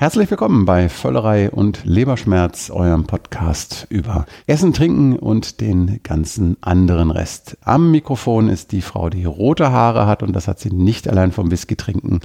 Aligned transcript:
Herzlich 0.00 0.30
willkommen 0.30 0.64
bei 0.64 0.88
Völlerei 0.88 1.50
und 1.50 1.84
Leberschmerz, 1.84 2.70
eurem 2.70 3.04
Podcast 3.04 3.86
über 3.90 4.24
Essen, 4.46 4.72
Trinken 4.72 5.14
und 5.14 5.60
den 5.60 6.00
ganzen 6.02 6.56
anderen 6.62 7.10
Rest. 7.10 7.58
Am 7.60 7.90
Mikrofon 7.90 8.48
ist 8.48 8.72
die 8.72 8.80
Frau, 8.80 9.10
die 9.10 9.26
rote 9.26 9.72
Haare 9.72 10.06
hat 10.06 10.22
und 10.22 10.32
das 10.34 10.48
hat 10.48 10.58
sie 10.58 10.70
nicht 10.70 11.06
allein 11.06 11.32
vom 11.32 11.50
Whisky 11.50 11.76
trinken, 11.76 12.20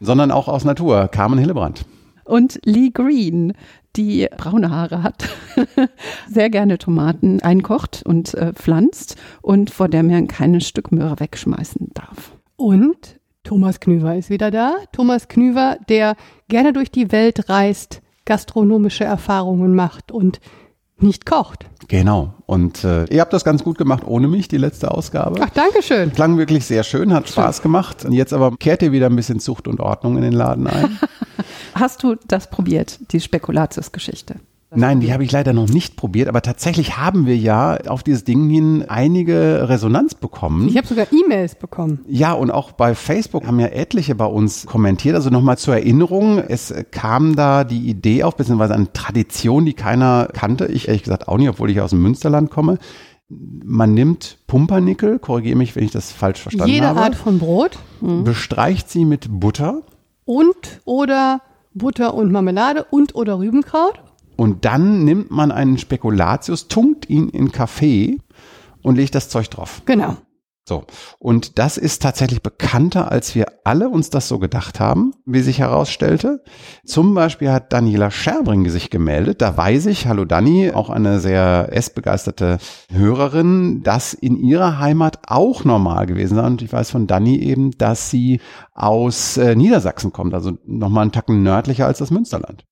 sondern 0.00 0.30
auch 0.30 0.46
aus 0.46 0.64
Natur, 0.64 1.08
Carmen 1.08 1.40
Hillebrand. 1.40 1.84
Und 2.22 2.60
Lee 2.64 2.90
Green, 2.90 3.54
die 3.96 4.28
braune 4.36 4.70
Haare 4.70 5.02
hat, 5.02 5.28
sehr 6.30 6.48
gerne 6.48 6.78
Tomaten 6.78 7.42
einkocht 7.42 8.04
und 8.06 8.34
äh, 8.34 8.52
pflanzt 8.52 9.16
und 9.42 9.70
vor 9.70 9.88
der 9.88 10.04
man 10.04 10.28
kein 10.28 10.60
Stück 10.60 10.92
Möhre 10.92 11.18
wegschmeißen 11.18 11.90
darf. 11.92 12.36
Und 12.54 13.18
Thomas 13.46 13.78
Knüver 13.78 14.16
ist 14.16 14.28
wieder 14.28 14.50
da. 14.50 14.74
Thomas 14.90 15.28
Knüver, 15.28 15.78
der 15.88 16.16
gerne 16.48 16.72
durch 16.72 16.90
die 16.90 17.12
Welt 17.12 17.48
reist, 17.48 18.02
gastronomische 18.24 19.04
Erfahrungen 19.04 19.72
macht 19.72 20.10
und 20.10 20.40
nicht 20.98 21.26
kocht. 21.26 21.66
Genau. 21.86 22.34
Und 22.46 22.82
äh, 22.82 23.04
ihr 23.04 23.20
habt 23.20 23.32
das 23.32 23.44
ganz 23.44 23.62
gut 23.62 23.78
gemacht 23.78 24.02
ohne 24.04 24.26
mich, 24.26 24.48
die 24.48 24.56
letzte 24.56 24.90
Ausgabe. 24.90 25.40
Ach, 25.40 25.50
danke 25.50 25.80
schön. 25.84 26.12
Klang 26.12 26.38
wirklich 26.38 26.64
sehr 26.64 26.82
schön, 26.82 27.14
hat 27.14 27.28
Spaß 27.28 27.62
gemacht. 27.62 28.04
Und 28.04 28.14
jetzt 28.14 28.32
aber 28.32 28.56
kehrt 28.56 28.82
ihr 28.82 28.90
wieder 28.90 29.06
ein 29.06 29.14
bisschen 29.14 29.38
Zucht 29.38 29.68
und 29.68 29.78
Ordnung 29.78 30.16
in 30.16 30.22
den 30.22 30.32
Laden 30.32 30.66
ein. 30.66 30.98
Hast 31.74 32.02
du 32.02 32.16
das 32.26 32.50
probiert, 32.50 32.98
die 33.12 33.20
Spekulatius-Geschichte? 33.20 34.40
Nein, 34.76 35.00
die 35.00 35.12
habe 35.12 35.24
ich 35.24 35.32
leider 35.32 35.52
noch 35.52 35.68
nicht 35.68 35.96
probiert, 35.96 36.28
aber 36.28 36.42
tatsächlich 36.42 36.96
haben 36.96 37.26
wir 37.26 37.36
ja 37.36 37.78
auf 37.88 38.02
dieses 38.02 38.24
Ding 38.24 38.48
hin 38.48 38.84
einige 38.86 39.68
Resonanz 39.68 40.14
bekommen. 40.14 40.68
Ich 40.68 40.76
habe 40.76 40.86
sogar 40.86 41.06
E-Mails 41.12 41.54
bekommen. 41.54 42.00
Ja, 42.08 42.32
und 42.32 42.50
auch 42.50 42.72
bei 42.72 42.94
Facebook 42.94 43.46
haben 43.46 43.58
ja 43.60 43.68
etliche 43.68 44.14
bei 44.14 44.26
uns 44.26 44.66
kommentiert. 44.66 45.14
Also 45.14 45.30
nochmal 45.30 45.58
zur 45.58 45.74
Erinnerung, 45.74 46.38
es 46.38 46.74
kam 46.90 47.36
da 47.36 47.64
die 47.64 47.88
Idee 47.88 48.24
auf, 48.24 48.36
beziehungsweise 48.36 48.74
eine 48.74 48.92
Tradition, 48.92 49.64
die 49.64 49.74
keiner 49.74 50.28
kannte. 50.32 50.66
Ich 50.66 50.88
ehrlich 50.88 51.02
gesagt 51.02 51.28
auch 51.28 51.38
nicht, 51.38 51.48
obwohl 51.48 51.70
ich 51.70 51.80
aus 51.80 51.90
dem 51.90 52.02
Münsterland 52.02 52.50
komme. 52.50 52.78
Man 53.28 53.92
nimmt 53.94 54.38
Pumpernickel, 54.46 55.18
korrigiere 55.18 55.56
mich, 55.56 55.74
wenn 55.74 55.82
ich 55.82 55.90
das 55.90 56.12
falsch 56.12 56.40
verstanden 56.40 56.72
Jede 56.72 56.86
habe. 56.86 57.00
Art 57.00 57.14
von 57.16 57.38
Brot 57.40 57.78
Mhm. 58.00 58.24
Bestreicht 58.24 58.90
sie 58.90 59.04
mit 59.04 59.26
Butter 59.28 59.82
und 60.24 60.80
oder 60.84 61.40
Butter 61.74 62.14
und 62.14 62.32
Marmelade 62.32 62.84
und 62.90 63.14
oder 63.14 63.38
Rübenkraut. 63.38 64.00
Und 64.36 64.64
dann 64.64 65.04
nimmt 65.04 65.30
man 65.30 65.50
einen 65.50 65.78
Spekulatius, 65.78 66.68
tunkt 66.68 67.08
ihn 67.08 67.28
in 67.28 67.52
Kaffee 67.52 68.18
und 68.82 68.96
legt 68.96 69.14
das 69.14 69.28
Zeug 69.28 69.50
drauf. 69.50 69.82
Genau. 69.86 70.16
So. 70.68 70.82
Und 71.20 71.60
das 71.60 71.76
ist 71.76 72.02
tatsächlich 72.02 72.42
bekannter, 72.42 73.12
als 73.12 73.36
wir 73.36 73.46
alle 73.62 73.88
uns 73.88 74.10
das 74.10 74.26
so 74.26 74.40
gedacht 74.40 74.80
haben, 74.80 75.12
wie 75.24 75.40
sich 75.40 75.60
herausstellte. 75.60 76.42
Zum 76.84 77.14
Beispiel 77.14 77.52
hat 77.52 77.72
Daniela 77.72 78.10
Scherbring 78.10 78.68
sich 78.68 78.90
gemeldet. 78.90 79.40
Da 79.42 79.56
weiß 79.56 79.86
ich, 79.86 80.08
hallo 80.08 80.24
Dani, 80.24 80.72
auch 80.72 80.90
eine 80.90 81.20
sehr 81.20 81.68
essbegeisterte 81.70 82.58
Hörerin, 82.90 83.84
dass 83.84 84.12
in 84.12 84.36
ihrer 84.36 84.80
Heimat 84.80 85.20
auch 85.28 85.64
normal 85.64 86.06
gewesen 86.06 86.34
sei. 86.34 86.44
Und 86.44 86.62
ich 86.62 86.72
weiß 86.72 86.90
von 86.90 87.06
Dani 87.06 87.38
eben, 87.38 87.70
dass 87.78 88.10
sie 88.10 88.40
aus 88.74 89.36
äh, 89.36 89.54
Niedersachsen 89.54 90.12
kommt, 90.12 90.34
also 90.34 90.58
nochmal 90.66 91.02
einen 91.02 91.12
Tacken 91.12 91.44
nördlicher 91.44 91.86
als 91.86 91.98
das 91.98 92.10
Münsterland. 92.10 92.64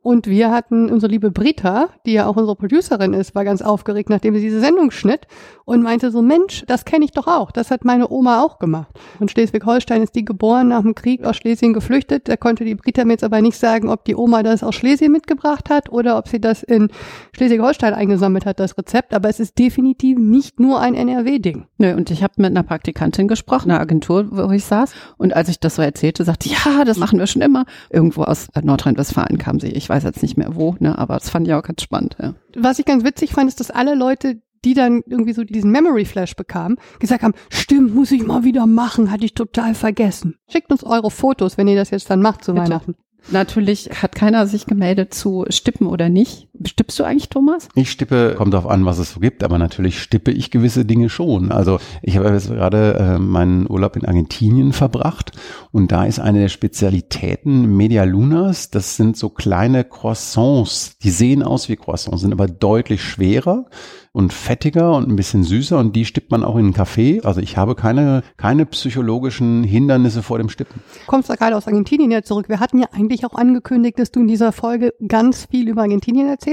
Und 0.00 0.28
wir 0.28 0.50
hatten 0.50 0.90
unsere 0.90 1.10
liebe 1.10 1.30
Brita, 1.32 1.88
die 2.06 2.12
ja 2.12 2.26
auch 2.26 2.36
unsere 2.36 2.54
Producerin 2.54 3.14
ist, 3.14 3.34
war 3.34 3.44
ganz 3.44 3.62
aufgeregt, 3.62 4.10
nachdem 4.10 4.34
sie 4.34 4.40
diese 4.40 4.60
Sendung 4.60 4.92
schnitt 4.92 5.26
und 5.64 5.82
meinte 5.82 6.10
so, 6.12 6.22
Mensch, 6.22 6.64
das 6.66 6.84
kenne 6.84 7.04
ich 7.04 7.10
doch 7.10 7.26
auch. 7.26 7.50
Das 7.50 7.70
hat 7.70 7.84
meine 7.84 8.08
Oma 8.08 8.42
auch 8.42 8.58
gemacht. 8.58 8.88
Und 9.18 9.30
Schleswig-Holstein 9.30 10.02
ist 10.02 10.14
die 10.14 10.24
geboren, 10.24 10.68
nach 10.68 10.82
dem 10.82 10.94
Krieg 10.94 11.24
aus 11.24 11.36
Schlesien 11.36 11.72
geflüchtet. 11.72 12.28
Da 12.28 12.36
konnte 12.36 12.64
die 12.64 12.76
Brita 12.76 13.04
mir 13.04 13.14
jetzt 13.14 13.24
aber 13.24 13.42
nicht 13.42 13.58
sagen, 13.58 13.88
ob 13.88 14.04
die 14.04 14.14
Oma 14.14 14.44
das 14.44 14.62
aus 14.62 14.76
Schlesien 14.76 15.10
mitgebracht 15.10 15.68
hat 15.68 15.90
oder 15.90 16.16
ob 16.16 16.28
sie 16.28 16.40
das 16.40 16.62
in 16.62 16.88
Schleswig-Holstein 17.36 17.92
eingesammelt 17.92 18.46
hat, 18.46 18.60
das 18.60 18.78
Rezept. 18.78 19.12
Aber 19.12 19.28
es 19.28 19.40
ist 19.40 19.58
definitiv 19.58 20.16
nicht 20.16 20.60
nur 20.60 20.80
ein 20.80 20.94
NRW-Ding. 20.94 21.66
Nö, 21.78 21.94
und 21.94 22.10
ich 22.12 22.22
habe 22.22 22.34
mit 22.36 22.52
einer 22.52 22.62
Praktikantin 22.62 23.26
gesprochen, 23.26 23.72
einer 23.72 23.80
Agentur, 23.80 24.28
wo 24.30 24.50
ich 24.52 24.64
saß. 24.64 24.92
Und 25.16 25.34
als 25.34 25.48
ich 25.48 25.58
das 25.58 25.74
so 25.74 25.82
erzählte, 25.82 26.22
sagte, 26.22 26.48
ja, 26.48 26.84
das 26.84 26.98
machen 26.98 27.18
wir 27.18 27.26
schon 27.26 27.42
immer. 27.42 27.66
Irgendwo 27.90 28.22
aus 28.22 28.46
Nordrhein-Westfalen 28.62 29.38
kam 29.38 29.58
sie. 29.58 29.68
Ich 29.68 29.87
weiß 29.88 30.04
jetzt 30.04 30.22
nicht 30.22 30.36
mehr 30.36 30.54
wo, 30.54 30.76
ne, 30.78 30.98
aber 30.98 31.14
das 31.14 31.30
fand 31.30 31.46
ich 31.46 31.54
auch 31.54 31.62
ganz 31.62 31.82
spannend. 31.82 32.16
Ja. 32.20 32.34
Was 32.56 32.78
ich 32.78 32.84
ganz 32.84 33.04
witzig 33.04 33.32
fand, 33.32 33.48
ist, 33.48 33.60
dass 33.60 33.70
alle 33.70 33.94
Leute, 33.94 34.40
die 34.64 34.74
dann 34.74 35.02
irgendwie 35.06 35.32
so 35.32 35.44
diesen 35.44 35.70
Memory 35.70 36.04
Flash 36.04 36.34
bekamen, 36.36 36.78
gesagt 36.98 37.22
haben, 37.22 37.34
stimmt, 37.50 37.94
muss 37.94 38.10
ich 38.10 38.24
mal 38.24 38.44
wieder 38.44 38.66
machen, 38.66 39.10
hatte 39.10 39.24
ich 39.24 39.34
total 39.34 39.74
vergessen. 39.74 40.36
Schickt 40.48 40.70
uns 40.72 40.84
eure 40.84 41.10
Fotos, 41.10 41.58
wenn 41.58 41.68
ihr 41.68 41.76
das 41.76 41.90
jetzt 41.90 42.10
dann 42.10 42.22
macht 42.22 42.44
zu 42.44 42.52
Bitte. 42.52 42.64
Weihnachten. 42.64 42.94
Natürlich 43.30 43.90
hat 44.02 44.14
keiner 44.14 44.46
sich 44.46 44.66
gemeldet 44.66 45.12
zu 45.12 45.44
Stippen 45.48 45.86
oder 45.86 46.08
nicht. 46.08 46.47
Stippst 46.66 46.98
du 46.98 47.04
eigentlich, 47.04 47.28
Thomas? 47.28 47.68
Ich 47.74 47.90
stippe, 47.90 48.34
kommt 48.36 48.54
darauf 48.54 48.70
an, 48.70 48.84
was 48.84 48.98
es 48.98 49.12
so 49.12 49.20
gibt, 49.20 49.44
aber 49.44 49.58
natürlich 49.58 50.00
stippe 50.00 50.30
ich 50.30 50.50
gewisse 50.50 50.84
Dinge 50.84 51.08
schon. 51.08 51.52
Also 51.52 51.78
ich 52.02 52.16
habe 52.16 52.28
jetzt 52.30 52.48
gerade 52.48 52.94
äh, 52.94 53.18
meinen 53.18 53.68
Urlaub 53.70 53.96
in 53.96 54.04
Argentinien 54.04 54.72
verbracht 54.72 55.32
und 55.72 55.92
da 55.92 56.04
ist 56.04 56.18
eine 56.18 56.40
der 56.40 56.48
Spezialitäten 56.48 57.76
Media 57.76 58.04
Lunas. 58.04 58.70
Das 58.70 58.96
sind 58.96 59.16
so 59.16 59.28
kleine 59.28 59.84
Croissants. 59.84 60.98
Die 60.98 61.10
sehen 61.10 61.42
aus 61.42 61.68
wie 61.68 61.76
Croissants, 61.76 62.22
sind 62.22 62.32
aber 62.32 62.48
deutlich 62.48 63.02
schwerer 63.02 63.66
und 64.12 64.32
fettiger 64.32 64.96
und 64.96 65.08
ein 65.08 65.14
bisschen 65.14 65.44
süßer 65.44 65.78
und 65.78 65.94
die 65.94 66.04
stippt 66.04 66.32
man 66.32 66.42
auch 66.42 66.56
in 66.56 66.64
einen 66.64 66.74
Kaffee. 66.74 67.20
Also 67.22 67.40
ich 67.40 67.56
habe 67.56 67.76
keine, 67.76 68.22
keine 68.36 68.66
psychologischen 68.66 69.62
Hindernisse 69.62 70.24
vor 70.24 70.38
dem 70.38 70.48
Stippen. 70.48 70.82
Kommst 71.06 71.30
da 71.30 71.36
gerade 71.36 71.56
aus 71.56 71.68
Argentinien 71.68 72.10
ja 72.10 72.22
zurück. 72.22 72.48
Wir 72.48 72.58
hatten 72.58 72.78
ja 72.80 72.88
eigentlich 72.92 73.24
auch 73.24 73.34
angekündigt, 73.34 73.98
dass 73.98 74.10
du 74.10 74.20
in 74.20 74.26
dieser 74.26 74.50
Folge 74.50 74.92
ganz 75.06 75.46
viel 75.48 75.68
über 75.68 75.82
Argentinien 75.82 76.28
erzählst. 76.28 76.47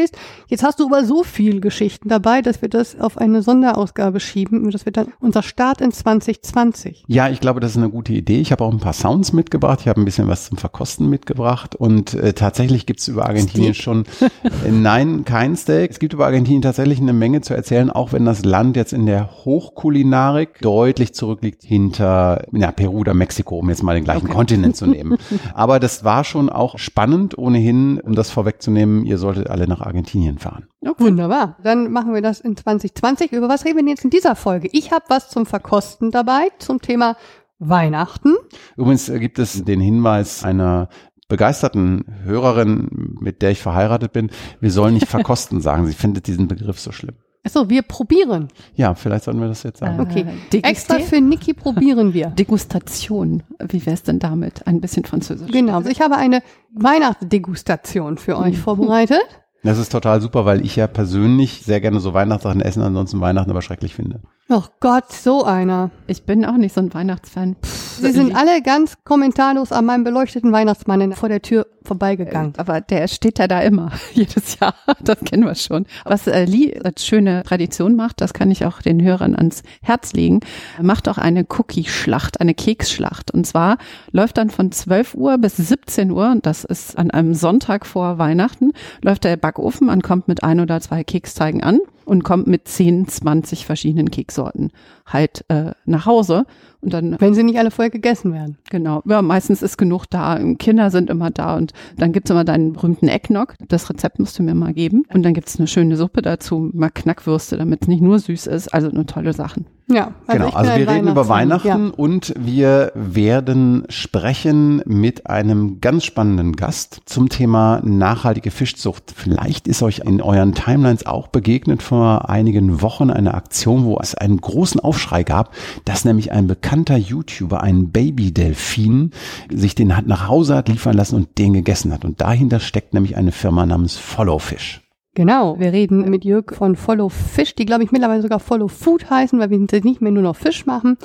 Jetzt 0.48 0.64
hast 0.64 0.80
du 0.80 0.86
aber 0.86 1.06
so 1.06 1.24
viel 1.24 1.62
Geschichten 1.62 2.10
dabei, 2.10 2.42
dass 2.42 2.62
wir 2.62 2.70
das 2.70 3.00
auf 3.00 3.18
eine 3.18 3.42
Sonderausgabe 3.42 4.20
schieben. 4.20 4.64
Und 4.64 4.74
das 4.74 4.86
wird 4.86 4.98
dann 4.98 5.08
unser 5.20 5.44
Start 5.44 5.82
in 5.82 5.92
2020. 5.92 7.06
Ja, 7.08 7.30
ich 7.30 7.40
glaube, 7.40 7.60
das 7.60 7.72
ist 7.72 7.78
eine 7.78 7.90
gute 7.90 8.14
Idee. 8.14 8.40
Ich 8.40 8.52
habe 8.52 8.64
auch 8.64 8.72
ein 8.72 8.80
paar 8.80 8.94
Sounds 8.94 9.34
mitgebracht. 9.34 9.80
Ich 9.82 9.88
habe 9.88 10.02
ein 10.02 10.06
bisschen 10.06 10.28
was 10.28 10.46
zum 10.46 10.58
Verkosten 10.58 11.10
mitgebracht. 11.10 11.76
Und 11.76 12.14
äh, 12.14 12.34
tatsächlich 12.34 12.86
gibt 12.86 13.00
es 13.00 13.08
über 13.08 13.26
Argentinien 13.26 13.74
Steak? 13.74 13.84
schon, 13.84 14.06
äh, 14.22 14.72
nein, 14.72 15.26
kein 15.26 15.56
Steak. 15.56 15.92
Es 15.92 16.00
gibt 16.00 16.14
über 16.14 16.26
Argentinien 16.26 16.62
tatsächlich 16.62 17.00
eine 17.00 17.14
Menge 17.14 17.42
zu 17.42 17.54
erzählen, 17.54 17.90
auch 17.90 18.14
wenn 18.14 18.26
das 18.26 18.46
Land 18.46 18.76
jetzt 18.76 18.94
in 18.94 19.06
der 19.06 19.30
Hochkulinarik 19.46 20.60
deutlich 20.62 21.14
zurückliegt 21.14 21.64
hinter 21.64 22.44
ja, 22.52 22.72
Peru 22.72 23.00
oder 23.00 23.14
Mexiko, 23.14 23.60
um 23.60 23.70
jetzt 23.70 23.84
mal 23.84 23.96
den 23.96 24.04
gleichen 24.04 24.30
Kontinent 24.30 24.76
zu 24.76 24.88
nehmen. 24.88 25.18
Aber 25.54 25.80
das 25.80 26.04
war 26.04 26.24
schon 26.24 26.50
auch 26.50 26.78
spannend 26.78 27.38
ohnehin, 27.38 28.00
um 28.00 28.16
das 28.16 28.30
vorwegzunehmen. 28.30 29.06
Ihr 29.06 29.18
solltet 29.18 29.50
alle 29.50 29.68
nach 29.68 29.82
Argentinien 29.86 30.40
fahren. 30.40 30.68
Wunderbar. 30.98 31.58
Dann 31.64 31.92
machen 31.92 32.14
wir 32.14 32.22
das 32.22 32.40
in 32.40 32.56
2020. 32.56 33.32
Über 33.32 33.50
was 33.50 33.66
reden 33.66 33.78
wir 33.78 33.84
denn 33.84 33.90
jetzt 33.90 34.04
in 34.04 34.10
dieser 34.10 34.36
Folge? 34.36 34.70
Ich 34.72 34.92
habe 34.92 35.06
was 35.10 35.30
zum 35.30 35.46
Verkosten 35.46 36.12
dabei, 36.12 36.50
zum 36.60 36.82
Thema 36.82 37.16
Weihnachten. 37.60 38.36
Übrigens 38.76 39.10
äh, 39.10 39.20
gibt 39.20 39.40
es 39.40 39.64
den 39.64 39.80
Hinweis 39.80 40.44
einer 40.44 40.90
begeisterten 41.28 42.06
Hörerin, 42.24 43.18
mit 43.20 43.42
der 43.42 43.52
ich 43.52 43.62
verheiratet 43.62 44.14
bin, 44.14 44.30
wir 44.60 44.72
sollen 44.72 44.94
nicht 44.94 45.08
verkosten 45.10 45.62
sagen. 45.62 45.86
Sie 45.88 45.94
findet 45.94 46.28
diesen 46.28 46.48
Begriff 46.48 46.80
so 46.80 46.92
schlimm. 46.92 47.16
Achso, 47.44 47.70
wir 47.70 47.84
probieren. 47.84 48.48
Ja, 48.74 48.96
vielleicht 48.96 49.26
sollten 49.26 49.40
wir 49.40 49.48
das 49.48 49.62
jetzt 49.62 49.80
sagen. 49.80 50.00
Okay. 50.00 50.26
Äh, 50.52 50.58
Extra 50.68 50.98
für 50.98 51.22
Niki 51.22 51.54
probieren 51.54 52.14
wir. 52.14 52.28
Degustation. 52.38 53.44
Wie 53.60 53.86
wär's 53.86 54.02
denn 54.02 54.18
damit? 54.18 54.66
Ein 54.66 54.82
bisschen 54.82 55.06
Französisch. 55.06 55.52
Genau. 55.52 55.76
Also 55.76 55.90
ich 55.90 56.02
habe 56.02 56.18
eine 56.18 56.42
Weihnachtsdegustation 56.74 58.18
für 58.18 58.38
euch 58.38 58.58
vorbereitet. 58.58 59.22
Das 59.66 59.80
ist 59.80 59.92
total 59.92 60.22
super, 60.22 60.46
weil 60.46 60.64
ich 60.64 60.76
ja 60.76 60.86
persönlich 60.86 61.64
sehr 61.66 61.82
gerne 61.82 62.00
so 62.00 62.14
Weihnachtssachen 62.14 62.62
essen, 62.62 62.84
ansonsten 62.84 63.20
Weihnachten 63.20 63.50
aber 63.50 63.64
schrecklich 63.64 63.96
finde. 63.96 64.22
Oh 64.48 64.62
Gott, 64.80 65.12
so 65.12 65.44
einer. 65.44 65.90
Ich 66.06 66.24
bin 66.24 66.46
auch 66.46 66.58
nicht 66.58 66.76
so 66.76 66.82
ein 66.82 66.94
Weihnachtsfan. 66.94 67.56
Sie 67.64 68.12
sind 68.12 68.36
alle 68.36 68.62
ganz 68.62 68.98
kommentarlos 69.06 69.72
an 69.72 69.86
meinem 69.86 70.04
beleuchteten 70.04 70.52
Weihnachtsmann 70.52 71.14
vor 71.14 71.30
der 71.30 71.42
Tür 71.42 71.66
vorbeigegangen. 71.86 72.54
Aber 72.58 72.82
der 72.82 73.08
steht 73.08 73.40
ja 73.40 73.48
da 73.48 73.62
immer, 73.62 73.92
jedes 74.14 74.60
Jahr. 74.60 74.76
Das 75.02 75.20
kennen 75.22 75.46
wir 75.46 75.56
schon. 75.56 75.86
Was 76.04 76.28
äh, 76.28 76.46
Lee 76.46 76.80
als 76.84 77.06
schöne 77.06 77.44
Tradition 77.44 77.96
macht, 77.96 78.22
das 78.22 78.34
kann 78.34 78.52
ich 78.52 78.66
auch 78.66 78.82
den 78.82 79.02
Hörern 79.02 79.36
ans 79.36 79.64
Herz 79.82 80.14
legen, 80.14 80.42
macht 80.82 81.08
auch 81.08 81.18
eine 81.18 81.46
Cookie-Schlacht, 81.48 82.42
eine 82.42 82.54
Keksschlacht. 82.54 83.32
Und 83.32 83.46
zwar 83.46 83.78
läuft 84.12 84.38
dann 84.38 84.50
von 84.50 84.72
12 84.72 85.16
Uhr 85.16 85.38
bis 85.38 85.58
17 85.58 86.12
Uhr, 86.12 86.32
und 86.32 86.46
das 86.46 86.64
ist 86.64 86.98
an 86.98 87.12
einem 87.12 87.34
Sonntag 87.34 87.86
vor 87.86 88.18
Weihnachten, 88.18 88.74
läuft 89.02 89.24
der 89.24 89.38
Backofen, 89.38 89.88
man 89.88 90.02
kommt 90.02 90.28
mit 90.28 90.44
ein 90.44 90.60
oder 90.60 90.82
zwei 90.82 91.04
Keksteigen 91.04 91.64
an. 91.64 91.80
und 92.06 92.24
kommt 92.24 92.46
mit 92.46 92.68
10, 92.68 93.08
20 93.08 93.66
verschiedenen 93.66 94.12
Keksorten 94.12 94.72
halt 95.06 95.46
äh, 95.50 95.72
nach 95.86 96.06
Hause. 96.06 96.46
Und 96.82 96.94
dann, 96.94 97.16
Wenn 97.20 97.34
sie 97.34 97.44
nicht 97.44 97.58
alle 97.58 97.72
vorher 97.72 97.90
gegessen 97.90 98.32
werden. 98.32 98.58
genau, 98.70 99.02
ja, 99.06 99.24
meistens 99.24 99.64
ist 99.64 99.78
genug 99.78 100.06
da. 100.08 100.40
Kinder 100.60 100.92
sind 100.92 101.10
immer 101.10 101.32
da 101.32 101.56
und 101.56 101.74
dann 101.98 102.12
gibt's 102.12 102.30
immer 102.30 102.44
deinen 102.44 102.74
berühmten 102.74 103.08
Eggnog. 103.08 103.56
Das 103.68 103.90
Rezept 103.90 104.20
musst 104.20 104.38
du 104.38 104.44
mir 104.44 104.54
mal 104.54 104.74
geben. 104.74 105.04
Und 105.12 105.24
dann 105.24 105.34
gibt's 105.34 105.58
eine 105.58 105.68
schöne 105.68 105.98
Suppe 105.98 106.22
dazu, 106.22 106.70
mal 106.74 106.92
Knackwürste, 106.92 107.58
damit 107.58 107.82
es 107.84 107.88
nicht 107.88 108.02
nur 108.02 108.20
süß 108.20 108.46
ist. 108.48 108.72
Also 108.72 108.90
nur 108.90 109.08
tolle 109.08 109.34
Sachen. 109.34 109.66
Ja, 109.88 110.14
genau, 110.28 110.48
ich 110.48 110.52
bin 110.52 110.60
also 110.60 110.72
wir 110.78 110.90
reden 110.90 111.08
über. 111.10 111.28
Weihnachten 111.30 111.92
und 111.92 112.34
wir 112.40 112.92
werden 112.96 113.86
sprechen 113.90 114.82
mit 114.86 115.28
einem 115.28 115.80
ganz 115.80 116.06
spannenden 116.06 116.56
Gast 116.56 117.02
zum 117.06 117.30
Thema 117.30 117.82
nachhaltige 117.84 118.50
Fischzucht. 118.50 119.14
Vielleicht 119.16 119.68
ist 119.68 119.84
euch 119.84 120.00
in 120.00 120.22
euren 120.22 120.56
Timelines 120.56 121.06
auch 121.06 121.28
begegnet 121.28 121.84
vor 121.84 122.30
einigen 122.30 122.82
Wochen 122.82 123.12
eine 123.12 123.36
Aktion, 123.36 123.86
wo 123.86 124.00
es 124.00 124.16
einen 124.16 124.42
großen 124.42 124.80
Aufschrei 124.96 125.24
gab, 125.24 125.54
dass 125.84 126.06
nämlich 126.06 126.32
ein 126.32 126.48
bekannter 126.48 126.96
YouTuber 126.96 127.62
einen 127.62 127.92
Baby-Delfin 127.92 129.12
sich 129.54 129.76
den 129.76 129.96
hat 129.96 130.08
nach 130.08 130.30
Hause 130.30 130.56
hat 130.56 130.70
liefern 130.70 130.96
lassen 130.96 131.16
und 131.16 131.38
den 131.38 131.54
gegessen 131.54 131.92
hat. 131.92 132.06
Und 132.06 132.22
dahinter 132.22 132.62
steckt 132.62 132.94
nämlich 132.94 133.18
eine 133.18 133.34
Firma 133.34 133.66
namens 133.66 133.98
Follow 133.98 134.40
Fish. 134.40 134.82
Genau, 135.14 135.60
wir 135.60 135.74
reden 135.74 136.10
mit 136.10 136.24
Jörg 136.24 136.54
von 136.54 136.78
Follow 136.78 137.10
Fish, 137.10 137.56
die 137.56 137.66
glaube 137.66 137.84
ich 137.84 137.92
mittlerweile 137.92 138.22
sogar 138.22 138.40
Follow 138.40 138.70
Food 138.70 139.10
heißen, 139.10 139.38
weil 139.40 139.50
wir 139.50 139.60
nicht 139.60 140.02
mehr 140.02 140.12
nur 140.12 140.24
noch 140.24 140.36
Fisch 140.36 140.66
machen, 140.66 140.98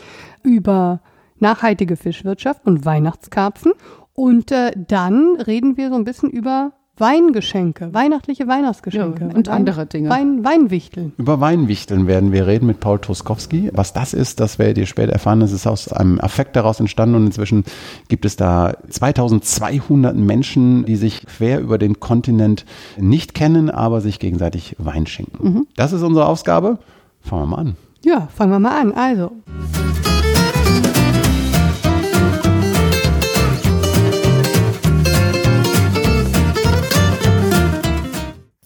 über 0.45 1.01
nachhaltige 1.39 1.97
Fischwirtschaft 1.97 2.67
und 2.67 2.85
Weihnachtskarpfen. 2.85 3.73
Und 4.13 4.53
äh, 4.53 4.73
dann 4.77 5.37
reden 5.41 5.77
wir 5.77 5.89
so 5.91 5.97
ein 5.97 6.05
bisschen 6.05 6.31
über 6.31 6.73
Weingeschenke, 7.01 7.93
weihnachtliche 7.95 8.47
Weihnachtsgeschenke. 8.47 9.29
Ja, 9.29 9.35
und 9.35 9.49
andere 9.49 9.87
Dinge. 9.87 10.11
Wein, 10.11 10.45
Weinwichteln. 10.45 11.13
Über 11.17 11.41
Weinwichteln 11.41 12.07
werden 12.07 12.33
wir 12.33 12.47
reden 12.47 12.67
mit 12.67 12.81
Paul 12.81 12.99
Truskowski. 12.99 13.71
Was 13.73 13.93
das 13.93 14.13
ist, 14.15 14.41
das 14.41 14.59
werdet 14.59 14.79
ihr 14.79 14.87
später 14.87 15.13
erfahren. 15.13 15.41
Das 15.41 15.53
ist 15.53 15.67
aus 15.67 15.93
einem 15.93 16.21
Affekt 16.21 16.57
daraus 16.57 16.79
entstanden 16.81 17.15
und 17.17 17.27
inzwischen 17.27 17.65
gibt 18.09 18.25
es 18.25 18.37
da 18.37 18.75
2200 18.89 20.15
Menschen, 20.15 20.85
die 20.85 20.97
sich 20.97 21.27
quer 21.27 21.61
über 21.61 21.79
den 21.79 22.01
Kontinent 22.01 22.65
nicht 22.99 23.35
kennen, 23.35 23.71
aber 23.71 24.01
sich 24.01 24.19
gegenseitig 24.19 24.77
Wein 24.79 25.07
schenken. 25.07 25.67
Das 25.77 25.93
ist 25.93 26.03
unsere 26.03 26.27
Ausgabe. 26.27 26.79
Fangen 27.23 27.43
wir 27.43 27.47
mal 27.47 27.59
an. 27.59 27.77
Ja, 28.05 28.29
fangen 28.35 28.53
wir 28.53 28.59
mal 28.59 28.81
an. 28.81 28.93
Also, 28.93 29.33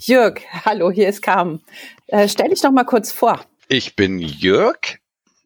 Jörg, 0.06 0.42
hallo, 0.66 0.90
hier 0.90 1.08
ist 1.08 1.22
Carmen. 1.22 1.62
Äh, 2.08 2.28
stell 2.28 2.50
dich 2.50 2.60
doch 2.60 2.70
mal 2.70 2.84
kurz 2.84 3.10
vor. 3.10 3.40
Ich 3.68 3.96
bin 3.96 4.18
Jörg, 4.18 4.98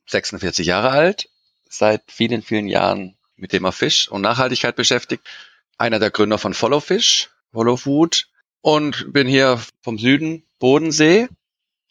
46 0.07 0.67
Jahre 0.67 0.91
alt, 0.91 1.29
seit 1.69 2.03
vielen, 2.09 2.43
vielen 2.43 2.67
Jahren 2.67 3.17
mit 3.37 3.53
Thema 3.53 3.71
Fisch 3.71 4.09
und 4.09 4.23
Nachhaltigkeit 4.23 4.75
beschäftigt. 4.75 5.23
Einer 5.77 6.01
der 6.01 6.11
Gründer 6.11 6.39
von 6.39 6.55
Follow 6.55 6.81
Fish, 6.81 7.31
Follow 7.53 7.77
Food 7.77 8.27
und 8.61 9.13
bin 9.13 9.29
hier 9.29 9.61
vom 9.81 9.97
Süden 9.97 10.43
Bodensee 10.59 11.29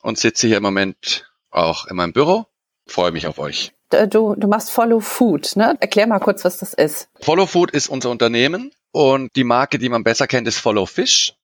und 0.02 0.18
sitze 0.18 0.48
hier 0.48 0.58
im 0.58 0.64
Moment 0.64 1.32
auch 1.50 1.88
in 1.88 1.96
meinem 1.96 2.12
Büro. 2.12 2.48
Freue 2.86 3.14
mich 3.14 3.28
auf 3.28 3.40
euch. 3.40 3.72
Du, 4.10 4.36
du 4.36 4.48
machst 4.50 4.72
Follow 4.72 5.00
Food, 5.00 5.56
ne? 5.56 5.78
Erklär 5.80 6.08
mal 6.08 6.20
kurz, 6.20 6.44
was 6.44 6.58
das 6.58 6.74
ist. 6.74 7.08
Follow 7.22 7.46
Food 7.46 7.72
ist 7.72 7.88
unser 7.88 8.10
Unternehmen 8.10 8.74
und 8.92 9.34
die 9.38 9.46
Marke, 9.46 9.80
die 9.80 9.88
man 9.88 10.04
besser 10.04 10.28
kennt, 10.28 10.50
ist 10.50 10.58
Follow 10.58 10.86
Fish. 10.86 11.37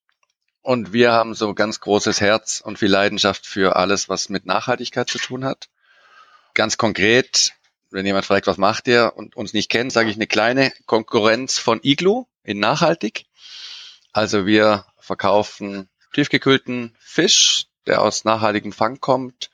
Und 0.64 0.94
wir 0.94 1.12
haben 1.12 1.36
so 1.36 1.54
ganz 1.54 1.82
großes 1.82 2.22
Herz 2.22 2.62
und 2.64 2.80
viel 2.80 2.90
Leidenschaft 2.90 3.46
für 3.46 3.76
alles, 3.76 4.08
was 4.08 4.30
mit 4.30 4.46
Nachhaltigkeit 4.46 5.10
zu 5.10 5.20
tun 5.20 5.44
hat. 5.44 5.68
Ganz 6.54 6.78
konkret, 6.78 7.54
wenn 7.92 8.06
jemand 8.06 8.26
fragt, 8.26 8.48
was 8.48 8.58
macht 8.58 8.88
ihr 8.88 9.12
und 9.16 9.36
uns 9.36 9.52
nicht 9.52 9.70
kennt, 9.70 9.92
sage 9.92 10.10
ich 10.10 10.16
eine 10.16 10.26
kleine 10.26 10.72
Konkurrenz 10.86 11.60
von 11.60 11.82
Iglu 11.84 12.26
in 12.44 12.60
nachhaltig. 12.60 13.26
Also 14.14 14.46
wir 14.46 14.86
verkaufen 15.00 15.90
tiefgekühlten 16.14 16.96
Fisch, 16.98 17.66
der 17.86 18.02
aus 18.02 18.24
nachhaltigem 18.24 18.72
Fang 18.72 19.02
kommt, 19.02 19.52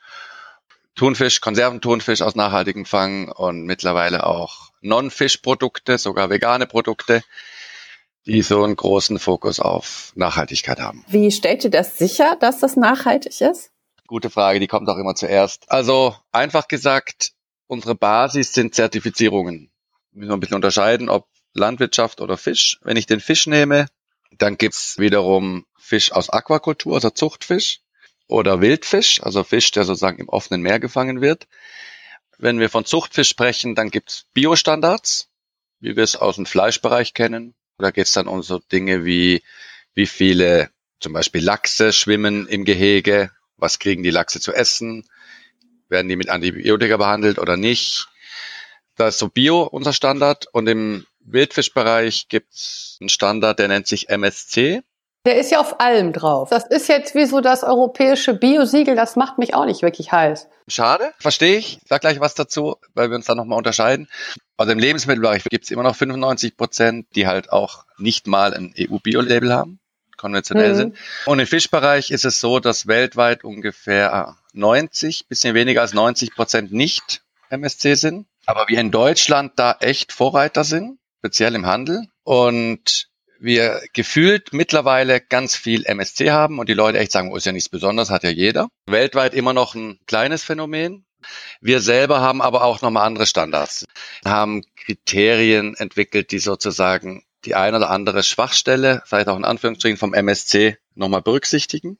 Thunfisch, 0.94 1.40
Konserventhunfisch 1.40 2.22
aus 2.22 2.36
nachhaltigem 2.36 2.86
Fang 2.86 3.32
und 3.32 3.64
mittlerweile 3.64 4.26
auch 4.26 4.70
Non-Fisch-Produkte, 4.80 5.98
sogar 5.98 6.30
vegane 6.30 6.66
Produkte, 6.66 7.24
die 8.26 8.42
so 8.42 8.62
einen 8.62 8.76
großen 8.76 9.18
Fokus 9.18 9.60
auf 9.60 10.12
Nachhaltigkeit 10.14 10.80
haben. 10.80 11.04
Wie 11.08 11.30
stellt 11.30 11.64
ihr 11.64 11.70
das 11.70 11.98
sicher, 11.98 12.36
dass 12.40 12.60
das 12.60 12.76
nachhaltig 12.76 13.40
ist? 13.40 13.70
Gute 14.06 14.30
Frage, 14.30 14.60
die 14.60 14.66
kommt 14.66 14.88
auch 14.88 14.98
immer 14.98 15.14
zuerst. 15.14 15.70
Also 15.70 16.16
einfach 16.32 16.68
gesagt, 16.68 17.32
unsere 17.66 17.94
Basis 17.94 18.52
sind 18.52 18.74
Zertifizierungen. 18.74 19.70
Müssen 20.12 20.28
wir 20.28 20.34
ein 20.34 20.40
bisschen 20.40 20.56
unterscheiden, 20.56 21.08
ob 21.08 21.28
Landwirtschaft 21.54 22.20
oder 22.20 22.36
Fisch. 22.36 22.78
Wenn 22.82 22.96
ich 22.96 23.06
den 23.06 23.20
Fisch 23.20 23.46
nehme, 23.46 23.86
dann 24.36 24.56
gibt's 24.56 24.98
wiederum 24.98 25.64
Fisch 25.78 26.12
aus 26.12 26.30
Aquakultur, 26.30 26.94
also 26.94 27.10
Zuchtfisch, 27.10 27.80
oder 28.30 28.60
Wildfisch, 28.60 29.22
also 29.22 29.42
Fisch, 29.42 29.70
der 29.72 29.84
sozusagen 29.84 30.18
im 30.18 30.28
offenen 30.28 30.62
Meer 30.62 30.78
gefangen 30.78 31.20
wird. 31.20 31.48
Wenn 32.38 32.60
wir 32.60 32.70
von 32.70 32.84
Zuchtfisch 32.84 33.28
sprechen, 33.28 33.74
dann 33.74 33.90
gibt's 33.90 34.26
Biostandards, 34.32 35.28
wie 35.80 35.96
wir 35.96 36.04
es 36.04 36.16
aus 36.16 36.36
dem 36.36 36.46
Fleischbereich 36.46 37.12
kennen. 37.12 37.54
Da 37.80 37.90
geht's 37.90 38.12
dann 38.12 38.28
um 38.28 38.42
so 38.42 38.58
Dinge 38.58 39.04
wie, 39.04 39.42
wie 39.94 40.06
viele 40.06 40.70
zum 41.00 41.12
Beispiel 41.12 41.42
Lachse 41.42 41.92
schwimmen 41.92 42.46
im 42.46 42.64
Gehege, 42.64 43.30
was 43.56 43.78
kriegen 43.78 44.02
die 44.02 44.10
Lachse 44.10 44.40
zu 44.40 44.52
essen, 44.52 45.08
werden 45.88 46.08
die 46.08 46.16
mit 46.16 46.28
Antibiotika 46.28 46.96
behandelt 46.96 47.38
oder 47.38 47.56
nicht. 47.56 48.08
Da 48.96 49.08
ist 49.08 49.18
so 49.18 49.28
Bio 49.28 49.62
unser 49.62 49.92
Standard 49.92 50.46
und 50.52 50.66
im 50.68 51.06
Wildfischbereich 51.20 52.28
gibt's 52.28 52.98
einen 53.00 53.08
Standard, 53.08 53.58
der 53.58 53.68
nennt 53.68 53.86
sich 53.86 54.08
MSC. 54.08 54.82
Der 55.26 55.38
ist 55.38 55.50
ja 55.50 55.60
auf 55.60 55.80
allem 55.80 56.12
drauf. 56.12 56.48
Das 56.50 56.66
ist 56.66 56.88
jetzt 56.88 57.14
wie 57.14 57.26
so 57.26 57.40
das 57.40 57.62
europäische 57.62 58.34
Biosiegel, 58.34 58.96
das 58.96 59.16
macht 59.16 59.38
mich 59.38 59.54
auch 59.54 59.66
nicht 59.66 59.82
wirklich 59.82 60.12
heiß. 60.12 60.48
Schade, 60.68 61.12
verstehe 61.18 61.56
ich. 61.58 61.80
Sag 61.86 62.00
gleich 62.00 62.20
was 62.20 62.34
dazu, 62.34 62.76
weil 62.94 63.10
wir 63.10 63.16
uns 63.16 63.26
da 63.26 63.34
nochmal 63.34 63.58
unterscheiden. 63.58 64.08
Also 64.56 64.72
im 64.72 64.78
Lebensmittelbereich 64.78 65.44
gibt's 65.44 65.70
immer 65.70 65.82
noch 65.82 65.96
95 65.96 66.56
Prozent, 66.56 67.06
die 67.14 67.26
halt 67.26 67.50
auch 67.52 67.84
nicht 67.98 68.26
mal 68.26 68.54
ein 68.54 68.72
EU-Bio-Label 68.78 69.52
haben, 69.52 69.80
konventionell 70.16 70.72
Mhm. 70.72 70.76
sind. 70.76 70.96
Und 71.26 71.38
im 71.38 71.46
Fischbereich 71.46 72.10
ist 72.10 72.24
es 72.24 72.40
so, 72.40 72.60
dass 72.60 72.86
weltweit 72.86 73.44
ungefähr 73.44 74.36
90, 74.52 75.28
bisschen 75.28 75.54
weniger 75.54 75.80
als 75.82 75.92
90 75.92 76.34
Prozent 76.34 76.72
nicht 76.72 77.22
MSC 77.50 77.94
sind. 77.94 78.26
Aber 78.46 78.68
wir 78.68 78.78
in 78.78 78.90
Deutschland 78.90 79.52
da 79.56 79.76
echt 79.80 80.12
Vorreiter 80.12 80.64
sind, 80.64 80.98
speziell 81.18 81.54
im 81.54 81.66
Handel. 81.66 82.06
Und 82.22 83.08
wir 83.40 83.80
gefühlt 83.92 84.52
mittlerweile 84.52 85.20
ganz 85.20 85.56
viel 85.56 85.84
MSC 85.84 86.30
haben 86.30 86.58
und 86.58 86.68
die 86.68 86.74
Leute 86.74 86.98
echt 86.98 87.12
sagen, 87.12 87.32
oh, 87.32 87.36
ist 87.36 87.46
ja 87.46 87.52
nichts 87.52 87.68
Besonderes, 87.68 88.10
hat 88.10 88.22
ja 88.22 88.30
jeder. 88.30 88.68
Weltweit 88.86 89.34
immer 89.34 89.52
noch 89.52 89.74
ein 89.74 89.98
kleines 90.06 90.44
Phänomen. 90.44 91.04
Wir 91.60 91.80
selber 91.80 92.20
haben 92.20 92.40
aber 92.40 92.64
auch 92.64 92.80
nochmal 92.82 93.06
andere 93.06 93.26
Standards, 93.26 93.86
haben 94.24 94.62
Kriterien 94.76 95.74
entwickelt, 95.74 96.30
die 96.30 96.38
sozusagen 96.38 97.24
die 97.44 97.54
eine 97.54 97.78
oder 97.78 97.90
andere 97.90 98.22
Schwachstelle, 98.22 99.02
vielleicht 99.06 99.28
auch 99.28 99.36
in 99.36 99.44
Anführungsstrichen 99.44 99.96
vom 99.96 100.14
MSC, 100.14 100.76
nochmal 100.94 101.22
berücksichtigen. 101.22 101.98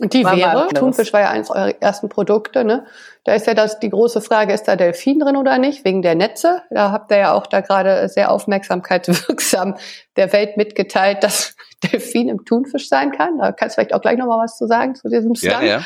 Und 0.00 0.12
die 0.12 0.24
War 0.24 0.36
wäre. 0.36 0.68
Thunfisch 0.74 1.12
war 1.12 1.20
ja 1.20 1.30
eines 1.30 1.50
eurer 1.50 1.80
ersten 1.80 2.08
Produkte, 2.08 2.64
ne? 2.64 2.84
Da 3.22 3.34
ist 3.34 3.46
ja 3.46 3.54
das, 3.54 3.78
die 3.78 3.90
große 3.90 4.20
Frage, 4.20 4.52
ist 4.52 4.64
da 4.64 4.74
Delfin 4.74 5.20
drin 5.20 5.36
oder 5.36 5.56
nicht, 5.58 5.84
wegen 5.84 6.02
der 6.02 6.16
Netze? 6.16 6.62
Da 6.70 6.90
habt 6.90 7.12
ihr 7.12 7.18
ja 7.18 7.32
auch 7.32 7.46
da 7.46 7.60
gerade 7.60 8.08
sehr 8.08 8.32
aufmerksamkeitswirksam 8.32 9.76
der 10.16 10.32
Welt 10.32 10.56
mitgeteilt, 10.56 11.22
dass 11.22 11.54
Delfin 11.84 12.28
im 12.28 12.44
Thunfisch 12.44 12.88
sein 12.88 13.12
kann. 13.12 13.38
Da 13.38 13.52
kannst 13.52 13.76
du 13.76 13.80
vielleicht 13.80 13.94
auch 13.94 14.00
gleich 14.00 14.18
nochmal 14.18 14.42
was 14.42 14.58
zu 14.58 14.66
sagen 14.66 14.96
zu 14.96 15.08
diesem 15.08 15.36
Stunt. 15.36 15.52
Ja, 15.52 15.62
ja. 15.62 15.84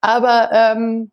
Aber 0.00 0.50
ähm, 0.52 1.12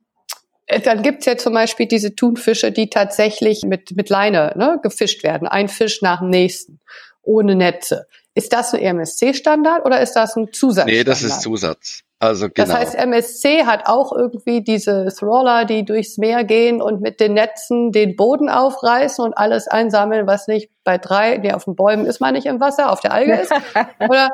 äh, 0.66 0.80
dann 0.80 1.04
gibt's 1.04 1.28
ja 1.28 1.38
zum 1.38 1.54
Beispiel 1.54 1.86
diese 1.86 2.16
Thunfische, 2.16 2.72
die 2.72 2.90
tatsächlich 2.90 3.64
mit, 3.64 3.96
mit 3.96 4.10
Leine 4.10 4.54
ne, 4.56 4.80
gefischt 4.82 5.24
werden. 5.24 5.48
Ein 5.48 5.70
Fisch 5.70 6.02
nach 6.02 6.20
dem 6.20 6.32
nächsten, 6.32 6.80
ohne 7.22 7.56
Netze. 7.56 8.08
Ist 8.34 8.52
das 8.52 8.74
ein 8.74 8.82
EMSC-Standard 8.82 9.86
oder 9.86 10.02
ist 10.02 10.14
das 10.14 10.36
ein 10.36 10.52
Zusatzstandard? 10.52 10.98
Nee, 10.98 11.04
das 11.04 11.24
ist 11.24 11.42
Zusatz. 11.42 12.02
Also 12.20 12.50
genau. 12.50 12.68
Das 12.68 12.76
heißt, 12.76 12.96
MSC 12.96 13.66
hat 13.66 13.88
auch 13.88 14.14
irgendwie 14.14 14.64
diese 14.64 15.08
Trawler, 15.18 15.66
die 15.66 15.84
durchs 15.84 16.18
Meer 16.18 16.44
gehen 16.44 16.82
und 16.82 17.02
mit 17.02 17.20
den 17.20 17.34
Netzen 17.34 17.92
den 17.92 18.16
Boden 18.16 18.50
aufreißen 18.50 19.24
und 19.24 19.34
alles 19.34 19.68
einsammeln, 19.68 20.26
was 20.26 20.48
nicht 20.48 20.70
bei 20.84 20.98
drei, 20.98 21.38
nee, 21.38 21.52
auf 21.52 21.66
den 21.66 21.76
Bäumen 21.76 22.06
ist 22.06 22.22
man 22.22 22.34
nicht 22.34 22.46
im 22.46 22.60
Wasser, 22.60 22.92
auf 22.92 23.02
der 23.02 23.12
Alge 23.12 23.36
ist. 23.36 23.52
Oder 24.10 24.32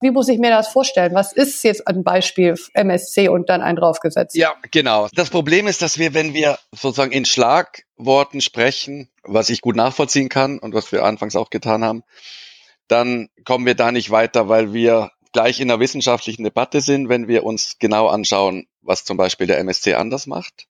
wie 0.00 0.10
muss 0.10 0.28
ich 0.28 0.38
mir 0.38 0.50
das 0.50 0.66
vorstellen? 0.66 1.14
Was 1.14 1.32
ist 1.32 1.62
jetzt 1.62 1.86
ein 1.86 2.02
Beispiel 2.02 2.56
MSC 2.74 3.28
und 3.28 3.48
dann 3.48 3.62
ein 3.62 3.76
draufgesetzt? 3.76 4.34
Ja, 4.34 4.54
genau. 4.72 5.06
Das 5.14 5.30
Problem 5.30 5.68
ist, 5.68 5.80
dass 5.80 5.98
wir, 5.98 6.12
wenn 6.14 6.34
wir 6.34 6.58
sozusagen 6.72 7.12
in 7.12 7.24
Schlagworten 7.24 8.40
sprechen, 8.40 9.08
was 9.22 9.48
ich 9.48 9.60
gut 9.60 9.76
nachvollziehen 9.76 10.28
kann 10.28 10.58
und 10.58 10.74
was 10.74 10.90
wir 10.90 11.04
anfangs 11.04 11.36
auch 11.36 11.50
getan 11.50 11.84
haben, 11.84 12.02
dann 12.88 13.28
kommen 13.44 13.64
wir 13.64 13.76
da 13.76 13.92
nicht 13.92 14.10
weiter, 14.10 14.48
weil 14.48 14.72
wir 14.72 15.12
gleich 15.32 15.60
in 15.60 15.70
einer 15.70 15.80
wissenschaftlichen 15.80 16.44
Debatte 16.44 16.80
sind, 16.80 17.08
wenn 17.08 17.28
wir 17.28 17.44
uns 17.44 17.76
genau 17.78 18.08
anschauen, 18.08 18.66
was 18.82 19.04
zum 19.04 19.16
Beispiel 19.16 19.46
der 19.46 19.58
MSC 19.58 19.94
anders 19.94 20.26
macht. 20.26 20.66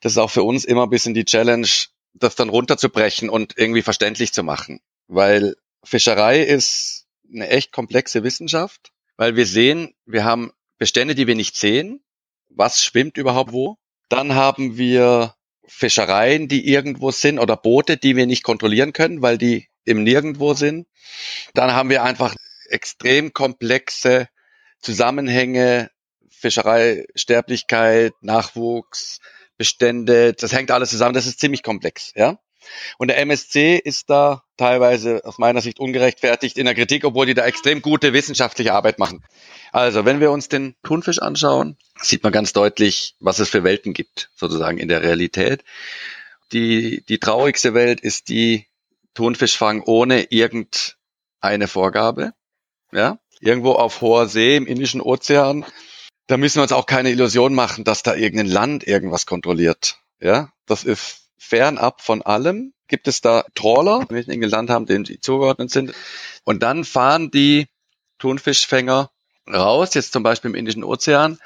Das 0.00 0.12
ist 0.12 0.18
auch 0.18 0.30
für 0.30 0.42
uns 0.42 0.64
immer 0.64 0.84
ein 0.84 0.90
bisschen 0.90 1.14
die 1.14 1.24
Challenge, 1.24 1.68
das 2.14 2.34
dann 2.34 2.48
runterzubrechen 2.48 3.30
und 3.30 3.56
irgendwie 3.56 3.82
verständlich 3.82 4.32
zu 4.32 4.42
machen. 4.42 4.80
Weil 5.06 5.56
Fischerei 5.82 6.40
ist 6.40 7.06
eine 7.32 7.48
echt 7.48 7.72
komplexe 7.72 8.22
Wissenschaft, 8.22 8.92
weil 9.16 9.36
wir 9.36 9.46
sehen, 9.46 9.94
wir 10.06 10.24
haben 10.24 10.52
Bestände, 10.78 11.14
die 11.14 11.26
wir 11.26 11.36
nicht 11.36 11.56
sehen. 11.56 12.02
Was 12.48 12.82
schwimmt 12.82 13.16
überhaupt 13.16 13.52
wo? 13.52 13.78
Dann 14.08 14.34
haben 14.34 14.76
wir 14.76 15.34
Fischereien, 15.66 16.48
die 16.48 16.66
irgendwo 16.66 17.12
sind 17.12 17.38
oder 17.38 17.56
Boote, 17.56 17.96
die 17.96 18.16
wir 18.16 18.26
nicht 18.26 18.42
kontrollieren 18.42 18.92
können, 18.92 19.22
weil 19.22 19.38
die 19.38 19.68
im 19.84 20.02
Nirgendwo 20.02 20.54
sind. 20.54 20.88
Dann 21.54 21.72
haben 21.72 21.90
wir 21.90 22.02
einfach 22.02 22.34
extrem 22.70 23.32
komplexe 23.32 24.28
Zusammenhänge, 24.80 25.90
Fischerei, 26.30 27.06
Sterblichkeit, 27.14 28.14
Nachwuchs, 28.22 29.20
Bestände, 29.58 30.32
das 30.32 30.52
hängt 30.52 30.70
alles 30.70 30.90
zusammen, 30.90 31.14
das 31.14 31.26
ist 31.26 31.38
ziemlich 31.38 31.62
komplex, 31.62 32.12
ja. 32.14 32.38
Und 32.98 33.08
der 33.08 33.18
MSC 33.18 33.76
ist 33.76 34.10
da 34.10 34.42
teilweise 34.56 35.24
aus 35.24 35.38
meiner 35.38 35.60
Sicht 35.60 35.80
ungerechtfertigt 35.80 36.58
in 36.58 36.66
der 36.66 36.74
Kritik, 36.74 37.04
obwohl 37.04 37.26
die 37.26 37.34
da 37.34 37.44
extrem 37.46 37.82
gute 37.82 38.12
wissenschaftliche 38.12 38.72
Arbeit 38.74 38.98
machen. 38.98 39.24
Also, 39.72 40.04
wenn 40.04 40.20
wir 40.20 40.30
uns 40.30 40.48
den 40.48 40.76
Thunfisch 40.82 41.20
anschauen, 41.20 41.76
sieht 42.00 42.22
man 42.22 42.32
ganz 42.32 42.52
deutlich, 42.52 43.16
was 43.20 43.38
es 43.38 43.48
für 43.48 43.64
Welten 43.64 43.92
gibt, 43.92 44.30
sozusagen 44.34 44.78
in 44.78 44.88
der 44.88 45.02
Realität. 45.02 45.64
Die, 46.52 47.04
die 47.08 47.18
traurigste 47.18 47.74
Welt 47.74 48.00
ist 48.00 48.28
die 48.28 48.66
Thunfischfang 49.14 49.82
ohne 49.82 50.24
irgendeine 50.24 51.68
Vorgabe. 51.68 52.32
Ja, 52.92 53.18
irgendwo 53.40 53.72
auf 53.72 54.00
hoher 54.00 54.26
See 54.26 54.56
im 54.56 54.66
Indischen 54.66 55.00
Ozean. 55.00 55.64
Da 56.26 56.36
müssen 56.36 56.58
wir 56.58 56.62
uns 56.62 56.72
auch 56.72 56.86
keine 56.86 57.10
Illusion 57.10 57.54
machen, 57.54 57.84
dass 57.84 58.02
da 58.02 58.14
irgendein 58.14 58.46
Land 58.46 58.86
irgendwas 58.86 59.26
kontrolliert. 59.26 59.98
Ja, 60.20 60.52
das 60.66 60.84
ist 60.84 61.28
fernab 61.38 62.02
von 62.02 62.22
allem. 62.22 62.72
Gibt 62.86 63.08
es 63.08 63.20
da 63.20 63.44
Trawler, 63.54 64.04
wenn 64.08 64.16
wir 64.16 64.28
irgendein 64.28 64.50
Land 64.50 64.70
haben, 64.70 64.86
denen 64.86 65.04
sie 65.04 65.20
zugeordnet 65.20 65.70
sind. 65.70 65.92
Und 66.44 66.62
dann 66.62 66.84
fahren 66.84 67.30
die 67.30 67.68
Thunfischfänger 68.18 69.10
raus, 69.48 69.94
jetzt 69.94 70.12
zum 70.12 70.22
Beispiel 70.22 70.50
im 70.50 70.54
Indischen 70.54 70.84
Ozean, 70.84 71.38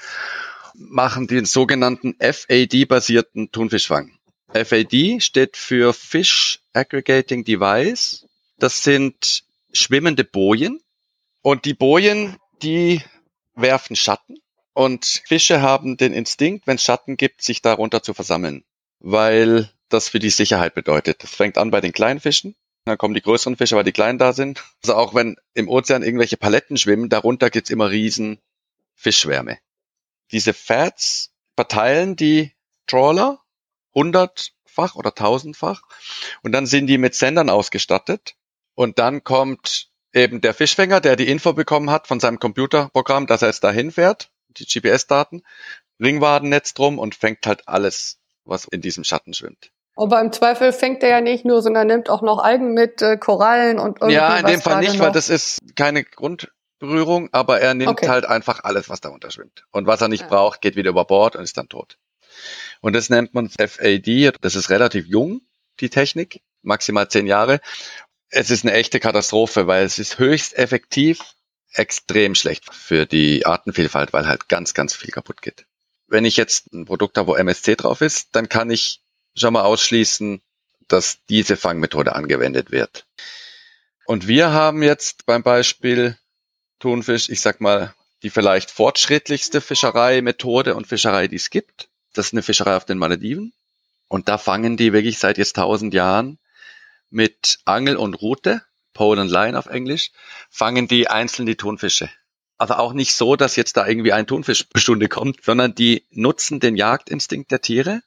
machen 0.75 1.27
den 1.27 1.45
sogenannten 1.45 2.17
FAD-basierten 2.19 3.53
Thunfischfang. 3.53 4.19
FAD 4.53 5.21
steht 5.21 5.57
für 5.57 5.93
Fish 5.93 6.61
Aggregating 6.73 7.45
Device. 7.45 8.27
Das 8.59 8.83
sind 8.83 9.45
schwimmende 9.73 10.25
Bojen. 10.25 10.81
Und 11.45 11.67
die 11.67 11.75
Bojen, 11.75 12.39
die 12.63 13.03
werfen 13.55 13.97
Schatten. 13.97 14.39
Und 14.73 15.05
Fische 15.27 15.61
haben 15.61 15.99
den 15.99 16.15
Instinkt, 16.15 16.67
wenn 16.67 16.77
es 16.77 16.83
Schatten 16.83 17.19
gibt, 17.19 17.43
sich 17.43 17.61
darunter 17.61 18.03
zu 18.03 18.15
versammeln. 18.15 18.65
Weil 18.99 19.71
das 19.91 20.09
für 20.09 20.21
die 20.21 20.31
Sicherheit 20.31 20.75
bedeutet. 20.75 21.23
Das 21.23 21.35
fängt 21.35 21.59
an 21.59 21.71
bei 21.71 21.83
den 21.83 21.93
kleinen 21.93 22.19
Fischen. 22.19 22.57
Dann 22.87 22.97
kommen 22.97 23.13
die 23.13 23.21
größeren 23.21 23.59
Fische, 23.59 23.77
weil 23.77 23.85
die 23.85 23.93
kleinen 23.93 24.19
da 24.19 24.33
sind. 24.33 24.65
Also 24.83 24.95
auch 24.95 25.15
wenn 25.15 25.37
im 25.53 25.69
Ozean 25.69 26.03
irgendwelche 26.03 26.39
Paletten 26.39 26.79
schwimmen, 26.79 27.11
darunter 27.11 27.51
gibt's 27.51 27.69
immer 27.69 27.91
riesen 27.91 28.41
Fischschwärme. 28.95 29.59
Diese 30.33 30.55
Fats 30.55 31.35
verteilen 31.57 32.17
die 32.17 32.53
Trawler 32.87 33.43
hundertfach 33.95 34.95
oder 34.95 35.15
tausendfach 35.15 35.83
und 36.43 36.53
dann 36.53 36.65
sind 36.65 36.87
die 36.87 36.97
mit 36.97 37.15
Sendern 37.15 37.51
ausgestattet 37.51 38.35
und 38.75 38.99
dann 38.99 39.25
kommt 39.25 39.91
eben 40.15 40.41
der 40.41 40.55
Fischfänger, 40.55 41.01
der 41.01 41.17
die 41.17 41.29
Info 41.29 41.53
bekommen 41.53 41.91
hat 41.91 42.07
von 42.07 42.21
seinem 42.21 42.39
Computerprogramm, 42.39 43.27
dass 43.27 43.43
er 43.43 43.49
jetzt 43.49 43.65
dahin 43.65 43.91
fährt, 43.91 44.31
die 44.49 44.65
GPS-Daten, 44.65 45.43
Ringwadennetz 46.01 46.75
drum 46.75 46.99
und 46.99 47.15
fängt 47.15 47.47
halt 47.47 47.69
alles, 47.69 48.19
was 48.45 48.65
in 48.67 48.81
diesem 48.81 49.05
Schatten 49.05 49.35
schwimmt. 49.35 49.71
Aber 49.97 50.21
im 50.21 50.33
Zweifel 50.33 50.73
fängt 50.73 51.03
er 51.03 51.11
ja 51.11 51.21
nicht 51.21 51.45
nur, 51.45 51.63
sondern 51.63 51.87
nimmt 51.87 52.11
auch 52.11 52.23
noch 52.23 52.39
Algen 52.43 52.75
mit, 52.75 53.01
äh, 53.01 53.17
Korallen 53.17 53.79
und 53.79 54.01
irgendwie 54.01 54.15
Ja, 54.15 54.37
in 54.39 54.47
dem 54.47 54.61
Fall 54.61 54.81
nicht, 54.81 54.99
noch. 54.99 55.07
weil 55.07 55.13
das 55.13 55.29
ist 55.29 55.59
keine 55.77 56.03
Grundberührung, 56.03 57.29
aber 57.33 57.61
er 57.61 57.75
nimmt 57.75 57.91
Okay. 57.91 58.09
halt 58.09 58.25
einfach 58.25 58.65
alles, 58.65 58.89
was 58.89 59.01
darunter 59.01 59.31
schwimmt. 59.31 59.65
Und 59.71 59.87
was 59.87 60.01
er 60.01 60.09
nicht 60.09 60.23
Ja. 60.23 60.29
braucht, 60.29 60.61
geht 60.61 60.75
wieder 60.75 60.91
über 60.91 61.05
Bord 61.05 61.37
und 61.37 61.45
ist 61.45 61.57
dann 61.57 61.69
tot. 61.69 61.97
Und 62.81 62.95
das 62.95 63.09
nennt 63.09 63.35
man 63.35 63.49
FAD. 63.49 64.33
Das 64.41 64.57
ist 64.57 64.69
relativ 64.69 65.07
jung, 65.07 65.43
die 65.79 65.91
Technik, 65.91 66.43
maximal 66.63 67.09
zehn 67.09 67.27
Jahre. 67.29 67.61
Es 68.37 68.51
ist 68.51 68.65
eine 68.65 68.75
echte 68.75 68.99
Katastrophe, 68.99 69.69
weil 69.69 69.85
es 69.85 70.01
ist 70.01 70.19
höchst 70.19 70.59
effektiv, 70.59 71.21
extrem 71.73 72.35
schlecht 72.35 72.75
für 72.75 73.07
die 73.07 73.47
Artenvielfalt, 73.47 74.13
weil 74.13 74.27
halt 74.27 74.49
ganz, 74.49 74.75
ganz 74.75 74.93
viel 74.93 75.13
kaputt 75.13 75.41
geht. 75.41 75.67
Wenn 76.09 76.25
ich 76.25 76.37
jetzt 76.37 76.73
ein 76.73 76.85
Produkt 76.85 77.17
habe, 77.17 77.29
wo 77.29 77.37
MSC 77.37 77.77
drauf 77.77 78.01
ist, 78.01 78.31
dann 78.33 78.49
kann 78.49 78.71
ich 78.71 79.03
schon 79.37 79.53
mal 79.53 79.63
ausschließen, 79.63 80.43
dass 80.89 81.19
diese 81.29 81.57
Fangmethode 81.57 82.17
angewendet 82.17 82.73
wird. 82.73 83.07
Und 84.05 84.27
wir 84.27 84.51
haben 84.51 84.83
jetzt 84.83 85.27
beim 85.27 85.45
Beispiel 85.45 86.19
Thunfisch, 86.81 87.29
ich 87.29 87.41
sag 87.41 87.61
mal, 87.61 87.95
die 88.25 88.31
vielleicht 88.31 88.73
fortschrittlichste 88.73 89.61
Fischereimethode 89.61 90.75
und 90.75 90.89
Fischerei, 90.89 91.29
die 91.29 91.37
es 91.37 91.51
gibt. 91.51 91.89
Das 92.15 92.27
ist 92.27 92.33
eine 92.33 92.43
Fischerei 92.43 92.77
auf 92.77 92.85
den 92.85 92.99
Malediven. 92.99 93.53
Und 94.09 94.29
da 94.29 94.39
fangen 94.39 94.77
die 94.77 94.93
wirklich 94.93 95.21
seit 95.21 95.39
jetzt 95.39 95.55
tausend 95.55 95.95
Jahren 95.95 96.41
mit 97.15 97.61
Angel 97.65 97.97
und 97.97 98.15
Rute, 98.15 98.63
Pole 98.93 99.21
and 99.21 99.31
Line 99.31 99.59
auf 99.59 99.67
Englisch, 99.67 100.11
fangen 100.51 100.89
die 100.89 101.09
einzeln 101.09 101.47
die 101.47 101.57
Thunfische. 101.57 102.11
Also 102.59 102.75
auch 102.75 102.93
nicht 102.93 103.15
so, 103.15 103.37
dass 103.37 103.57
jetzt 103.57 103.77
da 103.77 103.87
irgendwie 103.87 104.13
ein 104.13 104.27
Thunfisch 104.27 104.65
pro 104.65 104.79
Stunde 104.79 105.09
kommt, 105.09 105.43
sondern 105.43 105.75
die 105.75 106.07
nutzen 106.11 106.61
den 106.61 106.77
Jagdinstinkt 106.77 107.51
der 107.51 107.61
Tiere, 107.61 108.03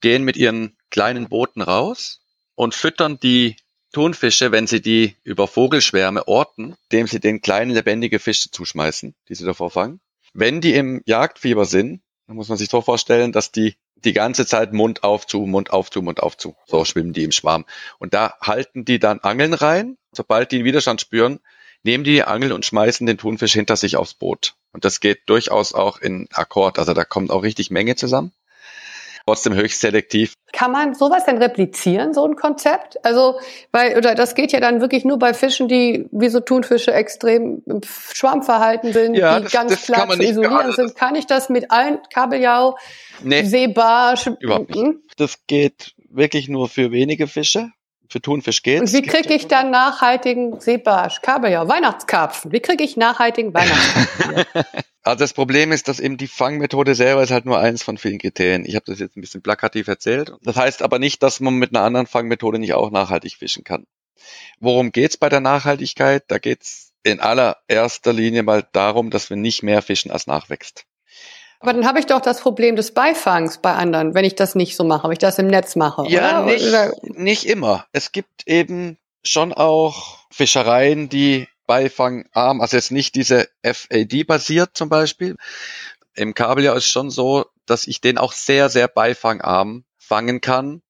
gehen 0.00 0.24
mit 0.24 0.36
ihren 0.36 0.76
kleinen 0.90 1.28
Booten 1.28 1.62
raus 1.62 2.20
und 2.54 2.74
füttern 2.74 3.18
die 3.20 3.56
Thunfische, 3.92 4.52
wenn 4.52 4.66
sie 4.66 4.82
die 4.82 5.16
über 5.22 5.48
Vogelschwärme 5.48 6.28
orten, 6.28 6.76
indem 6.90 7.06
sie 7.06 7.20
den 7.20 7.40
kleinen 7.40 7.70
lebendige 7.70 8.18
Fische 8.18 8.50
zuschmeißen, 8.50 9.14
die 9.28 9.34
sie 9.34 9.44
davor 9.44 9.70
fangen. 9.70 10.00
Wenn 10.34 10.60
die 10.60 10.74
im 10.74 11.02
Jagdfieber 11.06 11.64
sind, 11.64 12.02
dann 12.26 12.36
muss 12.36 12.48
man 12.48 12.58
sich 12.58 12.68
so 12.68 12.82
vorstellen, 12.82 13.32
dass 13.32 13.52
die 13.52 13.76
die 13.96 14.12
ganze 14.12 14.46
Zeit 14.46 14.72
Mund 14.72 15.02
auf 15.02 15.26
zu, 15.26 15.40
Mund 15.40 15.70
auf 15.70 15.90
zu, 15.90 16.02
Mund 16.02 16.22
auf 16.22 16.36
zu. 16.36 16.54
So 16.66 16.84
schwimmen 16.84 17.12
die 17.12 17.24
im 17.24 17.32
Schwarm. 17.32 17.64
Und 17.98 18.14
da 18.14 18.34
halten 18.40 18.84
die 18.84 18.98
dann 18.98 19.20
Angeln 19.20 19.54
rein. 19.54 19.96
Sobald 20.12 20.52
die 20.52 20.56
einen 20.56 20.64
Widerstand 20.64 21.00
spüren, 21.00 21.40
nehmen 21.82 22.04
die 22.04 22.12
die 22.12 22.24
Angel 22.24 22.52
und 22.52 22.64
schmeißen 22.64 23.06
den 23.06 23.18
Thunfisch 23.18 23.52
hinter 23.52 23.76
sich 23.76 23.96
aufs 23.96 24.14
Boot. 24.14 24.54
Und 24.72 24.84
das 24.84 25.00
geht 25.00 25.22
durchaus 25.26 25.72
auch 25.72 25.98
in 25.98 26.28
Akkord. 26.32 26.78
Also 26.78 26.92
da 26.92 27.04
kommt 27.04 27.30
auch 27.30 27.42
richtig 27.42 27.70
Menge 27.70 27.96
zusammen. 27.96 28.32
Trotzdem 29.26 29.54
höchst 29.54 29.80
selektiv. 29.80 30.34
Kann 30.52 30.70
man 30.70 30.94
sowas 30.94 31.24
denn 31.24 31.38
replizieren, 31.38 32.14
so 32.14 32.24
ein 32.24 32.36
Konzept? 32.36 33.04
Also, 33.04 33.40
weil, 33.72 33.96
oder 33.98 34.14
das 34.14 34.36
geht 34.36 34.52
ja 34.52 34.60
dann 34.60 34.80
wirklich 34.80 35.04
nur 35.04 35.18
bei 35.18 35.34
Fischen, 35.34 35.66
die 35.66 36.08
wie 36.12 36.28
so 36.28 36.38
Thunfische 36.40 36.92
extrem 36.92 37.60
im 37.66 37.80
Schwarmverhalten 38.12 38.92
sind, 38.92 39.14
Ja, 39.16 39.38
die 39.38 39.44
das- 39.44 39.52
ganz 39.52 39.72
das 39.72 39.82
klar 39.82 40.08
zu 40.08 40.22
isolieren 40.22 40.72
sind. 40.72 40.94
Kann 40.94 41.16
ich 41.16 41.26
das 41.26 41.48
mit 41.48 41.72
allen 41.72 41.98
Kabeljau, 42.14 42.76
Nee, 43.22 43.42
Seebarsch? 43.42 44.28
Überhaupt 44.38 44.70
nicht. 44.70 44.80
Mhm. 44.86 45.02
das 45.16 45.46
geht 45.48 45.94
wirklich 46.08 46.48
nur 46.48 46.68
für 46.68 46.92
wenige 46.92 47.26
Fische. 47.26 47.70
Für 48.08 48.20
Thunfisch 48.20 48.62
geht's. 48.62 48.92
Und 48.92 48.92
wie 48.92 49.06
kriege 49.06 49.34
ich 49.34 49.48
dann 49.48 49.70
nachhaltigen 49.70 50.60
Seebarsch, 50.60 51.22
Kabeljau, 51.22 51.68
Weihnachtskarpfen? 51.68 52.52
Wie 52.52 52.60
kriege 52.60 52.84
ich 52.84 52.96
nachhaltigen 52.96 53.54
Weihnachtskarpfen? 53.54 54.64
Also 55.06 55.20
das 55.20 55.34
Problem 55.34 55.70
ist, 55.70 55.86
dass 55.86 56.00
eben 56.00 56.16
die 56.16 56.26
Fangmethode 56.26 56.96
selber 56.96 57.22
ist 57.22 57.30
halt 57.30 57.44
nur 57.44 57.60
eins 57.60 57.84
von 57.84 57.96
vielen 57.96 58.18
Kriterien. 58.18 58.64
Ich 58.66 58.74
habe 58.74 58.86
das 58.86 58.98
jetzt 58.98 59.16
ein 59.16 59.20
bisschen 59.20 59.40
plakativ 59.40 59.86
erzählt. 59.86 60.32
Das 60.42 60.56
heißt 60.56 60.82
aber 60.82 60.98
nicht, 60.98 61.22
dass 61.22 61.38
man 61.38 61.54
mit 61.54 61.70
einer 61.72 61.84
anderen 61.84 62.08
Fangmethode 62.08 62.58
nicht 62.58 62.74
auch 62.74 62.90
nachhaltig 62.90 63.36
fischen 63.36 63.62
kann. 63.62 63.86
Worum 64.58 64.90
geht's 64.90 65.16
bei 65.16 65.28
der 65.28 65.38
Nachhaltigkeit? 65.38 66.24
Da 66.26 66.38
geht's 66.38 66.92
in 67.04 67.20
allererster 67.20 68.12
Linie 68.12 68.42
mal 68.42 68.66
darum, 68.72 69.10
dass 69.10 69.30
wir 69.30 69.36
nicht 69.36 69.62
mehr 69.62 69.80
fischen, 69.80 70.10
als 70.10 70.26
nachwächst. 70.26 70.86
Aber 71.60 71.72
dann 71.72 71.86
habe 71.86 71.98
ich 71.98 72.06
doch 72.06 72.20
das 72.20 72.40
Problem 72.40 72.76
des 72.76 72.92
Beifangs 72.92 73.58
bei 73.58 73.72
anderen, 73.72 74.14
wenn 74.14 74.24
ich 74.24 74.34
das 74.34 74.54
nicht 74.54 74.76
so 74.76 74.84
mache, 74.84 75.04
wenn 75.04 75.12
ich 75.12 75.18
das 75.18 75.38
im 75.38 75.46
Netz 75.46 75.76
mache. 75.76 76.06
Ja, 76.08 76.42
oder? 76.42 76.52
nicht, 76.52 76.66
Oder, 76.66 76.92
nicht 77.02 77.46
immer. 77.46 77.86
Es 77.92 78.12
gibt 78.12 78.46
eben 78.46 78.98
schon 79.24 79.52
auch 79.52 80.18
Fischereien, 80.30 81.08
die 81.08 81.48
beifangarm, 81.66 82.60
also 82.60 82.76
jetzt 82.76 82.92
nicht 82.92 83.14
diese 83.14 83.48
FAD 83.62 84.26
basiert 84.26 84.70
zum 84.74 84.88
Beispiel. 84.88 85.36
Im 86.14 86.34
Kabeljau 86.34 86.74
ist 86.74 86.86
schon 86.86 87.10
so, 87.10 87.46
dass 87.66 87.86
ich 87.86 88.00
den 88.00 88.18
auch 88.18 88.32
sehr, 88.32 88.68
sehr 88.68 88.88
beifangarm 88.88 89.84
fangen 89.98 90.40
kann 90.40 90.82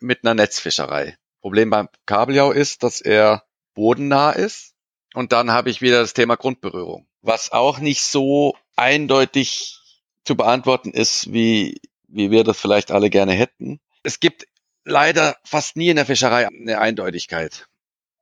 mit 0.00 0.24
einer 0.24 0.34
Netzfischerei. 0.34 1.16
Problem 1.40 1.70
beim 1.70 1.88
Kabeljau 2.06 2.50
ist, 2.50 2.82
dass 2.82 3.00
er 3.00 3.44
bodennah 3.74 4.32
ist 4.32 4.74
und 5.14 5.32
dann 5.32 5.50
habe 5.52 5.70
ich 5.70 5.80
wieder 5.80 6.00
das 6.00 6.14
Thema 6.14 6.36
Grundberührung, 6.36 7.06
was 7.22 7.52
auch 7.52 7.78
nicht 7.78 8.02
so 8.02 8.56
eindeutig 8.74 9.78
zu 10.26 10.36
beantworten 10.36 10.90
ist, 10.90 11.32
wie, 11.32 11.80
wie 12.08 12.30
wir 12.30 12.44
das 12.44 12.58
vielleicht 12.58 12.90
alle 12.90 13.10
gerne 13.10 13.32
hätten. 13.32 13.80
Es 14.02 14.20
gibt 14.20 14.46
leider 14.84 15.36
fast 15.44 15.76
nie 15.76 15.88
in 15.88 15.96
der 15.96 16.06
Fischerei 16.06 16.46
eine 16.46 16.78
Eindeutigkeit. 16.80 17.66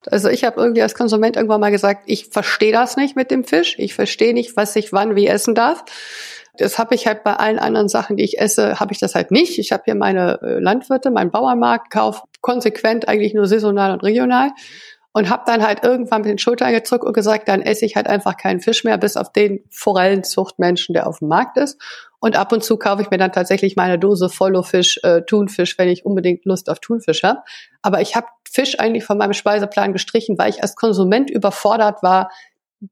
Also 0.07 0.29
ich 0.29 0.45
habe 0.45 0.61
irgendwie 0.61 0.83
als 0.83 0.95
Konsument 0.95 1.37
irgendwann 1.37 1.61
mal 1.61 1.71
gesagt, 1.71 2.05
ich 2.07 2.27
verstehe 2.27 2.73
das 2.73 2.97
nicht 2.97 3.17
mit 3.17 3.31
dem 3.31 3.45
Fisch. 3.45 3.77
Ich 3.79 3.95
verstehe 3.95 4.35
nicht, 4.35 4.57
was 4.57 4.77
ich 4.77 4.93
wann 4.93 5.17
wie 5.17 5.27
essen 5.27 5.55
darf. 5.55 5.85
Das 6.57 6.79
habe 6.79 6.95
ich 6.95 7.07
halt 7.07 7.25
bei 7.25 7.35
allen 7.35 7.59
anderen 7.59 7.89
Sachen, 7.89 8.17
die 8.17 8.23
ich 8.23 8.39
esse, 8.39 8.79
habe 8.79 8.93
ich 8.93 9.01
das 9.01 9.15
halt 9.15 9.31
nicht. 9.31 9.59
Ich 9.59 9.73
habe 9.73 9.83
hier 9.87 9.95
meine 9.95 10.41
äh, 10.43 10.61
Landwirte, 10.61 11.11
meinen 11.11 11.31
Bauernmarkt, 11.31 11.91
kauf 11.91 12.23
konsequent 12.43 13.09
eigentlich 13.09 13.35
nur 13.35 13.47
saisonal 13.47 13.93
und 13.93 14.03
regional 14.03 14.51
und 15.15 15.31
habe 15.31 15.45
dann 15.47 15.65
halt 15.65 15.85
irgendwann 15.85 16.23
mit 16.23 16.31
den 16.31 16.39
Schultern 16.39 16.73
gezuckt 16.73 17.05
und 17.05 17.13
gesagt, 17.13 17.49
dann 17.49 17.63
esse 17.63 17.87
ich 17.87 17.95
halt 17.95 18.09
einfach 18.09 18.37
keinen 18.37 18.61
Fisch 18.61 18.83
mehr, 18.83 18.99
bis 18.99 19.17
auf 19.17 19.33
den 19.33 19.65
Forellenzuchtmenschen, 19.71 20.93
der 20.93 21.07
auf 21.07 21.21
dem 21.21 21.29
Markt 21.29 21.57
ist. 21.57 21.81
Und 22.19 22.37
ab 22.37 22.53
und 22.53 22.65
zu 22.65 22.77
kaufe 22.77 23.03
ich 23.03 23.11
mir 23.11 23.19
dann 23.19 23.31
tatsächlich 23.31 23.77
meine 23.77 23.97
Dose 23.99 24.29
Followfisch, 24.29 24.99
äh, 25.05 25.23
Thunfisch, 25.23 25.79
wenn 25.79 25.89
ich 25.89 26.05
unbedingt 26.05 26.45
Lust 26.45 26.69
auf 26.69 26.81
Thunfisch 26.81 27.23
habe. 27.23 27.41
Aber 27.81 28.01
ich 28.01 28.17
habe 28.17 28.27
Fisch 28.51 28.81
eigentlich 28.81 29.05
von 29.05 29.17
meinem 29.17 29.35
Speiseplan 29.35 29.93
gestrichen, 29.93 30.37
weil 30.37 30.51
ich 30.51 30.63
als 30.63 30.75
Konsument 30.75 31.31
überfordert 31.31 32.03
war, 32.03 32.31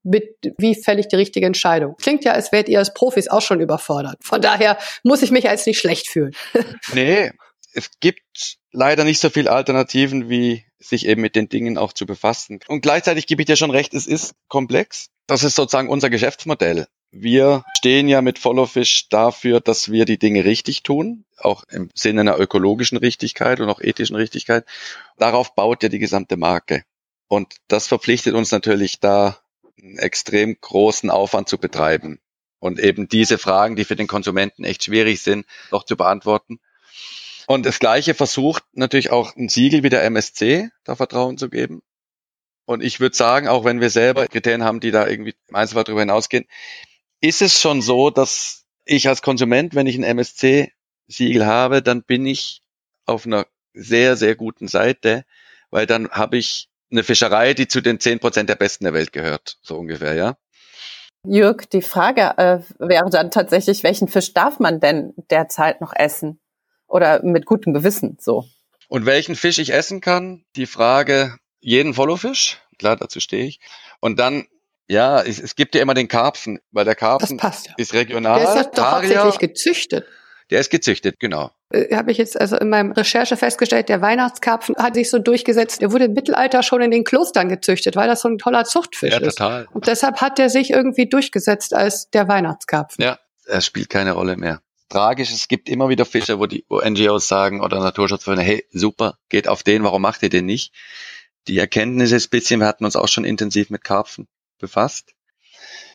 mit 0.05 0.37
wie 0.59 0.77
fällig 0.77 1.09
die 1.09 1.17
richtige 1.17 1.47
Entscheidung. 1.47 1.97
Klingt 2.01 2.25
ja, 2.25 2.33
als 2.33 2.53
wärt 2.53 2.69
ihr 2.69 2.79
als 2.79 2.95
Profis 2.95 3.27
auch 3.27 3.43
schon 3.43 3.61
überfordert. 3.61 4.19
Von 4.23 4.41
daher 4.41 4.79
muss 5.03 5.23
ich 5.23 5.33
mich 5.33 5.49
als 5.49 5.67
nicht 5.67 5.81
schlecht 5.81 6.09
fühlen. 6.09 6.35
nee, 6.95 7.33
es 7.75 7.91
gibt 7.99 8.59
leider 8.71 9.03
nicht 9.03 9.21
so 9.21 9.29
viele 9.29 9.51
Alternativen, 9.51 10.29
wie 10.29 10.65
sich 10.83 11.07
eben 11.07 11.21
mit 11.23 11.37
den 11.37 11.49
Dingen 11.49 11.79
auch 11.79 11.93
zu 11.93 12.07
befassen. 12.07 12.61
Und 12.69 12.83
gleichzeitig 12.83 13.27
gebe 13.27 13.43
ich 13.43 13.47
dir 13.47 13.57
schon 13.57 13.71
recht, 13.71 13.95
es 13.95 14.07
ist 14.07 14.35
komplex. 14.49 15.09
Das 15.27 15.45
ist 15.45 15.55
sozusagen 15.55 15.89
unser 15.89 16.11
Geschäftsmodell. 16.11 16.87
Wir 17.11 17.63
stehen 17.77 18.09
ja 18.09 18.23
mit 18.23 18.39
Followfish 18.39 19.09
dafür, 19.09 19.61
dass 19.61 19.93
wir 19.93 20.07
die 20.07 20.19
Dinge 20.19 20.45
richtig 20.45 20.83
tun, 20.83 21.25
auch 21.37 21.65
im 21.71 21.91
Sinne 21.95 22.23
einer 22.23 22.39
ökologischen 22.39 22.97
Richtigkeit 22.99 23.61
und 23.61 23.69
auch 23.69 23.81
ethischen 23.81 24.17
Richtigkeit. 24.17 24.65
Darauf 25.19 25.55
baut 25.55 25.83
ja 25.83 25.89
die 25.89 25.99
gesamte 25.99 26.37
Marke. 26.37 26.85
Und 27.29 27.55
das 27.69 27.87
verpflichtet 27.87 28.35
uns 28.35 28.51
natürlich 28.51 28.99
da 28.99 29.39
einen 29.81 29.99
extrem 29.99 30.57
großen 30.61 31.11
Aufwand 31.11 31.49
zu 31.49 31.59
betreiben 31.59 32.21
und 32.63 32.79
eben 32.79 33.09
diese 33.09 33.39
Fragen, 33.39 33.75
die 33.75 33.85
für 33.85 33.97
den 33.97 34.07
Konsumenten 34.07 34.65
echt 34.65 34.85
schwierig 34.85 35.21
sind, 35.21 35.47
noch 35.71 35.85
zu 35.85 35.97
beantworten. 35.97 36.61
Und 37.47 37.67
das 37.67 37.79
Gleiche 37.79 38.15
versucht 38.15 38.65
natürlich 38.73 39.11
auch 39.11 39.35
ein 39.37 39.49
Siegel 39.49 39.83
wie 39.83 39.89
der 39.89 40.05
MSC 40.05 40.71
da 40.85 40.97
Vertrauen 40.97 41.39
zu 41.39 41.49
geben. 41.49 41.83
Und 42.65 42.83
ich 42.83 43.01
würde 43.01 43.17
sagen, 43.17 43.49
auch 43.49 43.65
wenn 43.65 43.81
wir 43.81 43.91
selber 43.91 44.27
Kriterien 44.29 44.65
haben, 44.65 44.81
die 44.81 44.91
da 44.91 45.07
irgendwie 45.07 45.35
im 45.49 45.55
Einzelfall 45.55 45.85
darüber 45.85 46.01
hinausgehen, 46.03 46.47
ist 47.21 47.43
es 47.43 47.61
schon 47.61 47.83
so, 47.83 48.11
dass 48.11 48.65
ich 48.85 49.09
als 49.09 49.23
Konsument, 49.23 49.75
wenn 49.75 49.87
ich 49.87 49.97
ein 49.97 50.05
MSC-Siegel 50.05 51.47
habe, 51.47 51.83
dann 51.83 52.03
bin 52.03 52.27
ich 52.27 52.63
auf 53.07 53.27
einer 53.27 53.47
sehr, 53.75 54.17
sehr 54.17 54.37
guten 54.37 54.69
Seite, 54.69 55.25
weil 55.71 55.87
dann 55.87 56.11
habe 56.11 56.37
ich 56.37 56.69
eine 56.91 57.03
Fischerei, 57.03 57.55
die 57.55 57.69
zu 57.69 57.81
den 57.81 58.01
zehn 58.01 58.21
Prozent 58.21 58.49
der 58.49 58.57
besten 58.57 58.85
der 58.85 58.93
Welt 58.93 59.13
gehört, 59.13 59.59
so 59.63 59.77
ungefähr, 59.79 60.15
ja. 60.15 60.37
Jörg, 61.25 61.67
die 61.67 61.83
Frage 61.83 62.35
äh, 62.37 62.61
wäre 62.79 63.09
dann 63.09 63.31
tatsächlich, 63.31 63.85
welchen 63.85 64.09
Fisch 64.09 64.35
darf 64.35 64.59
man 64.59 64.81
denn 64.81 65.15
derzeit 65.31 65.81
noch 65.81 65.93
essen? 65.95 66.42
Oder 66.93 67.23
mit 67.25 67.47
gutem 67.47 67.73
Gewissen 67.73 68.19
so? 68.21 68.45
Und 68.89 69.07
welchen 69.07 69.35
Fisch 69.35 69.59
ich 69.59 69.73
essen 69.73 70.03
kann? 70.03 70.45
Die 70.57 70.67
Frage, 70.67 71.39
jeden 71.61 71.95
Followfisch, 71.95 72.59
klar, 72.79 72.97
dazu 72.97 73.19
stehe 73.19 73.47
ich. 73.47 73.61
Und 74.01 74.19
dann, 74.19 74.47
ja, 74.89 75.23
es, 75.23 75.41
es 75.41 75.57
gibt 75.57 75.75
ja 75.75 75.81
immer 75.81 75.95
den 75.95 76.09
Karpfen, 76.09 76.61
weil 76.71 76.85
der 76.85 76.95
Karpfen 76.95 77.39
ja. 77.43 77.53
ist 77.79 77.95
regional. 77.95 78.41
Der 78.41 78.61
ist 78.61 78.71
doch 78.75 78.93
hauptsächlich 78.93 79.39
gezüchtet. 79.39 80.05
Der 80.51 80.61
ist 80.61 80.71
gezüchtet, 80.71 81.19
genau. 81.19 81.51
Äh, 81.71 81.97
Habe 81.97 82.13
ich 82.13 82.19
jetzt 82.19 82.39
also 82.39 82.59
in 82.59 82.69
meinem 82.69 82.93
Recherche 82.93 83.39
festgestellt, 83.39 83.89
der 83.89 84.03
Weihnachtskarpfen 84.03 84.77
hat 84.77 84.95
sich 84.95 85.09
so 85.09 85.19
durchgesetzt. 85.19 85.81
Der 85.81 85.93
wurde 85.93 86.05
im 86.05 86.13
Mittelalter 86.13 86.63
schon 86.63 86.83
in 86.83 86.91
den 86.91 87.05
Klostern 87.05 87.49
gezüchtet, 87.49 87.97
weil 87.97 88.07
das 88.07 88.21
so 88.21 88.29
ein 88.29 88.37
toller 88.37 88.65
Zuchtfisch 88.65 89.13
ja, 89.13 89.19
ist. 89.19 89.39
total. 89.39 89.67
Und 89.73 89.87
deshalb 89.87 90.21
hat 90.21 90.37
der 90.37 90.51
sich 90.51 90.73
irgendwie 90.73 91.09
durchgesetzt 91.09 91.73
als 91.73 92.11
der 92.11 92.29
Weihnachtskarpfen. 92.29 93.03
Ja, 93.03 93.19
er 93.47 93.63
spielt 93.63 93.89
keine 93.89 94.13
Rolle 94.13 94.37
mehr. 94.37 94.61
Tragisch, 94.93 95.33
es 95.33 95.49
gibt 95.49 95.71
immer 95.71 95.89
wieder 95.89 96.05
Fische, 96.05 96.39
wo 96.39 96.45
die 96.45 96.67
wo 96.69 96.79
NGOs 96.79 97.27
sagen 97.27 97.63
oder 97.63 97.81
Naturschutzvereine, 97.81 98.43
hey, 98.43 98.67
super, 98.73 99.17
geht 99.31 99.49
auf 99.49 99.63
den, 99.63 99.85
warum 99.85 100.03
macht 100.03 100.23
ihr 100.23 100.29
den 100.29 100.45
nicht? 100.45 100.75
Die 101.49 101.59
Erkenntnis 101.59 102.13
ist 102.13 102.27
ein 102.27 102.31
bisschen, 102.31 102.61
wir 102.61 102.67
hatten 102.67 102.85
uns 102.85 102.95
auch 102.95 103.09
schon 103.09 103.25
intensiv 103.25 103.71
mit 103.71 103.83
Karpfen 103.85 104.29
befasst. 104.59 105.15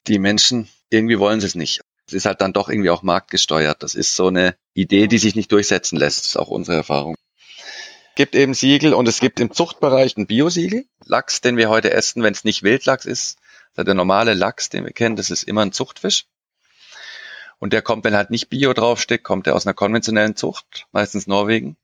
Die 0.07 0.17
Menschen, 0.17 0.67
irgendwie 0.89 1.19
wollen 1.19 1.39
sie 1.39 1.45
es 1.45 1.53
nicht. 1.53 1.81
Es 2.07 2.13
ist 2.13 2.25
halt 2.25 2.41
dann 2.41 2.53
doch 2.53 2.69
irgendwie 2.69 2.89
auch 2.89 3.03
marktgesteuert. 3.03 3.83
Das 3.83 3.93
ist 3.93 4.15
so 4.15 4.29
eine 4.29 4.55
Idee, 4.73 5.05
die 5.05 5.19
sich 5.19 5.35
nicht 5.35 5.51
durchsetzen 5.51 5.97
lässt. 5.97 6.21
Das 6.21 6.27
ist 6.29 6.37
auch 6.37 6.47
unsere 6.47 6.77
Erfahrung. 6.77 7.15
Es 7.59 8.15
gibt 8.15 8.33
eben 8.33 8.55
Siegel 8.55 8.95
und 8.95 9.07
es 9.07 9.19
gibt 9.19 9.39
im 9.39 9.51
Zuchtbereich 9.51 10.17
ein 10.17 10.25
Biosiegel. 10.25 10.85
Lachs, 11.05 11.41
den 11.41 11.55
wir 11.55 11.69
heute 11.69 11.91
essen, 11.91 12.23
wenn 12.23 12.33
es 12.33 12.43
nicht 12.43 12.63
Wildlachs 12.63 13.05
ist, 13.05 13.37
also 13.75 13.85
der 13.85 13.93
normale 13.93 14.33
Lachs, 14.33 14.69
den 14.69 14.85
wir 14.85 14.91
kennen, 14.91 15.17
das 15.17 15.29
ist 15.29 15.43
immer 15.43 15.61
ein 15.61 15.71
Zuchtfisch. 15.71 16.25
Und 17.59 17.73
der 17.73 17.81
kommt, 17.81 18.03
wenn 18.03 18.15
halt 18.15 18.29
nicht 18.29 18.49
Bio 18.49 18.73
draufsteht, 18.73 19.23
kommt 19.23 19.47
der 19.47 19.55
aus 19.55 19.65
einer 19.65 19.73
konventionellen 19.73 20.35
Zucht, 20.35 20.87
meistens 20.91 21.27
Norwegen. 21.27 21.77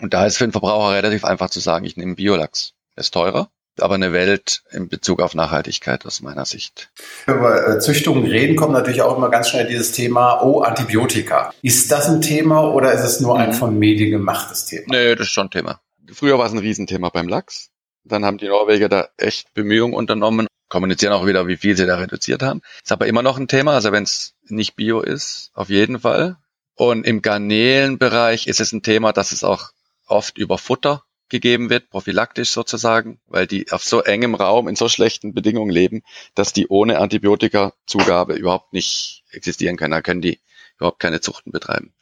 Und 0.00 0.14
da 0.14 0.26
ist 0.26 0.38
für 0.38 0.46
den 0.46 0.52
Verbraucher 0.52 0.94
relativ 0.94 1.24
einfach 1.24 1.50
zu 1.50 1.60
sagen, 1.60 1.84
ich 1.84 1.96
nehme 1.96 2.14
Biolachs. 2.14 2.74
Der 2.96 3.00
ist 3.00 3.12
teurer, 3.12 3.50
aber 3.80 3.94
eine 3.94 4.12
Welt 4.12 4.62
in 4.70 4.88
Bezug 4.88 5.20
auf 5.20 5.34
Nachhaltigkeit 5.34 6.06
aus 6.06 6.20
meiner 6.20 6.44
Sicht. 6.44 6.90
Über 7.26 7.68
äh, 7.68 7.78
Züchtung 7.80 8.24
reden 8.24 8.56
kommt 8.56 8.72
natürlich 8.72 9.02
auch 9.02 9.16
immer 9.16 9.30
ganz 9.30 9.48
schnell 9.48 9.66
dieses 9.66 9.92
Thema, 9.92 10.42
oh, 10.42 10.60
Antibiotika. 10.60 11.52
Ist 11.62 11.90
das 11.90 12.08
ein 12.08 12.20
Thema 12.20 12.72
oder 12.72 12.92
ist 12.92 13.04
es 13.04 13.20
nur 13.20 13.38
ein 13.38 13.52
von 13.52 13.78
Medien 13.78 14.10
gemachtes 14.10 14.66
Thema? 14.66 14.84
Nee, 14.88 15.14
das 15.14 15.26
ist 15.26 15.32
schon 15.32 15.46
ein 15.46 15.50
Thema. 15.50 15.80
Früher 16.12 16.38
war 16.38 16.46
es 16.46 16.52
ein 16.52 16.58
Riesenthema 16.58 17.08
beim 17.08 17.28
Lachs. 17.28 17.70
Dann 18.04 18.24
haben 18.24 18.38
die 18.38 18.48
Norweger 18.48 18.88
da 18.88 19.08
echt 19.16 19.52
Bemühungen 19.54 19.94
unternommen, 19.94 20.46
kommunizieren 20.68 21.12
auch 21.12 21.26
wieder, 21.26 21.46
wie 21.46 21.56
viel 21.56 21.76
sie 21.76 21.86
da 21.86 21.96
reduziert 21.96 22.42
haben. 22.42 22.62
Ist 22.82 22.92
aber 22.92 23.06
immer 23.06 23.22
noch 23.22 23.38
ein 23.38 23.48
Thema, 23.48 23.74
also 23.74 23.92
wenn 23.92 24.04
es 24.04 24.34
nicht 24.48 24.76
Bio 24.76 25.00
ist, 25.00 25.50
auf 25.54 25.68
jeden 25.68 26.00
Fall. 26.00 26.36
Und 26.74 27.06
im 27.06 27.22
Garnelenbereich 27.22 28.46
ist 28.46 28.60
es 28.60 28.72
ein 28.72 28.82
Thema, 28.82 29.12
dass 29.12 29.32
es 29.32 29.44
auch 29.44 29.70
oft 30.06 30.38
über 30.38 30.58
Futter 30.58 31.04
gegeben 31.28 31.70
wird, 31.70 31.90
prophylaktisch 31.90 32.50
sozusagen, 32.50 33.18
weil 33.26 33.46
die 33.46 33.72
auf 33.72 33.82
so 33.82 34.02
engem 34.02 34.34
Raum 34.34 34.68
in 34.68 34.76
so 34.76 34.88
schlechten 34.88 35.34
Bedingungen 35.34 35.70
leben, 35.70 36.02
dass 36.34 36.52
die 36.52 36.68
ohne 36.68 36.98
Antibiotikazugabe 36.98 38.34
überhaupt 38.34 38.72
nicht 38.72 39.24
existieren 39.30 39.76
können. 39.76 39.92
Da 39.92 40.02
können 40.02 40.20
die 40.20 40.40
überhaupt 40.76 41.00
keine 41.00 41.20
Zuchten 41.20 41.50
betreiben. 41.50 41.94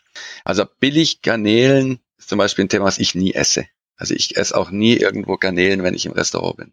Also 0.45 0.65
billig 0.79 1.23
Garnelen 1.23 2.01
ist 2.19 2.29
zum 2.29 2.39
Beispiel 2.39 2.65
ein 2.65 2.69
Thema, 2.69 2.85
was 2.85 2.99
ich 2.99 3.15
nie 3.15 3.33
esse. 3.33 3.67
Also 3.97 4.15
ich 4.15 4.37
esse 4.37 4.57
auch 4.57 4.71
nie 4.71 4.97
irgendwo 4.97 5.37
Garnelen, 5.37 5.83
wenn 5.83 5.95
ich 5.95 6.07
im 6.07 6.13
Restaurant 6.13 6.57
bin. 6.57 6.73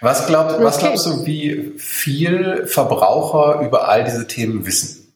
Was, 0.00 0.26
glaubt, 0.26 0.62
was 0.62 0.78
glaubst 0.78 1.06
du, 1.06 1.26
wie 1.26 1.72
viel 1.78 2.66
Verbraucher 2.66 3.60
über 3.60 3.88
all 3.88 4.04
diese 4.04 4.26
Themen 4.26 4.66
wissen? 4.66 5.14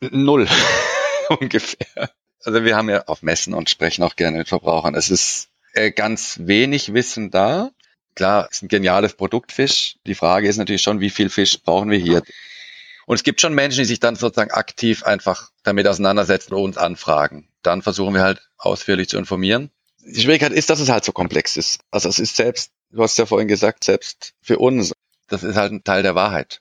Null 0.00 0.48
ungefähr. 1.28 2.10
Also 2.44 2.64
wir 2.64 2.76
haben 2.76 2.90
ja 2.90 3.04
auf 3.06 3.22
Messen 3.22 3.54
und 3.54 3.70
sprechen 3.70 4.02
auch 4.02 4.16
gerne 4.16 4.38
mit 4.38 4.48
Verbrauchern. 4.48 4.94
Es 4.94 5.10
ist 5.10 5.48
äh, 5.72 5.90
ganz 5.90 6.40
wenig 6.42 6.92
Wissen 6.92 7.30
da. 7.30 7.70
Klar, 8.14 8.48
es 8.50 8.58
ist 8.58 8.62
ein 8.62 8.68
geniales 8.68 9.14
Produktfisch. 9.14 9.96
Die 10.06 10.14
Frage 10.14 10.48
ist 10.48 10.56
natürlich 10.56 10.82
schon, 10.82 11.00
wie 11.00 11.10
viel 11.10 11.30
Fisch 11.30 11.60
brauchen 11.62 11.90
wir 11.90 11.98
hier? 11.98 12.22
Und 13.06 13.16
es 13.16 13.22
gibt 13.22 13.40
schon 13.40 13.54
Menschen, 13.54 13.78
die 13.78 13.86
sich 13.86 14.00
dann 14.00 14.16
sozusagen 14.16 14.50
aktiv 14.50 15.04
einfach 15.04 15.50
damit 15.62 15.86
auseinandersetzen 15.86 16.54
und 16.54 16.62
uns 16.62 16.76
anfragen. 16.78 17.48
Dann 17.62 17.82
versuchen 17.82 18.14
wir 18.14 18.22
halt 18.22 18.48
ausführlich 18.56 19.08
zu 19.08 19.18
informieren. 19.18 19.70
Die 20.06 20.20
Schwierigkeit 20.20 20.52
ist, 20.52 20.70
dass 20.70 20.80
es 20.80 20.90
halt 20.90 21.04
so 21.04 21.12
komplex 21.12 21.56
ist. 21.56 21.80
Also 21.90 22.08
es 22.08 22.18
ist 22.18 22.36
selbst, 22.36 22.72
du 22.94 23.02
hast 23.02 23.18
ja 23.18 23.26
vorhin 23.26 23.48
gesagt, 23.48 23.84
selbst 23.84 24.34
für 24.40 24.58
uns, 24.58 24.92
das 25.28 25.42
ist 25.42 25.56
halt 25.56 25.72
ein 25.72 25.84
Teil 25.84 26.02
der 26.02 26.14
Wahrheit. 26.14 26.60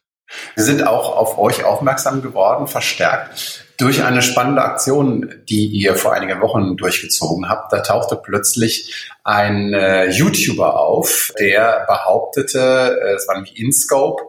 Wir 0.56 0.64
sind 0.64 0.86
auch 0.88 1.16
auf 1.16 1.38
euch 1.38 1.64
aufmerksam 1.64 2.22
geworden, 2.22 2.68
verstärkt 2.68 3.64
durch 3.78 4.04
eine 4.04 4.22
spannende 4.22 4.62
Aktion, 4.62 5.34
die 5.50 5.66
ihr 5.66 5.96
vor 5.96 6.14
einigen 6.14 6.40
Wochen 6.42 6.78
durchgezogen 6.78 7.50
habt. 7.50 7.74
Da 7.74 7.80
tauchte 7.82 8.16
plötzlich 8.16 9.12
ein 9.24 9.74
äh, 9.74 10.10
YouTuber 10.10 10.80
auf, 10.80 11.34
der 11.40 11.86
behauptete, 11.88 12.98
äh, 13.04 13.16
es 13.16 13.28
war 13.28 13.36
nämlich 13.36 13.60
InScope, 13.60 14.24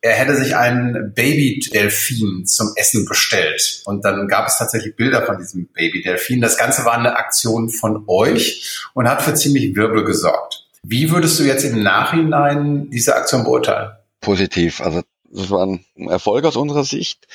er 0.00 0.12
hätte 0.12 0.36
sich 0.36 0.56
einen 0.56 1.14
Baby-Delfin 1.14 2.44
zum 2.46 2.72
Essen 2.76 3.06
bestellt. 3.06 3.82
Und 3.84 4.04
dann 4.04 4.28
gab 4.28 4.48
es 4.48 4.58
tatsächlich 4.58 4.96
Bilder 4.96 5.24
von 5.24 5.38
diesem 5.38 5.68
Baby-Delfin. 5.72 6.40
Das 6.40 6.56
Ganze 6.56 6.84
war 6.84 6.94
eine 6.94 7.16
Aktion 7.16 7.68
von 7.70 8.04
euch 8.08 8.78
und 8.94 9.08
hat 9.08 9.22
für 9.22 9.34
ziemlich 9.34 9.74
Wirbel 9.76 10.04
gesorgt. 10.04 10.67
Wie 10.90 11.10
würdest 11.10 11.38
du 11.38 11.44
jetzt 11.44 11.64
im 11.64 11.82
Nachhinein 11.82 12.88
diese 12.88 13.14
Aktion 13.14 13.44
beurteilen? 13.44 13.90
Positiv. 14.22 14.80
Also 14.80 15.02
das 15.30 15.50
war 15.50 15.66
ein 15.66 15.84
Erfolg 16.08 16.46
aus 16.46 16.56
unserer 16.56 16.84
Sicht. 16.84 17.28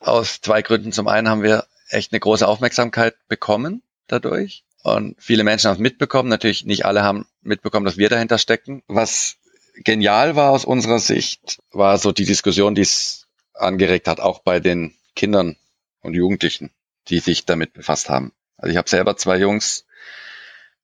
Aus 0.00 0.42
zwei 0.42 0.60
Gründen. 0.60 0.92
Zum 0.92 1.08
einen 1.08 1.26
haben 1.26 1.42
wir 1.42 1.64
echt 1.88 2.12
eine 2.12 2.20
große 2.20 2.46
Aufmerksamkeit 2.46 3.14
bekommen 3.26 3.82
dadurch. 4.06 4.64
Und 4.82 5.16
viele 5.18 5.44
Menschen 5.44 5.68
haben 5.68 5.76
es 5.76 5.80
mitbekommen. 5.80 6.28
Natürlich 6.28 6.66
nicht 6.66 6.84
alle 6.84 7.02
haben 7.02 7.24
mitbekommen, 7.40 7.86
dass 7.86 7.96
wir 7.96 8.10
dahinter 8.10 8.36
stecken. 8.36 8.82
Was 8.86 9.36
genial 9.76 10.36
war 10.36 10.50
aus 10.50 10.66
unserer 10.66 10.98
Sicht, 10.98 11.58
war 11.72 11.96
so 11.96 12.12
die 12.12 12.26
Diskussion, 12.26 12.74
die 12.74 12.82
es 12.82 13.28
angeregt 13.54 14.08
hat, 14.08 14.20
auch 14.20 14.40
bei 14.40 14.60
den 14.60 14.94
Kindern 15.16 15.56
und 16.02 16.12
Jugendlichen, 16.12 16.70
die 17.08 17.20
sich 17.20 17.46
damit 17.46 17.72
befasst 17.72 18.10
haben. 18.10 18.32
Also 18.58 18.72
ich 18.72 18.76
habe 18.76 18.90
selber 18.90 19.16
zwei 19.16 19.38
Jungs, 19.38 19.86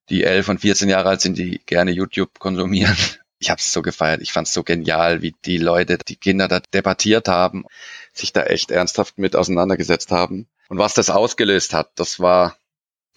die 0.09 0.25
elf 0.25 0.49
und 0.49 0.61
14 0.61 0.89
Jahre 0.89 1.11
alt 1.11 1.21
sind, 1.21 1.39
die 1.39 1.61
gerne 1.67 1.91
YouTube 1.91 2.39
konsumieren. 2.39 2.97
ich 3.39 3.51
habe 3.51 3.59
es 3.59 3.73
so 3.73 3.83
gefeiert. 3.83 4.23
Ich 4.23 4.33
fand 4.33 4.49
es 4.49 4.55
so 4.55 4.63
genial, 4.63 5.23
wie 5.23 5.35
die 5.45 5.59
Leute, 5.59 5.99
die 5.99 6.17
Kinder 6.17 6.49
da 6.49 6.61
debattiert 6.61 7.29
haben, 7.29 7.65
sich 8.13 8.33
da 8.33 8.45
echt 8.45 8.71
ernsthaft 8.71 9.19
mit 9.19 9.37
auseinandergesetzt 9.37 10.11
haben. 10.11 10.47
Und 10.69 10.79
was 10.79 10.95
das 10.95 11.11
ausgelöst 11.11 11.75
hat, 11.75 11.91
das 11.97 12.19
war 12.19 12.57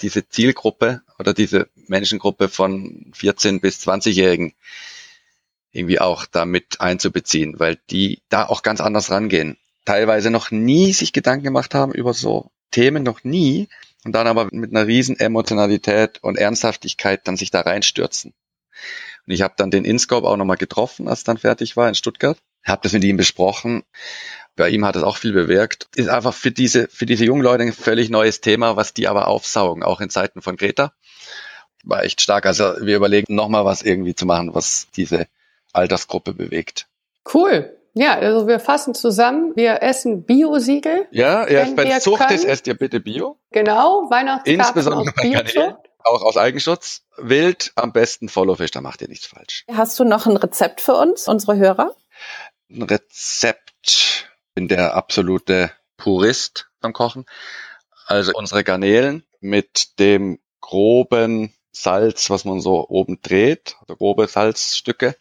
diese 0.01 0.27
Zielgruppe 0.27 1.01
oder 1.17 1.33
diese 1.33 1.67
Menschengruppe 1.87 2.49
von 2.49 3.11
14 3.13 3.59
bis 3.59 3.85
20-Jährigen 3.87 4.53
irgendwie 5.71 5.99
auch 5.99 6.25
damit 6.25 6.81
einzubeziehen, 6.81 7.59
weil 7.59 7.77
die 7.89 8.21
da 8.29 8.45
auch 8.45 8.63
ganz 8.63 8.81
anders 8.81 9.11
rangehen. 9.11 9.57
Teilweise 9.85 10.31
noch 10.31 10.51
nie 10.51 10.93
sich 10.93 11.13
Gedanken 11.13 11.43
gemacht 11.43 11.73
haben 11.73 11.93
über 11.93 12.13
so 12.13 12.51
Themen, 12.71 13.03
noch 13.03 13.23
nie. 13.23 13.67
Und 14.05 14.13
dann 14.13 14.27
aber 14.27 14.47
mit 14.51 14.71
einer 14.71 14.87
riesen 14.87 15.19
Emotionalität 15.19 16.19
und 16.23 16.37
Ernsthaftigkeit 16.37 17.27
dann 17.27 17.37
sich 17.37 17.51
da 17.51 17.61
reinstürzen. 17.61 18.33
Und 19.27 19.33
ich 19.33 19.41
habe 19.41 19.53
dann 19.57 19.71
den 19.71 19.85
Inscope 19.85 20.27
auch 20.27 20.37
nochmal 20.37 20.57
getroffen, 20.57 21.07
als 21.07 21.23
dann 21.23 21.37
fertig 21.37 21.75
war 21.75 21.87
in 21.87 21.95
Stuttgart. 21.95 22.37
Habe 22.63 22.81
das 22.83 22.93
mit 22.93 23.03
ihm 23.03 23.17
besprochen. 23.17 23.83
Bei 24.55 24.69
ihm 24.69 24.85
hat 24.85 24.95
es 24.95 25.03
auch 25.03 25.17
viel 25.17 25.33
bewirkt. 25.33 25.87
Ist 25.95 26.09
einfach 26.09 26.33
für 26.33 26.51
diese, 26.51 26.87
für 26.87 27.05
diese 27.05 27.25
jungen 27.25 27.43
Leute 27.43 27.63
ein 27.63 27.73
völlig 27.73 28.09
neues 28.09 28.41
Thema, 28.41 28.75
was 28.75 28.93
die 28.93 29.07
aber 29.07 29.27
aufsaugen, 29.27 29.83
auch 29.83 30.01
in 30.01 30.09
Zeiten 30.09 30.41
von 30.41 30.57
Greta. 30.57 30.93
War 31.83 32.03
echt 32.03 32.21
stark. 32.21 32.45
Also 32.45 32.75
wir 32.81 32.97
überlegen 32.97 33.35
nochmal 33.35 33.65
was 33.65 33.81
irgendwie 33.81 34.15
zu 34.15 34.25
machen, 34.25 34.53
was 34.53 34.87
diese 34.95 35.27
Altersgruppe 35.71 36.33
bewegt. 36.33 36.87
Cool. 37.33 37.78
Ja, 37.99 38.13
also 38.17 38.47
wir 38.47 38.61
fassen 38.61 38.93
zusammen, 38.93 39.57
wir 39.57 39.83
essen 39.83 40.23
Bio-Siegel. 40.23 41.09
Ja, 41.11 41.43
erst 41.45 41.71
Wenn 41.71 41.75
bei 41.75 41.83
ihr 41.83 41.99
Zucht 41.99 42.21
ist, 42.31 42.43
könnt. 42.43 42.45
esst 42.45 42.65
ihr 42.67 42.75
bitte 42.75 43.01
Bio. 43.01 43.37
Genau, 43.51 44.09
Weihnachtskarten 44.09 44.61
Insbesondere 44.61 45.01
aus 45.01 45.15
bei 45.17 45.23
Garnelen, 45.29 45.53
Biozucht. 45.53 45.89
auch 46.05 46.21
aus 46.21 46.37
Eigenschutz. 46.37 47.01
Wild, 47.17 47.73
am 47.75 47.91
besten 47.91 48.29
Followfish, 48.29 48.71
da 48.71 48.79
macht 48.79 49.01
ihr 49.01 49.09
nichts 49.09 49.25
falsch. 49.25 49.65
Hast 49.69 49.99
du 49.99 50.05
noch 50.05 50.27
ein 50.27 50.37
Rezept 50.37 50.79
für 50.79 50.93
uns, 50.93 51.27
unsere 51.27 51.57
Hörer? 51.57 51.93
Ein 52.69 52.83
Rezept. 52.83 54.29
Bin 54.55 54.69
der 54.69 54.95
absolute 54.95 55.69
Purist 55.97 56.69
beim 56.79 56.93
Kochen. 56.93 57.25
Also 58.07 58.31
unsere 58.33 58.63
Garnelen 58.63 59.25
mit 59.41 59.99
dem 59.99 60.39
groben 60.61 61.53
Salz, 61.73 62.29
was 62.29 62.45
man 62.45 62.61
so 62.61 62.87
oben 62.87 63.19
dreht, 63.21 63.75
also 63.81 63.97
grobe 63.97 64.27
Salzstücke, 64.27 65.17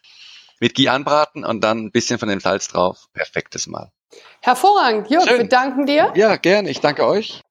mit 0.59 0.75
Ghee 0.75 0.89
anbraten 0.89 1.43
und 1.45 1.63
dann 1.63 1.85
ein 1.85 1.91
bisschen 1.91 2.19
von 2.19 2.29
dem 2.29 2.39
Salz 2.39 2.67
drauf. 2.67 3.07
Perfektes 3.13 3.67
Mal. 3.67 3.91
Hervorragend. 4.41 5.09
Jörg, 5.09 5.27
Schön. 5.27 5.37
wir 5.39 5.47
danken 5.47 5.85
dir. 5.85 6.11
Ja, 6.15 6.35
gerne. 6.35 6.69
Ich 6.69 6.79
danke 6.79 7.05
euch. 7.05 7.41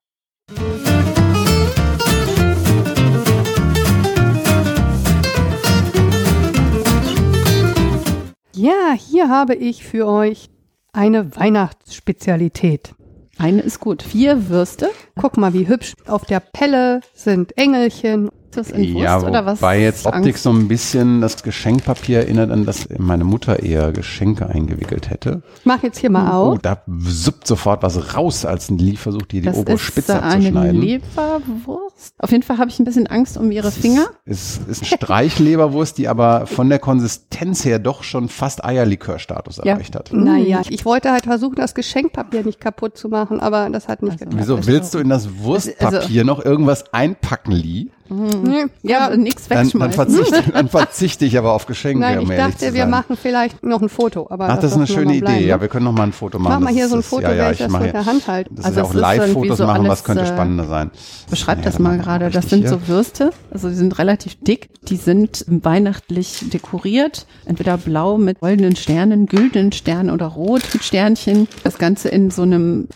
Ja, 8.53 8.91
hier 8.91 9.29
habe 9.29 9.55
ich 9.55 9.85
für 9.85 10.05
euch 10.05 10.49
eine 10.91 11.35
Weihnachtsspezialität. 11.35 12.93
Eine 13.37 13.61
ist 13.61 13.79
gut. 13.79 14.03
Vier 14.03 14.49
Würste. 14.49 14.91
Guck 15.15 15.37
mal, 15.37 15.53
wie 15.53 15.67
hübsch. 15.69 15.93
Auf 16.07 16.25
der 16.25 16.41
Pelle 16.41 16.99
sind 17.13 17.57
Engelchen. 17.57 18.29
Ist 18.49 18.57
das 18.57 18.71
in 18.71 18.93
Wurst 18.95 19.03
Ja, 19.03 19.21
oder 19.21 19.45
was? 19.45 19.61
wobei 19.61 19.81
jetzt 19.81 20.05
Optik 20.07 20.25
Angst? 20.25 20.43
so 20.43 20.49
ein 20.49 20.67
bisschen 20.67 21.21
das 21.21 21.43
Geschenkpapier 21.43 22.19
erinnert 22.19 22.49
an 22.49 22.65
das 22.65 22.87
meine 22.97 23.23
Mutter 23.23 23.61
eher 23.61 23.91
Geschenke 23.91 24.47
eingewickelt 24.47 25.09
hätte. 25.11 25.43
Ich 25.59 25.65
mache 25.65 25.85
jetzt 25.87 25.99
hier 25.99 26.09
mal 26.09 26.29
Oh, 26.31 26.53
auf. 26.53 26.59
da 26.59 26.81
suppt 26.87 27.45
sofort 27.45 27.83
was 27.83 28.15
raus, 28.15 28.45
als 28.45 28.69
ein 28.71 28.79
Lie 28.79 28.97
versucht, 28.97 29.31
hier 29.31 29.41
die 29.41 29.47
das 29.47 29.57
obere 29.57 29.75
ist 29.75 29.81
Spitze 29.81 30.13
äh, 30.13 30.15
eine 30.15 30.35
abzuschneiden. 30.35 30.81
Leberwurst. 30.81 32.13
Auf 32.17 32.31
jeden 32.31 32.43
Fall 32.43 32.57
habe 32.57 32.69
ich 32.69 32.79
ein 32.79 32.85
bisschen 32.85 33.07
Angst 33.07 33.37
um 33.37 33.51
ihre 33.51 33.71
Finger. 33.71 34.07
Es 34.25 34.57
ist 34.67 34.81
eine 34.81 34.85
Streichleberwurst, 34.85 35.97
die 35.97 36.07
aber 36.07 36.47
von 36.47 36.69
der 36.69 36.79
Konsistenz 36.79 37.65
her 37.65 37.77
doch 37.79 38.03
schon 38.03 38.29
fast 38.29 38.63
Eierlikörstatus 38.63 39.57
Ja. 39.57 39.73
erreicht 39.73 39.95
hat. 39.95 40.11
Naja, 40.13 40.61
ich 40.69 40.85
wollte 40.85 41.11
halt 41.11 41.25
versuchen, 41.25 41.55
das 41.55 41.75
Geschenkpapier 41.75 42.43
nicht 42.43 42.59
kaputt 42.59 42.97
zu 42.97 43.09
machen, 43.09 43.39
aber 43.39 43.69
das 43.69 43.87
hat 43.87 44.01
nicht 44.01 44.13
Also, 44.13 44.25
geklappt. 44.25 44.41
Wieso 44.41 44.67
willst 44.67 44.93
du 44.93 44.99
in 44.99 45.09
das 45.09 45.39
Wurstpapier 45.39 46.23
noch 46.23 46.43
irgendwas 46.43 46.91
einpacken, 46.93 47.51
Lie? 47.51 47.89
Nee, 48.09 48.65
Ja, 48.81 49.15
nichts 49.15 49.47
Dann, 49.47 49.57
dann, 49.57 49.65
wegschmeißen. 49.89 49.93
verzichte, 49.93 50.51
dann 50.53 50.67
verzichte 50.69 51.25
ich 51.25 51.37
aber 51.37 51.53
auf 51.53 51.65
Geschenke, 51.65 51.99
Nein, 51.99 52.21
ich 52.21 52.29
dachte, 52.29 52.73
wir 52.73 52.85
machen 52.85 53.17
vielleicht 53.21 53.63
noch 53.63 53.81
ein 53.81 53.89
Foto. 53.89 54.27
Aber 54.29 54.49
Ach, 54.49 54.55
das 54.57 54.71
ist 54.71 54.77
eine 54.77 54.87
schöne 54.87 55.19
bleiben, 55.19 55.37
Idee. 55.37 55.47
Ja, 55.47 55.55
ne? 55.57 55.61
wir 55.61 55.67
können 55.67 55.85
noch 55.85 55.91
mal 55.93 56.03
ein 56.03 56.13
Foto 56.13 56.39
machen. 56.39 56.53
Mach 56.53 56.59
mal 56.59 56.65
Das 56.67 56.75
hier 56.75 56.85
ist- 56.85 56.89
so 56.91 56.95
ein 56.97 56.99
das- 57.01 57.07
Foto, 57.09 57.21
ja, 57.23 57.33
ja, 57.33 57.51
ich 57.51 57.59
ich 57.59 57.67
das 57.67 57.81
mit 57.81 57.93
der 57.93 58.05
Hand 58.05 58.27
halte. 58.27 58.53
Das 58.53 58.65
Also 58.65 58.81
ist 58.81 58.85
ja 58.85 58.89
auch 58.89 58.93
Live-Fotos 58.95 59.57
so 59.57 59.65
machen, 59.65 59.87
was 59.87 60.03
könnte 60.03 60.23
äh, 60.23 60.27
spannender 60.27 60.65
sein. 60.65 60.91
Beschreib 61.29 61.57
Ja, 61.59 61.63
das 61.65 61.73
dann 61.75 61.83
mal 61.83 61.97
gerade. 61.99 62.29
Das 62.29 62.49
sind 62.49 62.67
so 62.67 62.87
Würste, 62.87 63.31
also 63.51 63.69
die 63.69 63.75
sind 63.75 63.97
relativ 63.99 64.39
dick. 64.41 64.69
Die 64.87 64.95
sind 64.95 65.45
weihnachtlich 65.47 66.45
dekoriert, 66.51 67.27
entweder 67.45 67.77
blau 67.77 68.17
mit 68.17 68.39
goldenen 68.39 68.75
Sternen, 68.75 69.25
güldenen 69.27 69.71
Sternen 69.71 70.09
oder 70.09 70.25
rot 70.27 70.61
mit 70.73 70.83
Sternchen. 70.83 71.47
Das 71.63 71.77
Ganze 71.77 72.09
in 72.09 72.31
so 72.31 72.41
einem 72.43 72.87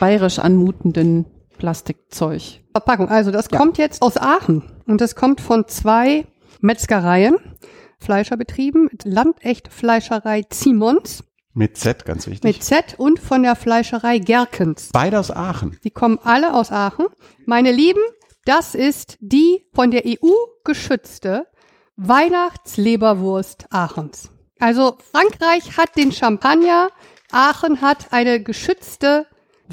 bayerisch 0.00 0.38
anmutenden 0.38 1.26
Plastikzeug. 1.58 2.61
Verpackung. 2.72 3.08
Also 3.08 3.30
das 3.30 3.48
Ja. 3.50 3.58
kommt 3.58 3.78
jetzt 3.78 4.02
aus 4.02 4.16
Aachen 4.16 4.62
und 4.86 5.00
das 5.00 5.14
kommt 5.14 5.40
von 5.40 5.66
zwei 5.68 6.26
Metzgereien, 6.60 7.36
Fleischerbetrieben, 7.98 8.88
Landecht 9.04 9.68
Fleischerei 9.72 10.42
Simons 10.52 11.22
Mit 11.54 11.76
Z, 11.76 12.04
ganz 12.04 12.26
wichtig. 12.26 12.42
mit 12.44 12.62
Z 12.64 12.94
und 12.98 13.18
von 13.20 13.42
der 13.42 13.54
Fleischerei 13.56 14.18
Gerkens. 14.18 14.88
Beide 14.92 15.18
aus 15.20 15.30
Aachen. 15.30 15.78
Die 15.84 15.90
kommen 15.90 16.18
alle 16.24 16.54
aus 16.54 16.72
Aachen. 16.72 17.06
Meine 17.46 17.70
Lieben, 17.72 18.00
das 18.44 18.74
ist 18.74 19.18
die 19.20 19.66
von 19.74 19.90
der 19.90 20.02
EU 20.06 20.28
geschützte 20.64 21.46
Weihnachtsleberwurst 21.96 23.66
Aachens. 23.70 24.30
Also 24.58 24.96
Frankreich 25.12 25.76
hat 25.76 25.96
den 25.96 26.10
Champagner, 26.12 26.90
Aachen 27.30 27.80
hat 27.80 28.12
eine 28.12 28.42
geschützte 28.42 29.26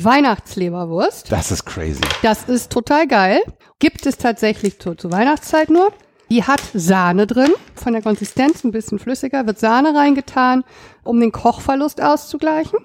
Weihnachtsleberwurst. 0.03 1.31
Das 1.31 1.51
ist 1.51 1.65
crazy. 1.65 2.01
Das 2.21 2.43
ist 2.43 2.71
total 2.71 3.07
geil. 3.07 3.39
Gibt 3.79 4.05
es 4.05 4.17
tatsächlich 4.17 4.79
zur, 4.79 4.97
zur 4.97 5.11
Weihnachtszeit 5.11 5.69
nur. 5.69 5.91
Die 6.29 6.43
hat 6.43 6.61
Sahne 6.73 7.25
drin, 7.25 7.51
von 7.73 7.93
der 7.93 8.03
Konsistenz 8.03 8.63
ein 8.63 8.71
bisschen 8.71 8.99
flüssiger, 8.99 9.47
wird 9.47 9.57
Sahne 9.57 9.95
reingetan, 9.95 10.63
um 11.03 11.19
den 11.19 11.31
Kochverlust 11.31 12.01
auszugleichen. 12.01 12.77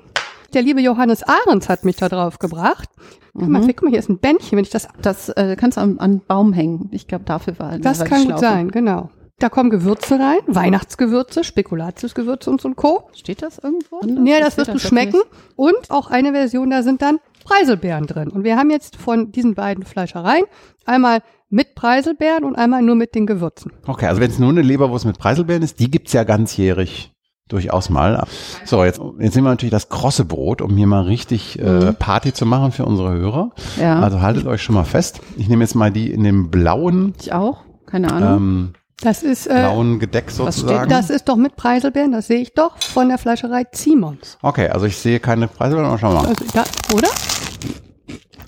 Der 0.54 0.62
liebe 0.62 0.80
Johannes 0.80 1.22
Ahrens 1.22 1.68
hat 1.68 1.84
mich 1.84 1.96
da 1.96 2.08
drauf 2.08 2.38
gebracht. 2.38 2.88
Guck, 3.34 3.48
mal, 3.48 3.60
guck 3.66 3.82
mal, 3.82 3.90
hier 3.90 3.98
ist 3.98 4.08
ein 4.08 4.18
Bändchen, 4.18 4.56
wenn 4.56 4.64
ich 4.64 4.70
das. 4.70 4.88
Das 5.02 5.28
äh, 5.30 5.56
kannst 5.58 5.76
du 5.76 5.82
an, 5.82 5.98
an 5.98 6.20
Baum 6.20 6.52
hängen. 6.52 6.88
Ich 6.92 7.08
glaube, 7.08 7.24
dafür 7.24 7.58
war 7.58 7.78
Das 7.78 7.98
die 7.98 8.04
kann 8.04 8.24
gut 8.26 8.38
sein, 8.38 8.70
genau. 8.70 9.10
Da 9.40 9.48
kommen 9.48 9.68
Gewürze 9.68 10.14
rein, 10.14 10.38
Weihnachtsgewürze, 10.46 11.42
Spekulatiusgewürze 11.42 12.50
und 12.50 12.60
so 12.60 12.68
ein 12.68 12.76
Co. 12.76 13.08
Steht 13.14 13.42
das 13.42 13.58
irgendwo? 13.58 14.00
Nee, 14.06 14.38
das 14.38 14.56
wirst 14.56 14.72
du 14.72 14.78
schmecken. 14.78 15.20
Und 15.56 15.90
auch 15.90 16.08
eine 16.08 16.32
Version, 16.32 16.70
da 16.70 16.82
sind 16.82 17.02
dann 17.02 17.18
Preiselbeeren 17.44 18.06
drin. 18.06 18.28
Und 18.28 18.44
wir 18.44 18.56
haben 18.56 18.70
jetzt 18.70 18.96
von 18.96 19.32
diesen 19.32 19.54
beiden 19.54 19.84
Fleischereien 19.84 20.44
einmal 20.86 21.20
mit 21.50 21.74
Preiselbeeren 21.74 22.44
und 22.44 22.56
einmal 22.56 22.82
nur 22.82 22.94
mit 22.94 23.14
den 23.14 23.26
Gewürzen. 23.26 23.72
Okay, 23.86 24.06
also 24.06 24.20
wenn 24.20 24.30
es 24.30 24.38
nur 24.38 24.50
eine 24.50 24.62
Leberwurst 24.62 25.04
mit 25.04 25.18
Preiselbeeren 25.18 25.62
ist, 25.62 25.78
die 25.80 25.90
gibt's 25.90 26.12
ja 26.12 26.24
ganzjährig 26.24 27.12
durchaus 27.48 27.90
mal. 27.90 28.24
So, 28.64 28.84
jetzt, 28.84 29.00
jetzt 29.18 29.34
nehmen 29.34 29.46
wir 29.46 29.50
natürlich 29.50 29.70
das 29.72 29.88
krosse 29.88 30.24
Brot, 30.24 30.62
um 30.62 30.76
hier 30.76 30.86
mal 30.86 31.02
richtig 31.02 31.58
äh, 31.58 31.92
Party 31.92 32.32
zu 32.32 32.46
machen 32.46 32.72
für 32.72 32.86
unsere 32.86 33.12
Hörer. 33.12 33.50
Ja. 33.78 34.00
Also 34.00 34.22
haltet 34.22 34.46
euch 34.46 34.62
schon 34.62 34.74
mal 34.76 34.84
fest. 34.84 35.20
Ich 35.36 35.48
nehme 35.48 35.62
jetzt 35.64 35.74
mal 35.74 35.90
die 35.90 36.10
in 36.10 36.24
dem 36.24 36.50
blauen, 36.50 37.14
Ich 37.20 37.32
auch. 37.32 37.58
Keine 37.86 38.10
Ahnung. 38.12 38.36
ähm, 38.36 38.72
Das 39.00 39.22
ist, 39.22 39.46
äh, 39.46 39.54
blauen 39.54 39.98
Gedeck 39.98 40.30
sozusagen. 40.30 40.88
das 40.88 41.10
ist 41.10 41.28
doch 41.28 41.36
mit 41.36 41.56
Preiselbeeren, 41.56 42.12
das 42.12 42.28
sehe 42.28 42.40
ich 42.40 42.54
doch, 42.54 42.80
von 42.80 43.08
der 43.08 43.18
Fleischerei 43.18 43.64
Simons. 43.72 44.38
Okay, 44.40 44.68
also 44.68 44.86
ich 44.86 44.96
sehe 44.96 45.20
keine 45.20 45.48
Preiselbeeren, 45.48 45.86
aber 45.90 45.98
schauen 45.98 46.14
wir 46.14 46.22
mal. 46.22 46.28
Also 46.28 46.44
da, 46.52 46.64
oder? 46.94 47.08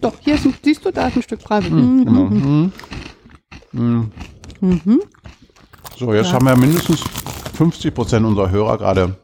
Doch, 0.00 0.14
hier 0.20 0.34
ist 0.34 0.44
ein, 0.46 0.54
siehst 0.62 0.84
du, 0.84 0.92
da 0.92 1.08
ist 1.08 1.16
ein 1.16 1.22
Stück 1.22 1.42
Preiselbeeren. 1.42 2.04
Genau. 2.04 2.20
Mhm. 2.24 2.72
Mhm. 3.72 4.12
Mhm. 4.60 5.00
So, 5.98 6.14
jetzt 6.14 6.32
haben 6.32 6.46
wir 6.46 6.56
mindestens 6.56 7.02
50 7.54 7.94
Prozent 7.94 8.24
unserer 8.24 8.50
Hörer 8.50 8.78
gerade 8.78 9.16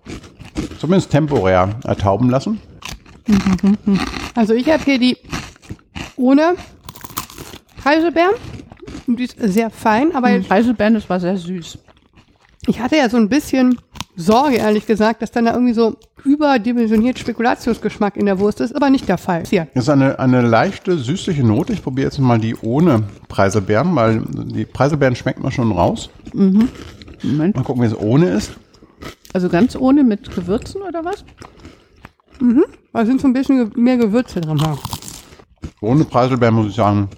zumindest 0.81 1.11
temporär 1.11 1.69
ertauben 1.85 2.31
lassen. 2.31 2.61
Also 4.35 4.55
ich 4.55 4.69
habe 4.69 4.83
hier 4.83 4.99
die 4.99 5.17
ohne 6.17 6.55
Preiselbeeren. 7.83 8.35
Die 9.07 9.24
ist 9.24 9.37
sehr 9.40 9.70
fein, 9.70 10.14
aber 10.14 10.28
Mhm. 10.31 10.44
Preiselbeeren, 10.44 10.94
das 10.94 11.09
war 11.11 11.20
sehr 11.20 11.37
süß. 11.37 11.78
ich 12.68 12.81
hatte 12.81 12.96
ja 12.96 13.09
so 13.09 13.16
ein 13.16 13.28
bisschen 13.28 13.78
Sorge, 14.14 14.57
ehrlich 14.57 14.87
gesagt, 14.87 15.22
dass 15.22 15.31
dann 15.33 15.46
da 15.46 15.55
irgendwie 15.55 15.72
so 15.72 15.96
überdimensioniert 16.24 17.18
Spekulatiusgeschmack 17.18 18.16
in 18.16 18.26
der 18.26 18.38
Wurst 18.38 18.61
ist, 18.61 18.76
aber 18.76 18.90
nicht 18.90 19.09
der 19.09 19.16
Fall. 19.18 19.42
Hier. 19.48 19.66
Das 19.74 19.85
ist 19.85 19.88
eine, 19.88 20.18
eine 20.18 20.42
leichte, 20.42 20.98
süßliche 20.98 21.42
Note. 21.42 21.72
Ich 21.72 21.83
probiere 21.83 22.09
jetzt 22.09 22.18
mal 22.18 22.38
die 22.38 22.55
ohne 22.57 23.05
Preiselbeeren, 23.28 23.96
weil 23.96 24.22
die 24.28 24.64
Preiselbeeren 24.66 25.16
schmeckt 25.16 25.42
man 25.42 25.50
schon 25.50 25.72
raus. 25.72 26.11
Moment. 26.35 27.57
Mal 27.57 27.64
gucken, 27.64 27.83
wie 27.83 27.87
es 27.87 27.98
ohne 27.98 28.28
ist. 28.28 28.52
Also 29.33 29.48
ganz 29.48 29.74
ohne 29.74 30.05
mit 30.05 30.31
Gewürzen 30.35 30.83
oder 30.83 31.05
was? 31.05 31.24
Da 32.92 33.07
sind 33.07 33.20
so 33.20 33.26
ein 33.28 33.33
bisschen 33.33 33.72
mehr 33.76 33.96
Gewürze 33.96 34.40
drin. 34.40 34.61
Ohne 35.81 36.05
Preiselbeeren 36.05 36.55
muss 36.55 36.66
ich 36.68 36.74
sagen, 36.74 37.09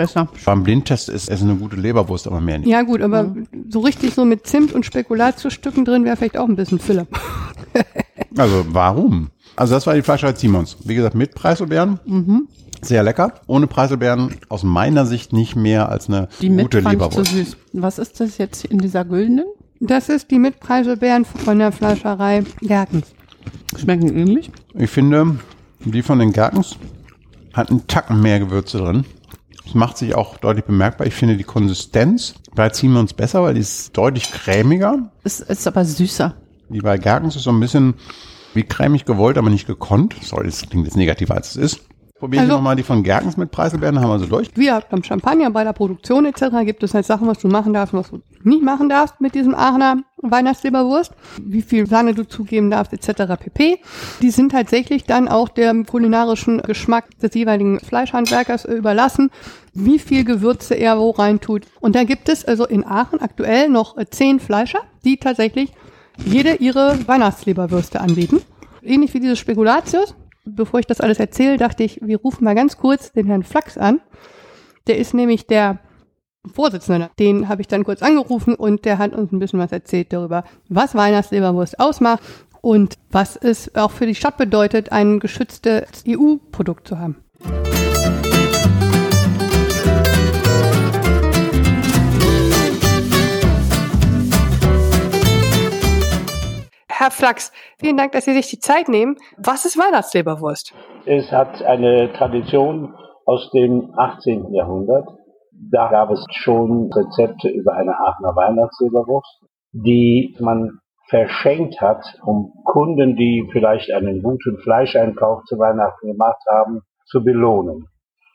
besser. 0.00 0.28
Beim 0.44 0.62
Blindtest 0.62 1.08
ist 1.08 1.28
es 1.28 1.42
eine 1.42 1.54
gute 1.56 1.76
Leberwurst, 1.76 2.26
aber 2.26 2.40
mehr 2.40 2.58
nicht. 2.58 2.68
Ja 2.68 2.82
gut, 2.82 3.02
aber 3.02 3.34
so 3.68 3.80
richtig 3.80 4.14
so 4.14 4.24
mit 4.24 4.46
Zimt 4.46 4.72
und 4.72 4.86
Spekulatiusstücken 4.86 5.84
drin 5.84 6.04
wäre 6.04 6.16
vielleicht 6.16 6.38
auch 6.38 6.48
ein 6.48 6.56
bisschen 6.56 6.78
Filler. 6.78 7.06
Also 8.36 8.64
warum? 8.68 9.30
Also 9.56 9.74
das 9.74 9.86
war 9.86 9.94
die 9.94 10.02
Fleischerei 10.02 10.34
Simons. 10.34 10.76
Wie 10.84 10.94
gesagt, 10.94 11.14
mit 11.16 11.34
Preiselbeeren. 11.34 11.98
Sehr 12.80 13.02
lecker. 13.02 13.34
Ohne 13.48 13.66
Preiselbeeren 13.66 14.36
aus 14.48 14.62
meiner 14.62 15.04
Sicht 15.04 15.32
nicht 15.32 15.56
mehr 15.56 15.88
als 15.88 16.08
eine 16.08 16.28
Die 16.40 16.48
mit 16.48 16.66
gute 16.66 16.82
zu 16.82 16.88
Leberwurst. 16.88 17.32
süß. 17.32 17.56
Was 17.72 17.98
ist 17.98 18.20
das 18.20 18.38
jetzt 18.38 18.64
in 18.64 18.78
dieser 18.78 19.04
güldenen? 19.04 19.46
Das 19.80 20.08
ist 20.08 20.30
die 20.30 20.38
mit 20.38 20.60
Preiselbeeren 20.60 21.24
von 21.24 21.58
der 21.58 21.72
Fleischerei 21.72 22.44
Gerkens. 22.60 23.08
Schmecken 23.76 24.16
ähnlich. 24.16 24.50
Ich 24.74 24.90
finde, 24.90 25.36
die 25.84 26.02
von 26.02 26.18
den 26.20 26.32
Gerkens 26.32 26.76
hat 27.52 27.70
einen 27.70 27.86
Tacken 27.88 28.20
mehr 28.20 28.38
Gewürze 28.38 28.78
drin. 28.78 29.04
Das 29.70 29.76
macht 29.76 29.98
sich 29.98 30.16
auch 30.16 30.36
deutlich 30.38 30.64
bemerkbar. 30.64 31.06
Ich 31.06 31.14
finde 31.14 31.36
die 31.36 31.44
Konsistenz 31.44 32.34
bei 32.56 32.70
Simons 32.70 33.14
besser, 33.14 33.44
weil 33.44 33.54
die 33.54 33.60
ist 33.60 33.96
deutlich 33.96 34.32
cremiger. 34.32 35.12
Es 35.22 35.38
ist 35.38 35.64
aber 35.68 35.84
süßer. 35.84 36.34
Die 36.70 36.80
bei 36.80 36.98
Gerkens 36.98 37.36
ist 37.36 37.44
so 37.44 37.50
ein 37.50 37.60
bisschen 37.60 37.94
wie 38.52 38.64
cremig 38.64 39.04
gewollt, 39.04 39.38
aber 39.38 39.48
nicht 39.48 39.68
gekonnt. 39.68 40.16
Sorry, 40.22 40.46
das 40.46 40.68
klingt 40.68 40.86
jetzt 40.86 40.96
negativer, 40.96 41.36
als 41.36 41.50
es 41.50 41.56
ist. 41.56 41.80
Probieren 42.20 42.44
Sie 42.44 42.50
Also- 42.50 42.56
nochmal 42.58 42.76
die 42.76 42.82
von 42.82 43.02
Gerkens 43.02 43.38
mit 43.38 43.50
Preiselbeeren, 43.50 43.98
haben 43.98 44.10
wir 44.10 44.18
sie 44.18 44.28
durch. 44.28 44.50
Wir 44.54 44.82
beim 44.90 45.02
Champagner, 45.02 45.50
bei 45.50 45.64
der 45.64 45.72
Produktion 45.72 46.26
etc. 46.26 46.64
gibt 46.66 46.82
es 46.82 46.92
halt 46.92 47.06
Sachen, 47.06 47.26
was 47.26 47.38
du 47.38 47.48
machen 47.48 47.72
darfst 47.72 47.94
und 47.94 48.00
was 48.00 48.10
du 48.10 48.20
nicht 48.44 48.62
machen 48.62 48.90
darfst 48.90 49.20
mit 49.22 49.34
diesem 49.34 49.54
Aachener 49.54 50.02
Weihnachtsleberwurst. 50.18 51.12
Wie 51.42 51.62
viel 51.62 51.86
Sahne 51.86 52.14
du 52.14 52.28
zugeben 52.28 52.70
darfst 52.70 52.92
etc. 52.92 53.36
pp. 53.40 53.78
Die 54.20 54.30
sind 54.30 54.52
tatsächlich 54.52 55.04
dann 55.04 55.28
auch 55.28 55.48
dem 55.48 55.86
kulinarischen 55.86 56.60
Geschmack 56.60 57.18
des 57.20 57.34
jeweiligen 57.34 57.80
Fleischhandwerkers 57.80 58.66
äh, 58.66 58.74
überlassen, 58.74 59.30
wie 59.72 59.98
viel 59.98 60.24
Gewürze 60.24 60.74
er 60.74 60.98
wo 60.98 61.10
reintut. 61.10 61.62
Und 61.80 61.94
da 61.96 62.04
gibt 62.04 62.28
es 62.28 62.44
also 62.44 62.66
in 62.66 62.84
Aachen 62.86 63.20
aktuell 63.20 63.68
noch 63.70 63.96
äh, 63.96 64.04
zehn 64.10 64.40
Fleischer, 64.40 64.80
die 65.04 65.16
tatsächlich 65.16 65.72
jede 66.22 66.56
ihre 66.56 66.98
Weihnachtsleberwürste 67.08 68.00
anbieten. 68.00 68.42
Ähnlich 68.82 69.14
wie 69.14 69.20
dieses 69.20 69.38
Spekulatius. 69.38 70.14
Bevor 70.54 70.80
ich 70.80 70.86
das 70.86 71.00
alles 71.00 71.18
erzähle, 71.18 71.56
dachte 71.56 71.82
ich, 71.82 72.00
wir 72.02 72.18
rufen 72.18 72.44
mal 72.44 72.54
ganz 72.54 72.76
kurz 72.76 73.12
den 73.12 73.26
Herrn 73.26 73.42
Flachs 73.42 73.78
an. 73.78 74.00
Der 74.86 74.98
ist 74.98 75.14
nämlich 75.14 75.46
der 75.46 75.78
Vorsitzende. 76.52 77.10
Den 77.18 77.48
habe 77.48 77.60
ich 77.60 77.68
dann 77.68 77.84
kurz 77.84 78.02
angerufen 78.02 78.54
und 78.54 78.84
der 78.84 78.98
hat 78.98 79.12
uns 79.12 79.30
ein 79.32 79.38
bisschen 79.38 79.60
was 79.60 79.72
erzählt 79.72 80.12
darüber, 80.12 80.44
was 80.68 80.94
Weihnachtsleberwurst 80.94 81.78
ausmacht 81.78 82.22
und 82.62 82.98
was 83.10 83.36
es 83.36 83.74
auch 83.74 83.90
für 83.90 84.06
die 84.06 84.14
Stadt 84.14 84.36
bedeutet, 84.36 84.92
ein 84.92 85.20
geschütztes 85.20 86.04
EU-Produkt 86.06 86.88
zu 86.88 86.98
haben. 86.98 87.16
Herr 97.00 97.10
Flachs, 97.10 97.50
vielen 97.78 97.96
Dank, 97.96 98.12
dass 98.12 98.26
Sie 98.26 98.34
sich 98.34 98.50
die 98.50 98.58
Zeit 98.58 98.86
nehmen. 98.90 99.16
Was 99.38 99.64
ist 99.64 99.78
Weihnachtsleberwurst? 99.78 100.74
Es 101.06 101.32
hat 101.32 101.62
eine 101.62 102.12
Tradition 102.12 102.94
aus 103.24 103.50
dem 103.52 103.94
18. 103.96 104.52
Jahrhundert. 104.52 105.08
Da 105.72 105.88
gab 105.88 106.10
es 106.10 106.22
schon 106.30 106.92
Rezepte 106.92 107.48
über 107.48 107.72
eine 107.72 107.98
Aachener 107.98 108.36
Weihnachtsleberwurst, 108.36 109.40
die 109.72 110.36
man 110.40 110.80
verschenkt 111.08 111.80
hat, 111.80 112.04
um 112.22 112.52
Kunden, 112.66 113.16
die 113.16 113.48
vielleicht 113.50 113.90
einen 113.92 114.22
guten 114.22 114.58
Fleischeinkauf 114.58 115.44
zu 115.44 115.58
Weihnachten 115.58 116.06
gemacht 116.06 116.42
haben, 116.50 116.82
zu 117.06 117.24
belohnen. 117.24 117.86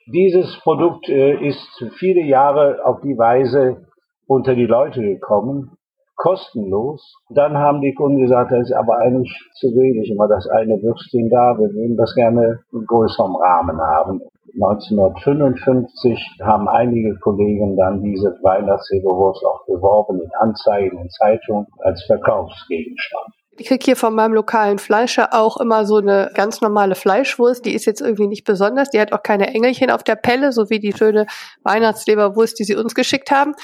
Dieses 0.08 0.60
Produkt 0.62 1.08
äh, 1.08 1.36
ist 1.36 1.86
viele 2.00 2.22
Jahre 2.22 2.84
auf 2.84 3.02
die 3.02 3.16
Weise 3.16 3.86
unter 4.26 4.56
die 4.56 4.66
Leute 4.66 5.04
gekommen, 5.04 5.75
kostenlos. 6.16 7.16
Dann 7.30 7.58
haben 7.58 7.82
die 7.82 7.94
Kunden 7.94 8.22
gesagt, 8.22 8.52
das 8.52 8.70
ist 8.70 8.74
aber 8.74 8.98
eigentlich 8.98 9.32
zu 9.54 9.68
wenig, 9.68 10.10
immer 10.10 10.28
das 10.28 10.48
eine 10.48 10.82
Würstchen 10.82 11.30
da, 11.30 11.58
wir 11.58 11.74
würden 11.74 11.98
das 11.98 12.14
gerne 12.16 12.60
in 12.72 12.86
größerem 12.86 13.36
Rahmen 13.36 13.80
haben. 13.80 14.22
1955 14.56 16.38
haben 16.42 16.70
einige 16.70 17.18
Kollegen 17.20 17.76
dann 17.76 18.02
diese 18.02 18.38
Weihnachtsleberwurst 18.42 19.44
auch 19.46 19.66
beworben 19.66 20.22
in 20.22 20.32
Anzeigen, 20.40 21.00
in 21.00 21.10
Zeitungen 21.10 21.68
als 21.80 22.04
Verkaufsgegenstand. 22.06 23.34
Ich 23.58 23.68
krieg 23.68 23.84
hier 23.84 23.96
von 23.96 24.14
meinem 24.14 24.34
lokalen 24.34 24.80
Fleischer 24.80 25.30
auch 25.32 25.58
immer 25.58 25.86
so 25.86 25.98
eine 25.98 26.30
ganz 26.34 26.60
normale 26.60 26.96
Fleischwurst. 26.96 27.66
Die 27.66 27.74
ist 27.74 27.86
jetzt 27.86 28.02
irgendwie 28.02 28.28
nicht 28.28 28.44
besonders. 28.44 28.90
Die 28.90 29.00
hat 29.00 29.14
auch 29.14 29.24
keine 29.24 29.54
Engelchen 29.54 29.92
auf 29.92 30.04
der 30.04 30.18
Pelle, 30.18 30.52
so 30.52 30.70
wie 30.70 30.80
die 30.80 30.92
schöne 30.92 31.26
Weihnachtsleberwurst, 31.64 32.60
die 32.60 32.66
sie 32.66 32.76
uns 32.76 32.96
geschickt 32.96 33.32
haben. 33.32 33.56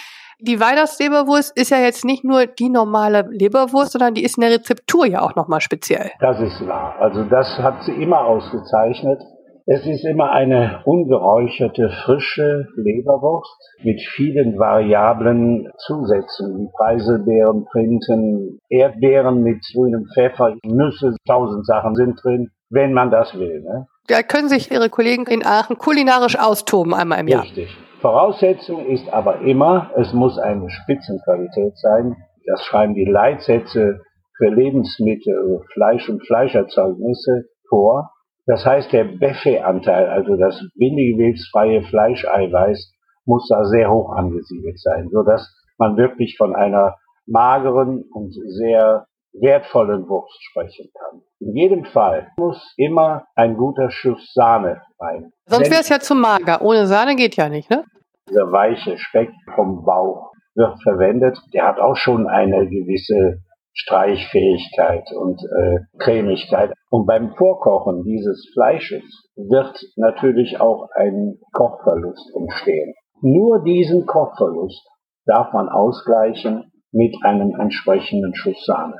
Die 0.43 0.59
Weihnachtsleberwurst 0.59 1.55
ist 1.55 1.69
ja 1.69 1.77
jetzt 1.77 2.03
nicht 2.03 2.23
nur 2.23 2.47
die 2.47 2.69
normale 2.69 3.27
Leberwurst, 3.29 3.91
sondern 3.91 4.15
die 4.15 4.23
ist 4.23 4.37
in 4.37 4.41
der 4.41 4.51
Rezeptur 4.51 5.05
ja 5.05 5.21
auch 5.21 5.35
nochmal 5.35 5.61
speziell. 5.61 6.09
Das 6.19 6.39
ist 6.39 6.67
wahr. 6.67 6.95
Also 6.99 7.23
das 7.25 7.47
hat 7.59 7.83
sie 7.83 7.91
immer 7.91 8.25
ausgezeichnet. 8.25 9.21
Es 9.67 9.85
ist 9.85 10.03
immer 10.03 10.31
eine 10.31 10.81
ungeräucherte, 10.85 11.91
frische 12.05 12.65
Leberwurst 12.75 13.55
mit 13.83 14.01
vielen 14.15 14.57
variablen 14.57 15.71
Zusätzen 15.77 16.57
wie 16.57 16.69
Preiselbeeren, 16.75 17.65
Printen, 17.65 18.59
Erdbeeren 18.69 19.43
mit 19.43 19.63
grünem 19.71 20.07
Pfeffer, 20.11 20.55
Nüsse, 20.65 21.15
tausend 21.27 21.67
Sachen 21.67 21.93
sind 21.93 22.19
drin, 22.23 22.49
wenn 22.71 22.93
man 22.93 23.11
das 23.11 23.37
will. 23.37 23.61
Ne? 23.61 23.85
Da 24.07 24.23
können 24.23 24.49
sich 24.49 24.71
Ihre 24.71 24.89
Kollegen 24.89 25.27
in 25.27 25.45
Aachen 25.45 25.77
kulinarisch 25.77 26.39
austoben 26.39 26.95
einmal 26.95 27.19
im 27.19 27.27
Jahr. 27.27 27.43
Richtig. 27.43 27.69
Voraussetzung 28.01 28.87
ist 28.87 29.13
aber 29.13 29.41
immer, 29.41 29.91
es 29.95 30.11
muss 30.11 30.39
eine 30.39 30.69
Spitzenqualität 30.69 31.77
sein. 31.77 32.15
Das 32.47 32.65
schreiben 32.65 32.95
die 32.95 33.05
Leitsätze 33.05 34.01
für 34.37 34.49
Lebensmittel, 34.49 35.61
Fleisch 35.71 36.09
und 36.09 36.25
Fleischerzeugnisse 36.25 37.45
vor. 37.69 38.11
Das 38.47 38.65
heißt, 38.65 38.91
der 38.91 39.03
Beffe-Anteil, 39.03 40.07
also 40.07 40.35
das 40.35 40.59
bindegewebsfreie 40.75 41.83
Fleischeiweiß, 41.83 42.91
muss 43.25 43.47
da 43.49 43.65
sehr 43.65 43.91
hoch 43.91 44.11
angesiedelt 44.13 44.79
sein, 44.79 45.09
sodass 45.11 45.47
man 45.77 45.95
wirklich 45.95 46.37
von 46.37 46.55
einer 46.55 46.95
mageren 47.27 48.03
und 48.11 48.33
sehr 48.57 49.05
wertvollen 49.33 50.07
Wurst 50.09 50.37
sprechen 50.43 50.89
kann. 50.97 51.21
In 51.39 51.55
jedem 51.55 51.85
Fall 51.85 52.29
muss 52.37 52.73
immer 52.77 53.25
ein 53.35 53.55
guter 53.55 53.89
Schuss 53.89 54.31
Sahne 54.33 54.81
rein. 54.99 55.31
Sonst 55.45 55.71
wäre 55.71 55.81
es 55.81 55.89
ja 55.89 55.99
zu 55.99 56.15
mager. 56.15 56.61
Ohne 56.61 56.85
Sahne 56.87 57.15
geht 57.15 57.35
ja 57.35 57.49
nicht, 57.49 57.69
ne? 57.69 57.83
dieser 58.31 58.51
weiche 58.51 58.97
Speck 58.97 59.31
vom 59.55 59.83
Bauch 59.83 60.31
wird 60.55 60.81
verwendet. 60.83 61.37
Der 61.53 61.67
hat 61.67 61.79
auch 61.79 61.95
schon 61.95 62.27
eine 62.27 62.67
gewisse 62.67 63.41
Streichfähigkeit 63.73 65.07
und 65.15 65.41
äh, 65.41 65.79
Cremigkeit. 65.99 66.73
Und 66.89 67.05
beim 67.05 67.33
Vorkochen 67.35 68.03
dieses 68.03 68.49
Fleisches 68.53 69.03
wird 69.35 69.79
natürlich 69.95 70.59
auch 70.59 70.89
ein 70.95 71.37
Kochverlust 71.53 72.35
entstehen. 72.35 72.93
Nur 73.21 73.63
diesen 73.63 74.05
Kochverlust 74.05 74.85
darf 75.25 75.53
man 75.53 75.69
ausgleichen 75.69 76.71
mit 76.91 77.15
einem 77.23 77.55
entsprechenden 77.59 78.35
Schuss 78.35 78.65
Sahne. 78.65 78.97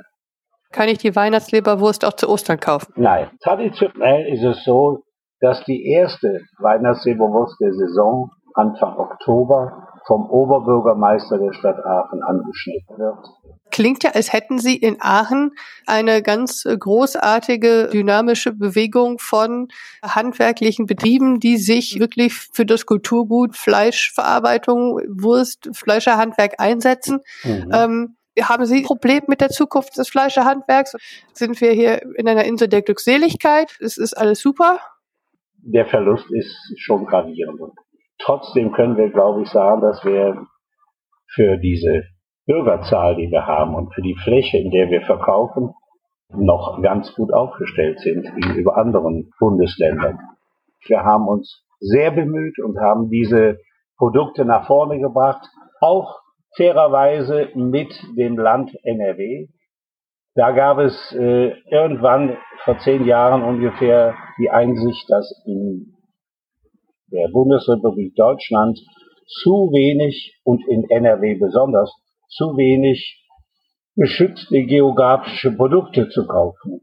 Kann 0.72 0.90
ich 0.90 1.00
die 1.00 1.16
Weihnachtsleberwurst 1.16 2.06
auch 2.06 2.14
zu 2.14 2.30
Ostern 2.30 2.60
kaufen? 2.60 2.94
Nein, 2.96 3.30
traditionell 3.44 4.34
ist 4.34 4.44
es 4.44 4.64
so, 4.64 5.04
dass 5.40 5.64
die 5.66 5.86
erste 5.92 6.42
Weihnachtsleberwurst 6.60 7.60
der 7.60 7.74
Saison 7.74 8.32
Anfang 8.54 8.98
Oktober 8.98 9.88
vom 10.06 10.30
Oberbürgermeister 10.30 11.38
der 11.38 11.54
Stadt 11.54 11.78
Aachen 11.86 12.22
angeschnitten 12.24 12.98
wird. 12.98 13.18
Klingt 13.72 14.04
ja, 14.04 14.12
als 14.12 14.34
hätten 14.34 14.60
Sie 14.60 14.76
in 14.76 14.98
Aachen 15.00 15.52
eine 15.88 16.22
ganz 16.22 16.64
großartige, 16.64 17.88
dynamische 17.88 18.52
Bewegung 18.52 19.20
von 19.20 19.70
handwerklichen 20.04 20.86
Betrieben, 20.86 21.40
die 21.40 21.58
sich 21.58 22.00
wirklich 22.00 22.34
für 22.34 22.66
das 22.66 22.86
Kulturgut 22.86 23.56
Fleischverarbeitung, 23.56 25.00
Wurst, 25.08 25.70
Fleischerhandwerk 25.74 26.56
einsetzen. 26.60 27.22
Mhm. 27.44 27.72
Ähm, 27.74 28.16
haben 28.39 28.65
Sie 28.65 28.78
ein 28.78 28.84
Problem 28.84 29.24
mit 29.28 29.41
der 29.41 29.50
Zukunft 29.50 29.98
des 29.98 30.10
Fleischerhandwerks? 30.10 30.96
Sind 31.34 31.60
wir 31.60 31.72
hier 31.72 32.02
in 32.17 32.28
einer 32.28 32.46
Insel 32.46 32.67
der 32.67 32.82
Glückseligkeit? 32.82 33.78
Es 33.80 33.98
ist 33.98 34.13
alles 34.13 34.39
super? 34.39 34.80
Der 35.63 35.86
Verlust 35.86 36.26
ist 36.32 36.56
schon 36.78 37.06
gravierend. 37.06 37.60
Trotzdem 38.20 38.72
können 38.72 38.98
wir, 38.98 39.10
glaube 39.10 39.44
ich, 39.44 39.50
sagen, 39.50 39.82
dass 39.82 40.04
wir 40.06 40.46
für 41.34 41.58
diese 41.58 42.04
Bürgerzahl, 42.46 43.15
die 43.15 43.30
wir 43.30 43.46
haben 43.46 43.76
und 43.76 43.94
für 43.94 44.02
die 44.02 44.17
Fläche, 44.24 44.58
in 44.58 44.72
der 44.72 44.89
wir 44.89 45.02
verkaufen, 45.02 45.74
noch 46.30 46.82
ganz 46.82 47.13
gut 47.13 47.34
aufgestellt 47.34 48.00
sind 48.00 48.24
gegenüber 48.36 48.78
anderen 48.78 49.32
Bundesländern. 49.39 50.20
Wir 50.86 51.04
haben 51.04 51.28
uns 51.28 51.63
sehr 51.80 52.12
bemüht 52.12 52.60
und 52.60 52.80
haben 52.80 53.10
diese 53.10 53.60
Produkte 53.98 54.46
nach 54.46 54.67
vorne 54.67 55.00
gebracht, 55.00 55.48
auch 55.80 56.21
fairerweise 56.56 57.50
mit 57.56 57.92
dem 58.18 58.38
Land 58.38 58.72
NRW. 58.84 59.48
Da 60.36 60.52
gab 60.52 60.80
es 60.80 60.96
äh, 61.14 61.54
irgendwann 61.70 62.38
vor 62.64 62.78
zehn 62.80 63.06
Jahren 63.06 63.44
ungefähr 63.44 64.16
die 64.40 64.50
Einsicht, 64.50 65.10
dass 65.10 65.44
in 65.46 65.98
der 67.12 67.28
Bundesrepublik 67.32 68.16
Deutschland 68.16 68.80
zu 69.28 69.72
wenig 69.72 70.40
und 70.44 70.66
in 70.68 70.90
NRW 70.90 71.36
besonders 71.36 71.92
zu 72.30 72.56
wenig 72.58 73.22
geschützte 73.96 74.64
geografische 74.64 75.52
Produkte 75.52 76.10
zu 76.10 76.26
kaufen. 76.26 76.80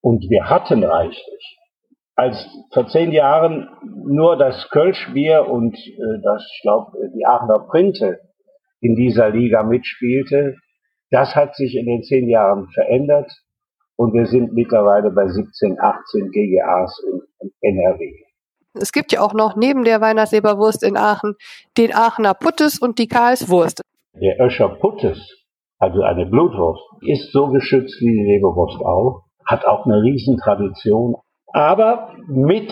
Und 0.00 0.30
wir 0.30 0.48
hatten 0.48 0.82
reichlich. 0.84 1.58
Als 2.14 2.48
vor 2.72 2.86
zehn 2.86 3.12
Jahren 3.12 3.68
nur 4.06 4.36
das 4.38 4.70
Kölschbier 4.70 5.46
und 5.48 5.76
äh, 5.76 6.22
das, 6.22 6.42
ich 6.54 6.62
glaube, 6.62 6.92
die 7.14 7.26
Aachener 7.26 7.66
Printe 7.68 8.20
in 8.80 8.94
dieser 8.94 9.30
Liga 9.30 9.62
mitspielte, 9.62 10.56
das 11.10 11.34
hat 11.34 11.54
sich 11.54 11.76
in 11.76 11.86
den 11.86 12.02
zehn 12.02 12.28
Jahren 12.28 12.68
verändert 12.74 13.30
und 13.96 14.12
wir 14.12 14.26
sind 14.26 14.52
mittlerweile 14.52 15.10
bei 15.10 15.26
17, 15.26 15.78
18 15.80 16.30
GGAs 16.30 17.02
in, 17.40 17.50
NRW. 17.60 18.12
Es 18.74 18.92
gibt 18.92 19.12
ja 19.12 19.22
auch 19.22 19.32
noch 19.32 19.56
neben 19.56 19.84
der 19.84 20.00
Weihnachtsleberwurst 20.00 20.82
in 20.82 20.96
Aachen 20.96 21.34
den 21.78 21.94
Aachener 21.94 22.34
Puttes 22.34 22.78
und 22.78 22.98
die 22.98 23.08
Karlswurst. 23.08 23.80
Der 24.20 24.38
Öscher 24.40 24.68
Puttes, 24.68 25.18
also 25.78 26.02
eine 26.02 26.26
Blutwurst, 26.26 26.82
ist 27.02 27.32
so 27.32 27.48
geschützt 27.48 28.00
wie 28.00 28.12
die 28.12 28.32
Leberwurst 28.32 28.84
auch, 28.84 29.24
hat 29.46 29.64
auch 29.64 29.86
eine 29.86 30.02
Riesentradition. 30.02 31.16
Aber 31.52 32.14
mit 32.28 32.70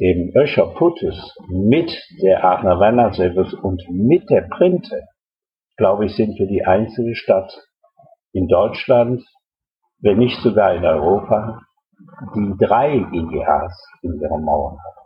dem 0.00 0.32
Öscher 0.34 0.66
Puttes, 0.74 1.36
mit 1.48 1.92
der 2.20 2.44
Aachener 2.44 2.80
Weihnachtsleberwurst 2.80 3.54
und 3.54 3.80
mit 3.90 4.28
der 4.30 4.48
Printe, 4.50 5.02
glaube 5.76 6.06
ich, 6.06 6.14
sind 6.16 6.38
wir 6.38 6.46
die 6.46 6.64
einzige 6.64 7.14
Stadt 7.14 7.52
in 8.32 8.48
Deutschland, 8.48 9.22
wenn 9.98 10.18
nicht 10.18 10.40
sogar 10.42 10.74
in 10.74 10.84
Europa, 10.84 11.60
die 12.34 12.54
drei 12.58 12.98
GGAs 12.98 13.86
in 14.02 14.20
ihren 14.20 14.44
Mauern 14.44 14.76
hat. 14.78 15.03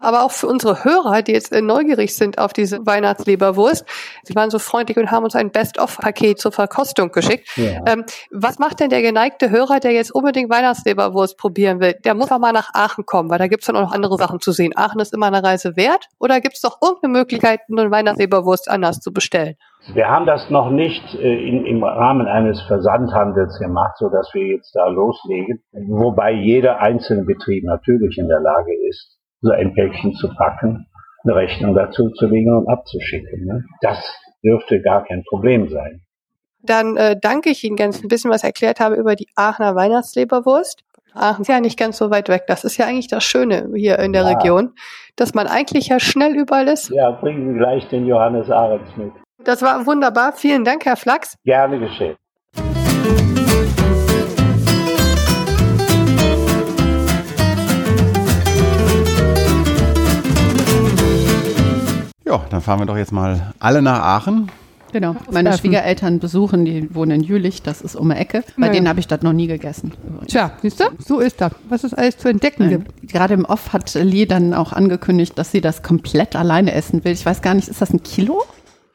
Aber 0.00 0.24
auch 0.24 0.30
für 0.30 0.46
unsere 0.46 0.84
Hörer, 0.84 1.22
die 1.22 1.32
jetzt 1.32 1.52
äh, 1.52 1.60
neugierig 1.60 2.16
sind 2.16 2.38
auf 2.38 2.52
diese 2.52 2.84
Weihnachtsleberwurst, 2.84 3.84
sie 4.22 4.34
waren 4.34 4.50
so 4.50 4.58
freundlich 4.58 4.96
und 4.96 5.10
haben 5.10 5.24
uns 5.24 5.36
ein 5.36 5.50
Best-of-Paket 5.50 6.38
zur 6.38 6.52
Verkostung 6.52 7.12
geschickt. 7.12 7.48
Ja. 7.56 7.84
Ähm, 7.86 8.04
was 8.30 8.58
macht 8.58 8.80
denn 8.80 8.90
der 8.90 9.02
geneigte 9.02 9.50
Hörer, 9.50 9.80
der 9.80 9.92
jetzt 9.92 10.10
unbedingt 10.10 10.50
Weihnachtsleberwurst 10.50 11.36
probieren 11.36 11.80
will? 11.80 11.94
Der 12.04 12.14
muss 12.14 12.32
auch 12.32 12.38
mal 12.38 12.52
nach 12.52 12.70
Aachen 12.74 13.04
kommen, 13.06 13.30
weil 13.30 13.38
da 13.38 13.46
gibt's 13.46 13.66
dann 13.66 13.76
auch 13.76 13.82
noch 13.82 13.92
andere 13.92 14.16
Sachen 14.16 14.40
zu 14.40 14.52
sehen. 14.52 14.72
Aachen 14.74 15.00
ist 15.00 15.14
immer 15.14 15.26
eine 15.26 15.42
Reise 15.42 15.76
wert 15.76 16.06
oder 16.18 16.40
gibt's 16.40 16.60
doch 16.62 16.78
irgendeine 16.82 17.12
Möglichkeit, 17.12 17.60
eine 17.70 17.90
Weihnachtsleberwurst 17.90 18.70
anders 18.70 19.00
zu 19.00 19.12
bestellen? 19.12 19.56
Wir 19.94 20.08
haben 20.08 20.26
das 20.26 20.50
noch 20.50 20.70
nicht 20.70 21.14
äh, 21.14 21.48
in, 21.48 21.64
im 21.64 21.82
Rahmen 21.82 22.26
eines 22.26 22.60
Versandhandels 22.62 23.58
gemacht, 23.58 23.96
so 23.98 24.08
dass 24.08 24.30
wir 24.34 24.46
jetzt 24.46 24.74
da 24.74 24.86
loslegen. 24.88 25.62
Wobei 25.72 26.32
jeder 26.32 26.80
einzelne 26.80 27.24
Betrieb 27.24 27.64
natürlich 27.64 28.18
in 28.18 28.28
der 28.28 28.40
Lage 28.40 28.72
ist, 28.88 29.19
so 29.40 29.50
ein 29.50 29.74
Päckchen 29.74 30.14
zu 30.14 30.28
packen, 30.34 30.86
eine 31.24 31.34
Rechnung 31.34 31.74
dazu 31.74 32.10
zu 32.10 32.26
legen 32.26 32.56
und 32.56 32.68
abzuschicken. 32.68 33.44
Ne? 33.44 33.64
Das 33.80 33.98
dürfte 34.42 34.80
gar 34.80 35.04
kein 35.04 35.24
Problem 35.24 35.68
sein. 35.68 36.02
Dann 36.62 36.96
äh, 36.96 37.16
danke 37.20 37.50
ich 37.50 37.64
Ihnen 37.64 37.76
ganz 37.76 38.02
ein 38.02 38.08
bisschen, 38.08 38.30
was 38.30 38.44
erklärt 38.44 38.80
habe 38.80 38.96
über 38.96 39.16
die 39.16 39.28
Aachener 39.34 39.74
Weihnachtsleberwurst. 39.74 40.84
Aachen 41.14 41.42
ist 41.42 41.48
ja 41.48 41.60
nicht 41.60 41.78
ganz 41.78 41.98
so 41.98 42.10
weit 42.10 42.28
weg. 42.28 42.44
Das 42.46 42.64
ist 42.64 42.76
ja 42.76 42.86
eigentlich 42.86 43.08
das 43.08 43.24
Schöne 43.24 43.70
hier 43.74 43.98
in 43.98 44.12
der 44.12 44.22
ja. 44.22 44.28
Region, 44.28 44.74
dass 45.16 45.34
man 45.34 45.46
eigentlich 45.46 45.88
ja 45.88 45.98
schnell 45.98 46.36
überall 46.36 46.68
ist. 46.68 46.90
Ja, 46.90 47.10
bringen 47.10 47.52
Sie 47.52 47.58
gleich 47.58 47.88
den 47.88 48.06
Johannes 48.06 48.50
Ahrens 48.50 48.88
mit. 48.96 49.12
Das 49.44 49.62
war 49.62 49.86
wunderbar. 49.86 50.32
Vielen 50.32 50.64
Dank, 50.64 50.84
Herr 50.84 50.96
Flachs. 50.96 51.36
Gerne 51.44 51.78
geschehen. 51.78 52.16
Ja, 62.30 62.44
dann 62.48 62.60
fahren 62.60 62.78
wir 62.78 62.86
doch 62.86 62.96
jetzt 62.96 63.10
mal 63.10 63.52
alle 63.58 63.82
nach 63.82 63.98
Aachen. 63.98 64.52
Genau. 64.92 65.16
Meine 65.32 65.56
Schwiegereltern 65.56 66.20
besuchen, 66.20 66.64
die 66.64 66.94
wohnen 66.94 67.10
in 67.10 67.22
Jülich, 67.22 67.62
das 67.62 67.80
ist 67.80 67.96
um 67.96 68.10
die 68.10 68.14
Ecke. 68.14 68.44
Bei 68.56 68.66
ja. 68.66 68.72
denen 68.72 68.88
habe 68.88 69.00
ich 69.00 69.08
das 69.08 69.22
noch 69.22 69.32
nie 69.32 69.48
gegessen. 69.48 69.92
Tja, 70.28 70.52
siehst 70.62 70.78
du? 70.78 70.84
So 71.04 71.18
ist 71.18 71.40
das. 71.40 71.52
Was 71.68 71.82
es 71.82 71.92
alles 71.92 72.18
zu 72.18 72.28
entdecken 72.28 72.68
Nein. 72.68 72.84
gibt. 72.84 73.12
Gerade 73.12 73.34
im 73.34 73.44
Off 73.44 73.72
hat 73.72 73.94
Lee 73.94 74.26
dann 74.26 74.54
auch 74.54 74.72
angekündigt, 74.72 75.36
dass 75.38 75.50
sie 75.50 75.60
das 75.60 75.82
komplett 75.82 76.36
alleine 76.36 76.72
essen 76.72 77.04
will. 77.04 77.12
Ich 77.12 77.26
weiß 77.26 77.42
gar 77.42 77.54
nicht, 77.54 77.66
ist 77.66 77.82
das 77.82 77.92
ein 77.92 78.04
Kilo? 78.04 78.44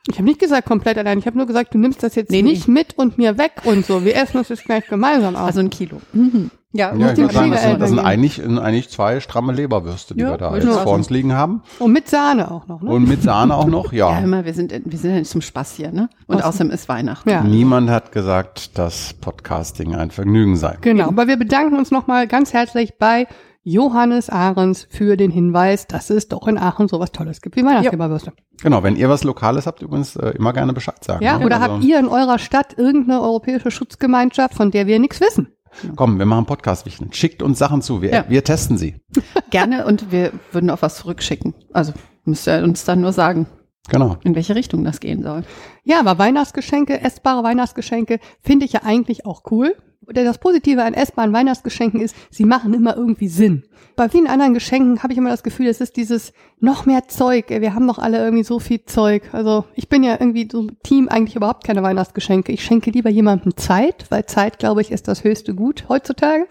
Ich 0.10 0.16
habe 0.16 0.26
nicht 0.26 0.40
gesagt 0.40 0.66
komplett 0.66 0.98
allein. 0.98 1.20
Ich 1.20 1.26
habe 1.26 1.38
nur 1.38 1.48
gesagt, 1.48 1.74
du 1.74 1.78
nimmst 1.78 2.04
das 2.04 2.16
jetzt 2.16 2.32
nee, 2.32 2.42
nicht 2.42 2.70
nee. 2.70 2.74
mit 2.74 2.98
und 2.98 3.18
mir 3.18 3.38
weg 3.38 3.52
und 3.66 3.86
so. 3.86 4.06
Wir 4.06 4.16
essen 4.16 4.38
uns 4.38 4.48
jetzt 4.48 4.64
gleich 4.64 4.88
gemeinsam 4.88 5.36
aus. 5.36 5.48
Also 5.48 5.60
ein 5.60 5.70
Kilo. 5.70 6.02
Mhm. 6.14 6.52
Ja, 6.76 6.94
ja 6.94 7.12
ich 7.14 7.32
sagen, 7.32 7.52
das, 7.52 7.64
sind, 7.64 7.82
das 7.82 7.90
sind 7.90 8.00
eigentlich, 8.00 8.44
eigentlich 8.44 8.90
zwei 8.90 9.22
stramme 9.22 9.54
Leberwürste, 9.54 10.14
die 10.14 10.22
ja, 10.22 10.32
wir 10.32 10.38
da 10.38 10.56
jetzt 10.56 10.68
vor 10.80 10.94
uns 10.94 11.10
liegen 11.10 11.34
haben. 11.34 11.64
Und 11.80 11.94
mit 11.94 12.10
Sahne 12.10 12.52
auch 12.52 12.68
noch, 12.68 12.82
ne? 12.82 12.90
Und 12.90 13.08
mit 13.08 13.24
Sahne 13.24 13.56
auch 13.56 13.68
noch, 13.68 13.94
ja. 13.94 14.12
Ja, 14.16 14.20
immer, 14.20 14.44
wir 14.44 14.54
sind, 14.54 14.72
wir 14.72 14.98
sind 15.00 15.12
ja 15.12 15.20
nicht 15.20 15.32
zum 15.32 15.42
Spaß 15.42 15.76
hier, 15.76 15.92
ne? 15.92 16.10
Und 16.28 16.40
Was? 16.40 16.46
außerdem 16.46 16.72
ist 16.72 16.90
Weihnachten. 16.90 17.30
Ja. 17.30 17.42
Niemand 17.44 17.90
hat 17.90 18.12
gesagt, 18.12 18.78
dass 18.78 19.14
Podcasting 19.14 19.96
ein 19.96 20.12
Vergnügen 20.12 20.58
sei. 20.58 20.78
Genau, 20.82 21.08
aber 21.08 21.28
wir 21.28 21.38
bedanken 21.38 21.78
uns 21.78 21.92
nochmal 21.92 22.28
ganz 22.28 22.52
herzlich 22.52 22.98
bei 22.98 23.28
Johannes 23.64 24.30
Ahrens 24.30 24.86
für 24.90 25.18
den 25.18 25.32
Hinweis, 25.32 25.88
dass 25.88 26.10
es 26.10 26.28
doch 26.28 26.48
in 26.48 26.58
Aachen 26.58 26.88
sowas 26.88 27.12
Tolles 27.12 27.42
gibt 27.42 27.56
wie 27.56 27.66
Weihnachtsleberwürste. 27.66 28.34
Genau, 28.62 28.84
wenn 28.84 28.96
ihr 28.96 29.10
was 29.10 29.24
Lokales 29.24 29.66
habt, 29.66 29.82
übrigens 29.82 30.16
äh, 30.18 30.30
immer 30.32 30.54
gerne 30.54 30.72
Bescheid 30.72 31.04
sagen. 31.04 31.24
Ja, 31.24 31.40
ne? 31.40 31.46
oder 31.46 31.62
also, 31.62 31.74
habt 31.74 31.84
ihr 31.84 32.00
in 32.00 32.08
eurer 32.08 32.38
Stadt 32.38 32.78
irgendeine 32.78 33.22
europäische 33.22 33.72
Schutzgemeinschaft, 33.72 34.54
von 34.54 34.72
der 34.72 34.86
wir 34.86 35.00
nichts 35.00 35.20
wissen? 35.20 35.55
Komm, 35.96 36.20
wir 36.20 36.26
machen 36.26 36.46
Podcast 36.46 36.86
wichteln. 36.86 37.12
Schickt 37.14 37.42
uns 37.42 37.60
Sachen 37.60 37.82
zu, 37.82 38.02
wir, 38.02 38.12
ja. 38.12 38.26
wir 38.28 38.44
testen 38.44 38.78
sie. 38.78 38.96
Gerne 39.50 39.86
und 39.86 40.12
wir 40.12 40.32
würden 40.52 40.70
auch 40.70 40.82
was 40.82 40.98
zurückschicken. 40.98 41.54
Also 41.74 41.94
müsst 42.24 42.48
ihr 42.48 42.64
uns 42.64 42.86
dann 42.86 43.02
nur 43.02 43.14
sagen. 43.14 43.48
Genau. 43.90 44.18
In 44.24 44.36
welche 44.36 44.56
Richtung 44.56 44.84
das 44.84 45.00
gehen 45.00 45.22
soll. 45.22 45.44
Ja, 45.84 46.00
aber 46.00 46.18
Weihnachtsgeschenke, 46.18 47.02
essbare 47.02 47.44
Weihnachtsgeschenke, 47.44 48.20
finde 48.42 48.66
ich 48.66 48.74
ja 48.74 48.82
eigentlich 48.84 49.26
auch 49.26 49.44
cool. 49.52 49.76
Das 50.08 50.38
Positive 50.38 50.84
an 50.84 50.94
essbaren 50.94 51.34
Weihnachtsgeschenken 51.34 52.02
ist, 52.02 52.16
sie 52.30 52.46
machen 52.46 52.74
immer 52.74 52.96
irgendwie 52.96 53.28
Sinn. 53.28 53.64
Bei 53.96 54.10
vielen 54.10 54.28
anderen 54.28 54.54
Geschenken 54.54 55.04
habe 55.04 55.14
ich 55.14 55.18
immer 55.18 55.30
das 55.30 55.44
Gefühl, 55.44 55.68
es 55.68 55.80
ist 55.80 55.96
dieses 55.96 56.34
noch 56.60 56.86
mehr 56.86 57.08
Zeug. 57.08 57.50
Wir 57.50 57.74
haben 57.74 57.88
doch 57.88 57.98
alle 57.98 58.18
irgendwie 58.18 58.44
so 58.44 58.60
viel 58.60 58.84
Zeug. 58.86 59.24
Also 59.32 59.66
ich 59.74 59.88
bin 59.88 60.04
ja 60.04 60.18
irgendwie 60.20 60.48
so 60.52 60.68
Team 60.84 61.08
eigentlich 61.08 61.36
überhaupt 61.36 61.64
keine 61.66 61.82
Weihnachtsgeschenke. 61.82 62.52
Ich 62.52 62.64
schenke 62.64 62.92
lieber 62.92 63.10
jemandem 63.10 63.56
Zeit, 63.56 64.06
weil 64.10 64.26
Zeit, 64.26 64.60
glaube 64.60 64.82
ich, 64.82 64.92
ist 64.92 65.08
das 65.08 65.24
höchste 65.24 65.56
Gut 65.56 65.86
heutzutage. 65.88 66.48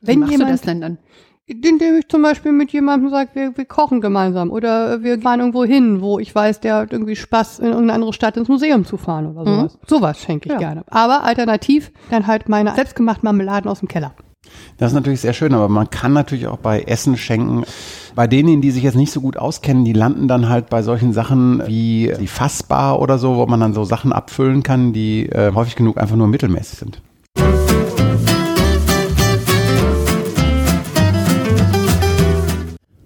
Wenn 0.00 0.16
Wie 0.16 0.20
machst 0.20 0.32
jemand, 0.32 0.48
du 0.48 0.52
das 0.52 0.60
denn 0.62 0.80
dann? 0.80 0.98
Indem 1.52 1.98
ich 1.98 2.08
zum 2.08 2.22
Beispiel 2.22 2.52
mit 2.52 2.72
jemandem 2.72 3.10
sage, 3.10 3.30
wir, 3.34 3.56
wir 3.56 3.64
kochen 3.64 4.00
gemeinsam 4.00 4.50
oder 4.50 5.02
wir 5.02 5.20
fahren 5.20 5.40
irgendwo 5.40 5.64
hin, 5.64 6.00
wo 6.00 6.18
ich 6.18 6.34
weiß, 6.34 6.60
der 6.60 6.76
hat 6.76 6.92
irgendwie 6.92 7.16
Spaß, 7.16 7.58
in 7.58 7.66
irgendeine 7.66 7.94
andere 7.94 8.12
Stadt 8.12 8.36
ins 8.36 8.48
Museum 8.48 8.84
zu 8.84 8.96
fahren 8.96 9.26
oder 9.26 9.42
mhm. 9.42 9.56
sowas. 9.56 9.74
Mhm. 9.74 9.86
Sowas 9.86 10.20
schenke 10.20 10.46
ich 10.46 10.52
ja. 10.52 10.58
gerne. 10.58 10.84
Aber 10.88 11.24
alternativ 11.24 11.92
dann 12.10 12.26
halt 12.26 12.48
meine 12.48 12.74
selbstgemachten 12.74 13.24
Marmeladen 13.24 13.70
aus 13.70 13.80
dem 13.80 13.88
Keller. 13.88 14.14
Das 14.78 14.90
ist 14.90 14.94
natürlich 14.94 15.20
sehr 15.20 15.32
schön, 15.32 15.54
aber 15.54 15.68
man 15.68 15.90
kann 15.90 16.12
natürlich 16.12 16.46
auch 16.46 16.58
bei 16.58 16.82
Essen 16.82 17.16
schenken. 17.16 17.64
Bei 18.14 18.26
denen, 18.26 18.60
die 18.60 18.70
sich 18.70 18.82
jetzt 18.82 18.96
nicht 18.96 19.12
so 19.12 19.20
gut 19.20 19.36
auskennen, 19.36 19.84
die 19.84 19.92
landen 19.92 20.28
dann 20.28 20.48
halt 20.48 20.68
bei 20.68 20.82
solchen 20.82 21.12
Sachen 21.12 21.62
wie 21.66 22.12
die 22.18 22.26
Fassbar 22.26 23.00
oder 23.00 23.18
so, 23.18 23.36
wo 23.36 23.46
man 23.46 23.60
dann 23.60 23.74
so 23.74 23.84
Sachen 23.84 24.12
abfüllen 24.12 24.62
kann, 24.62 24.92
die 24.92 25.28
äh, 25.28 25.52
häufig 25.54 25.76
genug 25.76 25.98
einfach 25.98 26.16
nur 26.16 26.26
mittelmäßig 26.26 26.78
sind. 26.78 27.02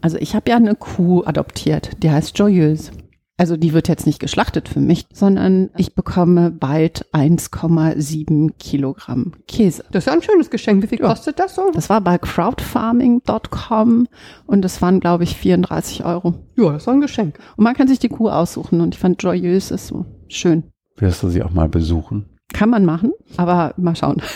Also 0.06 0.18
ich 0.18 0.36
habe 0.36 0.48
ja 0.48 0.54
eine 0.54 0.76
Kuh 0.76 1.24
adoptiert, 1.24 2.00
die 2.00 2.12
heißt 2.12 2.38
Joyeuse. 2.38 2.92
Also 3.38 3.56
die 3.56 3.72
wird 3.72 3.88
jetzt 3.88 4.06
nicht 4.06 4.20
geschlachtet 4.20 4.68
für 4.68 4.78
mich, 4.78 5.04
sondern 5.12 5.70
ich 5.76 5.96
bekomme 5.96 6.52
bald 6.52 7.06
1,7 7.12 8.52
Kilogramm 8.56 9.32
Käse. 9.48 9.82
Das 9.90 10.04
ist 10.04 10.06
ja 10.06 10.12
ein 10.12 10.22
schönes 10.22 10.48
Geschenk. 10.50 10.84
Wie 10.84 10.86
viel 10.86 11.00
ja. 11.00 11.08
kostet 11.08 11.40
das 11.40 11.56
so? 11.56 11.72
Das 11.74 11.90
war 11.90 12.00
bei 12.00 12.18
crowdfarming.com 12.18 14.06
und 14.46 14.62
das 14.62 14.80
waren, 14.80 15.00
glaube 15.00 15.24
ich, 15.24 15.36
34 15.36 16.04
Euro. 16.04 16.34
Ja, 16.56 16.70
das 16.70 16.82
ist 16.82 16.88
ein 16.88 17.00
Geschenk. 17.00 17.40
Und 17.56 17.64
man 17.64 17.74
kann 17.74 17.88
sich 17.88 17.98
die 17.98 18.08
Kuh 18.08 18.28
aussuchen 18.28 18.80
und 18.80 18.94
ich 18.94 19.00
fand 19.00 19.20
Joyeuse 19.20 19.74
ist 19.74 19.88
so 19.88 20.06
schön. 20.28 20.70
Wirst 20.98 21.20
du 21.24 21.30
sie 21.30 21.42
auch 21.42 21.50
mal 21.50 21.68
besuchen? 21.68 22.26
Kann 22.52 22.70
man 22.70 22.84
machen, 22.84 23.10
aber 23.36 23.74
mal 23.76 23.96
schauen. 23.96 24.22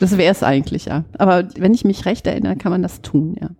Das 0.00 0.16
wäre 0.18 0.32
es 0.32 0.42
eigentlich, 0.42 0.86
ja. 0.86 1.04
Aber 1.16 1.46
wenn 1.56 1.74
ich 1.74 1.84
mich 1.84 2.06
recht 2.06 2.26
erinnere, 2.26 2.56
kann 2.56 2.72
man 2.72 2.82
das 2.82 3.02
tun, 3.02 3.36
ja. 3.40 3.50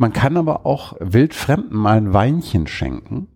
Man 0.00 0.14
kann 0.14 0.38
aber 0.38 0.64
auch 0.64 0.94
Wildfremden 0.98 1.76
mal 1.76 1.98
ein 1.98 2.14
Weinchen 2.14 2.66
schenken. 2.66 3.28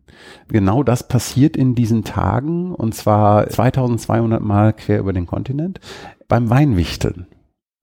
Genau 0.48 0.82
das 0.82 1.06
passiert 1.06 1.58
in 1.58 1.74
diesen 1.74 2.04
Tagen 2.04 2.74
und 2.74 2.94
zwar 2.94 3.46
2200 3.50 4.40
Mal 4.40 4.72
quer 4.72 4.98
über 4.98 5.12
den 5.12 5.26
Kontinent 5.26 5.78
beim 6.26 6.48
Weinwichteln. 6.48 7.26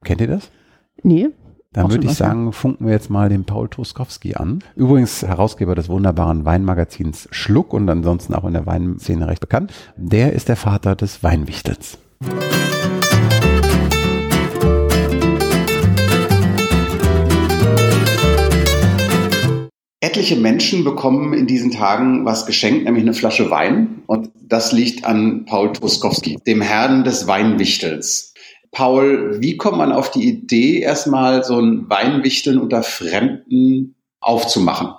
Kennt 0.03 0.19
ihr 0.19 0.27
das? 0.27 0.49
Nee. 1.03 1.29
Dann 1.73 1.91
würde 1.91 2.07
ich 2.07 2.15
sagen, 2.15 2.51
funken 2.53 2.87
wir 2.87 2.93
jetzt 2.93 3.11
mal 3.11 3.29
den 3.29 3.45
Paul 3.45 3.69
Truskowski 3.69 4.33
an. 4.33 4.63
Übrigens 4.75 5.21
Herausgeber 5.21 5.75
des 5.75 5.87
wunderbaren 5.87 6.45
Weinmagazins 6.45 7.27
Schluck 7.29 7.73
und 7.73 7.87
ansonsten 7.87 8.33
auch 8.33 8.45
in 8.45 8.53
der 8.53 8.65
Weinszene 8.65 9.27
recht 9.27 9.41
bekannt. 9.41 9.71
Der 9.95 10.33
ist 10.33 10.49
der 10.49 10.57
Vater 10.57 10.95
des 10.95 11.21
Weinwichtels. 11.21 11.99
Etliche 20.03 20.35
Menschen 20.35 20.83
bekommen 20.83 21.33
in 21.33 21.45
diesen 21.45 21.69
Tagen 21.69 22.25
was 22.25 22.47
geschenkt, 22.47 22.85
nämlich 22.85 23.03
eine 23.03 23.13
Flasche 23.13 23.51
Wein. 23.51 24.01
Und 24.07 24.31
das 24.41 24.71
liegt 24.71 25.05
an 25.05 25.45
Paul 25.45 25.73
Truskowski, 25.73 26.39
dem 26.47 26.59
Herrn 26.59 27.03
des 27.03 27.27
Weinwichtels. 27.27 28.33
Paul, 28.71 29.37
wie 29.41 29.57
kommt 29.57 29.77
man 29.77 29.91
auf 29.91 30.09
die 30.09 30.27
Idee, 30.27 30.79
erstmal 30.79 31.43
so 31.43 31.59
ein 31.59 31.87
Weinwichteln 31.87 32.57
unter 32.57 32.81
Fremden 32.81 33.93
aufzumachen? 34.19 34.89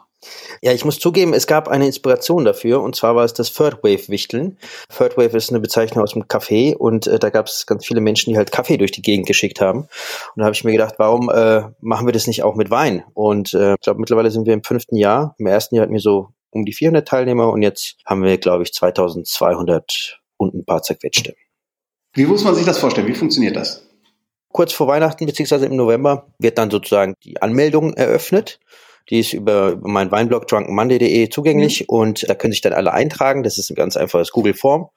Ja, 0.62 0.72
ich 0.72 0.84
muss 0.84 0.98
zugeben, 0.98 1.34
es 1.34 1.46
gab 1.46 1.68
eine 1.68 1.86
Inspiration 1.86 2.44
dafür 2.44 2.80
und 2.80 2.94
zwar 2.94 3.16
war 3.16 3.24
es 3.24 3.34
das 3.34 3.52
Third 3.52 3.82
Wave 3.82 4.08
Wichteln. 4.08 4.58
Third 4.96 5.16
Wave 5.16 5.36
ist 5.36 5.50
eine 5.50 5.60
Bezeichnung 5.60 6.02
aus 6.04 6.12
dem 6.12 6.24
Café 6.24 6.74
und 6.74 7.06
äh, 7.06 7.18
da 7.18 7.30
gab 7.30 7.46
es 7.46 7.66
ganz 7.66 7.86
viele 7.86 8.00
Menschen, 8.00 8.30
die 8.30 8.36
halt 8.36 8.52
Kaffee 8.52 8.76
durch 8.76 8.92
die 8.92 9.02
Gegend 9.02 9.26
geschickt 9.26 9.60
haben. 9.60 9.80
Und 9.80 9.88
da 10.36 10.44
habe 10.44 10.54
ich 10.54 10.64
mir 10.64 10.72
gedacht, 10.72 10.94
warum 10.98 11.28
äh, 11.30 11.62
machen 11.80 12.06
wir 12.06 12.12
das 12.12 12.26
nicht 12.26 12.42
auch 12.42 12.54
mit 12.54 12.70
Wein? 12.70 13.04
Und 13.14 13.54
äh, 13.54 13.74
ich 13.74 13.80
glaube, 13.80 14.00
mittlerweile 14.00 14.30
sind 14.30 14.46
wir 14.46 14.54
im 14.54 14.62
fünften 14.62 14.96
Jahr. 14.96 15.34
Im 15.38 15.46
ersten 15.46 15.74
Jahr 15.74 15.82
hatten 15.82 15.94
wir 15.94 16.00
so 16.00 16.28
um 16.50 16.64
die 16.64 16.72
400 16.72 17.06
Teilnehmer 17.06 17.50
und 17.50 17.62
jetzt 17.62 17.96
haben 18.06 18.22
wir, 18.22 18.38
glaube 18.38 18.62
ich, 18.62 18.72
2200 18.72 20.20
und 20.36 20.54
ein 20.54 20.64
paar 20.64 20.82
zerquetschte. 20.82 21.34
Wie 22.14 22.26
muss 22.26 22.44
man 22.44 22.54
sich 22.54 22.66
das 22.66 22.78
vorstellen? 22.78 23.06
Wie 23.06 23.14
funktioniert 23.14 23.56
das? 23.56 23.86
Kurz 24.52 24.72
vor 24.72 24.86
Weihnachten 24.86 25.24
beziehungsweise 25.24 25.64
im 25.66 25.76
November 25.76 26.26
wird 26.38 26.58
dann 26.58 26.70
sozusagen 26.70 27.14
die 27.24 27.40
Anmeldung 27.40 27.94
eröffnet. 27.94 28.60
Die 29.10 29.20
ist 29.20 29.32
über, 29.32 29.70
über 29.70 29.88
meinen 29.88 30.10
Weinblog 30.10 30.46
drunkenmonday.de 30.48 31.28
zugänglich 31.28 31.80
mhm. 31.80 31.86
und 31.88 32.28
da 32.28 32.34
können 32.34 32.52
sich 32.52 32.60
dann 32.60 32.72
alle 32.72 32.92
eintragen. 32.92 33.42
Das 33.42 33.58
ist 33.58 33.70
ein 33.70 33.74
ganz 33.74 33.96
einfaches 33.96 34.30
Google-Form. 34.32 34.88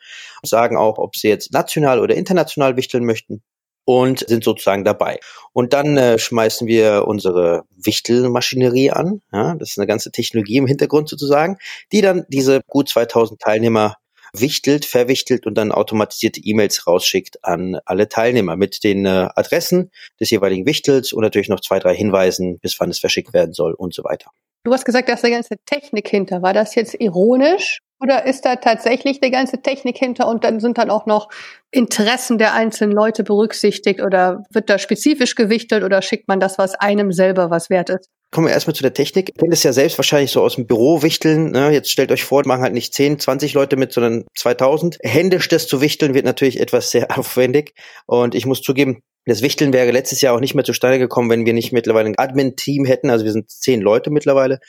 Sagen 0.44 0.78
auch, 0.78 0.98
ob 0.98 1.16
sie 1.16 1.28
jetzt 1.28 1.54
national 1.54 2.00
oder 2.00 2.16
international 2.16 2.78
wichteln 2.78 3.06
möchten 3.06 3.42
und 3.86 4.28
sind 4.28 4.44
sozusagen 4.44 4.84
dabei. 4.84 5.20
Und 5.54 5.74
dann 5.74 5.96
äh, 5.98 6.18
schmeißen 6.20 6.68
wir 6.68 7.08
unsere 7.08 7.64
Wichtelmaschinerie 7.78 8.92
an. 8.92 9.22
Ja, 9.32 9.56
das 9.56 9.72
ist 9.72 9.80
eine 9.80 9.88
ganze 9.88 10.12
Technologie 10.12 10.58
im 10.58 10.68
Hintergrund 10.68 11.08
sozusagen, 11.08 11.58
die 11.92 12.02
dann 12.02 12.26
diese 12.28 12.62
gut 12.68 12.90
2000 12.90 13.40
Teilnehmer 13.40 13.96
wichtelt, 14.40 14.86
verwichtelt 14.86 15.46
und 15.46 15.56
dann 15.56 15.72
automatisierte 15.72 16.42
E-Mails 16.44 16.88
rausschickt 16.88 17.44
an 17.44 17.80
alle 17.86 18.10
Teilnehmer 18.10 18.56
mit 18.56 18.84
den 18.84 19.06
äh, 19.06 19.30
Adressen 19.36 19.92
des 20.20 20.30
jeweiligen 20.30 20.66
Wichtels 20.66 21.14
und 21.14 21.22
natürlich 21.22 21.50
noch 21.50 21.62
zwei, 21.62 21.80
drei 21.80 21.96
Hinweisen, 21.96 22.60
bis 22.60 22.80
wann 22.80 22.90
es 22.90 23.00
verschickt 23.00 23.34
werden 23.34 23.54
soll 23.54 23.74
und 23.74 23.94
so 23.94 24.04
weiter. 24.04 24.32
Du 24.64 24.74
hast 24.74 24.86
gesagt, 24.86 25.10
da 25.10 25.14
ist 25.14 25.24
eine 25.24 25.36
ganze 25.36 25.56
Technik 25.66 26.08
hinter. 26.10 26.42
War 26.42 26.54
das 26.54 26.74
jetzt 26.74 26.96
ironisch 27.00 27.82
oder 28.00 28.26
ist 28.26 28.46
da 28.46 28.58
tatsächlich 28.58 29.22
eine 29.22 29.32
ganze 29.32 29.62
Technik 29.62 29.98
hinter 29.98 30.28
und 30.28 30.44
dann 30.44 30.60
sind 30.60 30.78
dann 30.78 30.90
auch 30.90 31.06
noch 31.06 31.30
Interessen 31.72 32.38
der 32.38 32.54
einzelnen 32.54 32.94
Leute 32.94 33.24
berücksichtigt 33.24 34.02
oder 34.02 34.44
wird 34.52 34.70
da 34.70 34.78
spezifisch 34.78 35.36
gewichtelt 35.36 35.84
oder 35.84 36.02
schickt 36.02 36.28
man 36.28 36.40
das, 36.40 36.58
was 36.58 36.76
einem 36.76 37.12
selber 37.12 37.50
was 37.50 37.70
wert 37.70 37.90
ist? 37.90 38.10
Kommen 38.32 38.48
wir 38.48 38.54
erstmal 38.54 38.76
zu 38.76 38.84
der 38.84 38.94
Technik. 38.94 39.30
Ich 39.30 39.40
kenne 39.40 39.54
es 39.54 39.64
ja 39.64 39.72
selbst 39.72 39.98
wahrscheinlich 39.98 40.32
so 40.32 40.42
aus 40.42 40.56
dem 40.56 40.68
Büro 40.68 41.02
wichteln. 41.04 41.52
Ne? 41.52 41.72
Jetzt 41.72 41.90
stellt 41.90 42.12
euch 42.12 42.26
vor, 42.26 42.46
machen 42.46 42.64
halt 42.64 42.74
nicht 42.74 42.94
10, 42.94 43.20
20 43.20 43.54
Leute 43.54 43.78
mit, 43.78 43.94
sondern 43.94 44.26
2000. 44.36 44.98
Händisch 45.04 45.48
das 45.48 45.68
zu 45.68 45.80
wichteln 45.80 46.14
wird 46.14 46.26
natürlich 46.26 46.60
etwas 46.60 46.92
sehr 46.92 47.08
aufwendig. 47.18 47.74
Und 48.08 48.36
ich 48.36 48.46
muss 48.46 48.62
zugeben, 48.62 49.02
das 49.26 49.42
Wichteln 49.42 49.74
wäre 49.74 49.92
letztes 49.92 50.22
Jahr 50.22 50.36
auch 50.36 50.40
nicht 50.40 50.54
mehr 50.54 50.64
zustande 50.64 51.00
gekommen, 51.00 51.30
wenn 51.30 51.46
wir 51.46 51.54
nicht 51.54 51.72
mittlerweile 51.72 52.10
ein 52.10 52.18
Admin-Team 52.18 52.86
hätten. 52.86 53.10
Also 53.10 53.26
wir 53.26 53.32
sind 53.32 53.50
zehn 53.50 53.82
Leute 53.82 54.12
mittlerweile, 54.12 54.60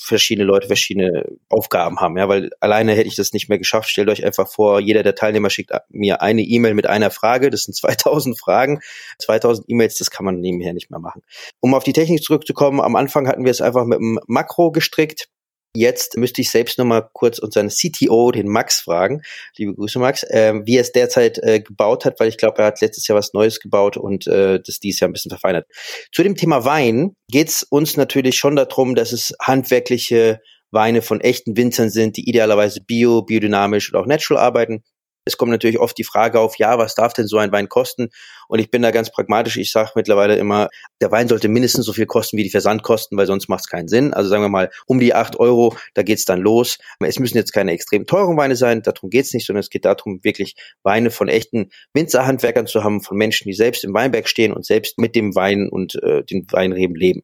verschiedene 0.00 0.46
Leute 0.46 0.68
verschiedene 0.68 1.24
Aufgaben 1.50 2.00
haben. 2.00 2.16
Ja, 2.16 2.28
weil 2.28 2.50
alleine 2.60 2.92
hätte 2.94 3.08
ich 3.08 3.16
das 3.16 3.32
nicht 3.32 3.48
mehr 3.48 3.58
geschafft. 3.58 3.90
Stellt 3.90 4.08
euch 4.08 4.24
einfach 4.24 4.48
vor, 4.48 4.80
jeder 4.80 5.02
der 5.02 5.14
Teilnehmer 5.14 5.50
schickt 5.50 5.72
mir 5.90 6.22
eine 6.22 6.42
E-Mail 6.42 6.74
mit 6.74 6.86
einer 6.86 7.10
Frage. 7.10 7.50
Das 7.50 7.64
sind 7.64 7.74
2000 7.76 8.38
Fragen, 8.38 8.80
2000 9.18 9.68
E-Mails. 9.68 9.98
Das 9.98 10.10
kann 10.10 10.24
man 10.24 10.40
nebenher 10.40 10.72
nicht 10.72 10.90
mehr 10.90 11.00
machen. 11.00 11.22
Um 11.60 11.74
auf 11.74 11.84
die 11.84 11.92
Technik 11.92 12.22
zurückzukommen, 12.22 12.80
am 12.80 12.96
Anfang 12.96 13.28
hatten 13.28 13.44
wir 13.44 13.50
es 13.50 13.60
einfach 13.60 13.84
mit 13.84 13.98
einem 13.98 14.18
Makro 14.26 14.72
gestrickt. 14.72 15.28
Jetzt 15.76 16.16
müsste 16.16 16.40
ich 16.40 16.50
selbst 16.50 16.78
nochmal 16.78 17.08
kurz 17.12 17.38
unseren 17.38 17.68
CTO, 17.68 18.30
den 18.30 18.48
Max, 18.48 18.80
fragen. 18.80 19.20
Liebe 19.56 19.74
Grüße, 19.74 19.98
Max, 19.98 20.22
äh, 20.22 20.54
wie 20.64 20.76
er 20.76 20.80
es 20.80 20.92
derzeit 20.92 21.38
äh, 21.42 21.60
gebaut 21.60 22.06
hat, 22.06 22.18
weil 22.18 22.28
ich 22.28 22.38
glaube, 22.38 22.58
er 22.58 22.66
hat 22.66 22.80
letztes 22.80 23.06
Jahr 23.06 23.18
was 23.18 23.34
Neues 23.34 23.60
gebaut 23.60 23.96
und 23.96 24.26
äh, 24.26 24.58
das 24.64 24.80
dieses 24.80 25.00
Jahr 25.00 25.10
ein 25.10 25.12
bisschen 25.12 25.30
verfeinert. 25.30 25.66
Zu 26.12 26.22
dem 26.22 26.34
Thema 26.34 26.64
Wein 26.64 27.14
geht 27.30 27.48
es 27.48 27.62
uns 27.62 27.96
natürlich 27.96 28.36
schon 28.36 28.56
darum, 28.56 28.94
dass 28.94 29.12
es 29.12 29.34
handwerkliche 29.40 30.40
Weine 30.70 31.02
von 31.02 31.20
echten 31.20 31.56
Winzern 31.56 31.90
sind, 31.90 32.16
die 32.16 32.28
idealerweise 32.28 32.80
bio, 32.80 33.22
biodynamisch 33.22 33.92
und 33.92 34.00
auch 34.00 34.06
natural 34.06 34.42
arbeiten. 34.42 34.82
Es 35.26 35.36
kommt 35.36 35.50
natürlich 35.50 35.78
oft 35.78 35.98
die 35.98 36.04
Frage 36.04 36.40
auf, 36.40 36.56
ja, 36.56 36.78
was 36.78 36.94
darf 36.94 37.12
denn 37.12 37.26
so 37.26 37.36
ein 37.36 37.52
Wein 37.52 37.68
kosten? 37.68 38.08
Und 38.48 38.60
ich 38.60 38.70
bin 38.70 38.80
da 38.80 38.92
ganz 38.92 39.10
pragmatisch. 39.10 39.56
Ich 39.56 39.72
sage 39.72 39.90
mittlerweile 39.96 40.36
immer, 40.36 40.68
der 41.00 41.10
Wein 41.10 41.26
sollte 41.26 41.48
mindestens 41.48 41.84
so 41.84 41.92
viel 41.92 42.06
kosten 42.06 42.36
wie 42.36 42.44
die 42.44 42.50
Versandkosten, 42.50 43.18
weil 43.18 43.26
sonst 43.26 43.48
macht 43.48 43.64
es 43.64 43.68
keinen 43.68 43.88
Sinn. 43.88 44.14
Also 44.14 44.30
sagen 44.30 44.42
wir 44.42 44.48
mal, 44.48 44.70
um 44.86 45.00
die 45.00 45.14
acht 45.14 45.36
Euro, 45.40 45.76
da 45.94 46.02
geht's 46.02 46.24
dann 46.24 46.40
los. 46.40 46.78
Es 47.00 47.18
müssen 47.18 47.36
jetzt 47.36 47.52
keine 47.52 47.72
extrem 47.72 48.06
teuren 48.06 48.36
Weine 48.36 48.54
sein, 48.54 48.82
darum 48.82 49.10
geht's 49.10 49.34
nicht, 49.34 49.46
sondern 49.46 49.60
es 49.60 49.70
geht 49.70 49.84
darum, 49.84 50.22
wirklich 50.22 50.54
Weine 50.84 51.10
von 51.10 51.28
echten 51.28 51.70
Winzerhandwerkern 51.92 52.68
zu 52.68 52.84
haben, 52.84 53.02
von 53.02 53.16
Menschen, 53.16 53.48
die 53.48 53.54
selbst 53.54 53.82
im 53.82 53.92
Weinberg 53.94 54.28
stehen 54.28 54.52
und 54.52 54.64
selbst 54.64 54.98
mit 54.98 55.16
dem 55.16 55.34
Wein 55.34 55.68
und 55.68 56.00
äh, 56.02 56.22
den 56.22 56.46
Weinreben 56.50 56.94
leben. 56.94 57.22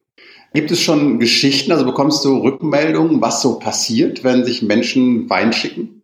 Gibt 0.53 0.71
es 0.71 0.81
schon 0.81 1.19
Geschichten, 1.19 1.71
also 1.71 1.85
bekommst 1.85 2.23
du 2.25 2.37
Rückmeldungen, 2.37 3.21
was 3.21 3.41
so 3.41 3.59
passiert, 3.59 4.23
wenn 4.23 4.45
sich 4.45 4.61
Menschen 4.61 5.29
Wein 5.29 5.53
schicken? 5.53 6.02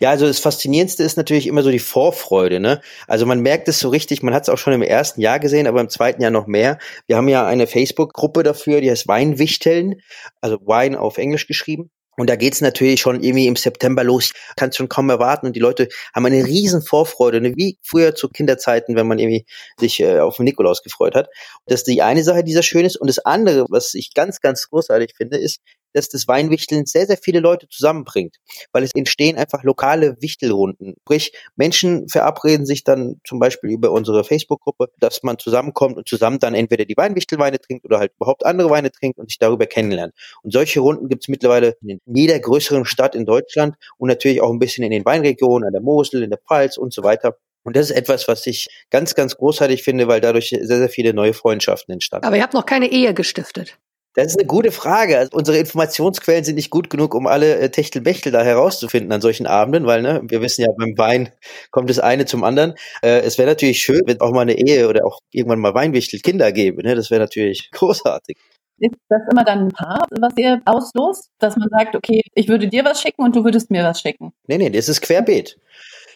Ja, 0.00 0.10
also 0.10 0.26
das 0.26 0.40
Faszinierendste 0.40 1.02
ist 1.02 1.16
natürlich 1.16 1.46
immer 1.46 1.62
so 1.62 1.70
die 1.70 1.78
Vorfreude. 1.78 2.60
Ne? 2.60 2.80
Also 3.06 3.26
man 3.26 3.40
merkt 3.40 3.68
es 3.68 3.78
so 3.78 3.88
richtig, 3.88 4.22
man 4.22 4.34
hat 4.34 4.42
es 4.44 4.48
auch 4.48 4.58
schon 4.58 4.72
im 4.72 4.82
ersten 4.82 5.20
Jahr 5.20 5.38
gesehen, 5.38 5.66
aber 5.66 5.80
im 5.80 5.88
zweiten 5.88 6.22
Jahr 6.22 6.30
noch 6.30 6.46
mehr. 6.46 6.78
Wir 7.06 7.16
haben 7.16 7.28
ja 7.28 7.46
eine 7.46 7.66
Facebook-Gruppe 7.66 8.42
dafür, 8.42 8.80
die 8.80 8.90
heißt 8.90 9.08
Weinwichteln, 9.08 10.00
also 10.40 10.58
Wine 10.66 10.98
auf 10.98 11.18
Englisch 11.18 11.46
geschrieben. 11.46 11.90
Und 12.16 12.28
da 12.28 12.36
geht's 12.36 12.60
natürlich 12.60 13.00
schon 13.00 13.22
irgendwie 13.22 13.46
im 13.46 13.56
September 13.56 14.04
los, 14.04 14.34
kannst 14.56 14.76
schon 14.76 14.90
kaum 14.90 15.08
erwarten. 15.08 15.46
Und 15.46 15.56
die 15.56 15.60
Leute 15.60 15.88
haben 16.14 16.26
eine 16.26 16.44
riesen 16.44 16.82
Vorfreude, 16.82 17.40
ne? 17.40 17.54
wie 17.56 17.78
früher 17.82 18.14
zu 18.14 18.28
Kinderzeiten, 18.28 18.94
wenn 18.94 19.06
man 19.06 19.18
irgendwie 19.18 19.46
sich 19.78 20.00
äh, 20.00 20.18
auf 20.18 20.36
den 20.36 20.44
Nikolaus 20.44 20.82
gefreut 20.82 21.14
hat. 21.14 21.28
Das 21.64 21.80
ist 21.80 21.86
die 21.86 22.02
eine 22.02 22.22
Sache, 22.22 22.44
die 22.44 22.52
sehr 22.52 22.62
schön 22.62 22.84
ist. 22.84 23.00
Und 23.00 23.06
das 23.06 23.20
andere, 23.20 23.64
was 23.70 23.94
ich 23.94 24.12
ganz, 24.12 24.40
ganz 24.40 24.68
großartig 24.68 25.14
finde, 25.16 25.38
ist, 25.38 25.60
dass 25.92 26.08
das 26.08 26.28
Weinwichteln 26.28 26.86
sehr, 26.86 27.06
sehr 27.06 27.16
viele 27.16 27.40
Leute 27.40 27.68
zusammenbringt, 27.68 28.36
weil 28.72 28.82
es 28.82 28.94
entstehen 28.94 29.36
einfach 29.36 29.62
lokale 29.62 30.16
Wichtelrunden. 30.20 30.94
Sprich, 31.02 31.32
Menschen 31.56 32.08
verabreden 32.08 32.66
sich 32.66 32.84
dann 32.84 33.20
zum 33.24 33.38
Beispiel 33.38 33.70
über 33.70 33.90
unsere 33.90 34.24
Facebook-Gruppe, 34.24 34.90
dass 34.98 35.22
man 35.22 35.38
zusammenkommt 35.38 35.96
und 35.96 36.08
zusammen 36.08 36.38
dann 36.38 36.54
entweder 36.54 36.84
die 36.84 36.96
Weinwichtelweine 36.96 37.58
trinkt 37.58 37.84
oder 37.84 37.98
halt 37.98 38.12
überhaupt 38.16 38.46
andere 38.46 38.70
Weine 38.70 38.90
trinkt 38.90 39.18
und 39.18 39.30
sich 39.30 39.38
darüber 39.38 39.66
kennenlernt. 39.66 40.14
Und 40.42 40.52
solche 40.52 40.80
Runden 40.80 41.08
gibt 41.08 41.24
es 41.24 41.28
mittlerweile 41.28 41.76
in 41.82 42.00
jeder 42.06 42.38
größeren 42.38 42.84
Stadt 42.84 43.14
in 43.14 43.26
Deutschland 43.26 43.76
und 43.98 44.08
natürlich 44.08 44.40
auch 44.40 44.50
ein 44.50 44.58
bisschen 44.58 44.84
in 44.84 44.90
den 44.90 45.04
Weinregionen, 45.04 45.66
an 45.66 45.72
der 45.72 45.82
Mosel, 45.82 46.22
in 46.22 46.30
der 46.30 46.38
Pfalz 46.38 46.76
und 46.76 46.92
so 46.92 47.02
weiter. 47.02 47.36
Und 47.62 47.76
das 47.76 47.90
ist 47.90 47.96
etwas, 47.96 48.26
was 48.26 48.46
ich 48.46 48.68
ganz, 48.90 49.14
ganz 49.14 49.36
großartig 49.36 49.82
finde, 49.82 50.08
weil 50.08 50.20
dadurch 50.20 50.48
sehr, 50.48 50.78
sehr 50.78 50.88
viele 50.88 51.12
neue 51.12 51.34
Freundschaften 51.34 51.92
entstanden. 51.92 52.26
Aber 52.26 52.36
ihr 52.36 52.42
habt 52.42 52.54
noch 52.54 52.66
keine 52.66 52.90
Ehe 52.90 53.12
gestiftet. 53.12 53.78
Das 54.14 54.26
ist 54.26 54.38
eine 54.38 54.46
gute 54.46 54.72
Frage. 54.72 55.18
Also 55.18 55.30
unsere 55.32 55.58
Informationsquellen 55.58 56.42
sind 56.42 56.56
nicht 56.56 56.70
gut 56.70 56.90
genug, 56.90 57.14
um 57.14 57.28
alle 57.28 57.56
äh, 57.58 57.70
Techtelbechtel 57.70 58.32
da 58.32 58.42
herauszufinden 58.42 59.12
an 59.12 59.20
solchen 59.20 59.46
Abenden, 59.46 59.86
weil 59.86 60.02
ne, 60.02 60.20
wir 60.24 60.40
wissen 60.40 60.62
ja, 60.62 60.68
beim 60.76 60.98
Wein 60.98 61.30
kommt 61.70 61.90
das 61.90 62.00
eine 62.00 62.26
zum 62.26 62.42
anderen. 62.42 62.74
Äh, 63.02 63.20
es 63.20 63.38
wäre 63.38 63.48
natürlich 63.48 63.80
schön, 63.80 64.02
wenn 64.06 64.20
auch 64.20 64.32
mal 64.32 64.40
eine 64.40 64.58
Ehe 64.58 64.88
oder 64.88 65.06
auch 65.06 65.20
irgendwann 65.30 65.60
mal 65.60 65.74
Weinwichtel 65.74 66.18
Kinder 66.20 66.50
gäbe. 66.50 66.82
Ne? 66.82 66.96
Das 66.96 67.10
wäre 67.10 67.20
natürlich 67.20 67.70
großartig. 67.72 68.36
Ist 68.78 68.94
das 69.10 69.20
immer 69.30 69.44
dann 69.44 69.66
ein 69.66 69.68
Paar, 69.68 70.06
was 70.10 70.32
ihr 70.36 70.60
auslost? 70.64 71.28
Dass 71.38 71.56
man 71.56 71.68
sagt, 71.68 71.94
okay, 71.94 72.22
ich 72.34 72.48
würde 72.48 72.66
dir 72.66 72.84
was 72.84 73.00
schicken 73.00 73.22
und 73.22 73.36
du 73.36 73.44
würdest 73.44 73.70
mir 73.70 73.84
was 73.84 74.00
schicken? 74.00 74.32
Nee, 74.46 74.56
nee, 74.56 74.70
das 74.70 74.88
ist 74.88 75.02
querbeet. 75.02 75.58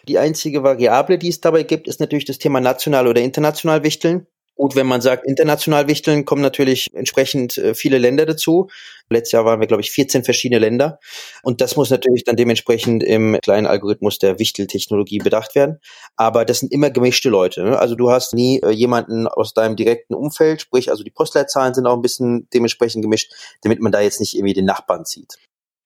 Die 0.07 0.17
einzige 0.19 0.63
Variable, 0.63 1.17
die 1.17 1.29
es 1.29 1.41
dabei 1.41 1.63
gibt, 1.63 1.87
ist 1.87 1.99
natürlich 1.99 2.25
das 2.25 2.39
Thema 2.39 2.59
national 2.59 3.07
oder 3.07 3.21
international 3.21 3.83
Wichteln. 3.83 4.27
Gut, 4.55 4.75
wenn 4.75 4.87
man 4.87 5.01
sagt, 5.01 5.27
international 5.27 5.87
wichteln, 5.89 6.23
kommen 6.23 6.41
natürlich 6.41 6.87
entsprechend 6.93 7.57
äh, 7.57 7.75
viele 7.75 7.97
Länder 7.97 8.25
dazu. 8.25 8.69
Letztes 9.09 9.33
Jahr 9.33 9.43
waren 9.43 9.59
wir, 9.59 9.67
glaube 9.67 9.81
ich, 9.81 9.91
14 9.91 10.23
verschiedene 10.23 10.59
Länder. 10.59 10.99
Und 11.43 11.59
das 11.59 11.75
muss 11.75 11.89
natürlich 11.89 12.23
dann 12.23 12.37
dementsprechend 12.37 13.03
im 13.03 13.37
kleinen 13.43 13.67
Algorithmus 13.67 14.17
der 14.17 14.39
Wichteltechnologie 14.39 15.19
bedacht 15.19 15.55
werden. 15.55 15.79
Aber 16.15 16.45
das 16.45 16.59
sind 16.59 16.71
immer 16.71 16.89
gemischte 16.89 17.29
Leute. 17.29 17.63
Ne? 17.63 17.77
Also 17.77 17.95
du 17.95 18.09
hast 18.09 18.33
nie 18.33 18.61
äh, 18.61 18.69
jemanden 18.69 19.27
aus 19.27 19.53
deinem 19.53 19.75
direkten 19.75 20.15
Umfeld, 20.15 20.61
sprich, 20.61 20.89
also 20.89 21.03
die 21.03 21.11
Postleitzahlen 21.11 21.73
sind 21.73 21.85
auch 21.85 21.95
ein 21.95 22.01
bisschen 22.01 22.47
dementsprechend 22.53 23.03
gemischt, 23.03 23.33
damit 23.61 23.81
man 23.81 23.91
da 23.91 23.99
jetzt 23.99 24.21
nicht 24.21 24.35
irgendwie 24.35 24.53
den 24.53 24.65
Nachbarn 24.65 25.03
zieht 25.03 25.37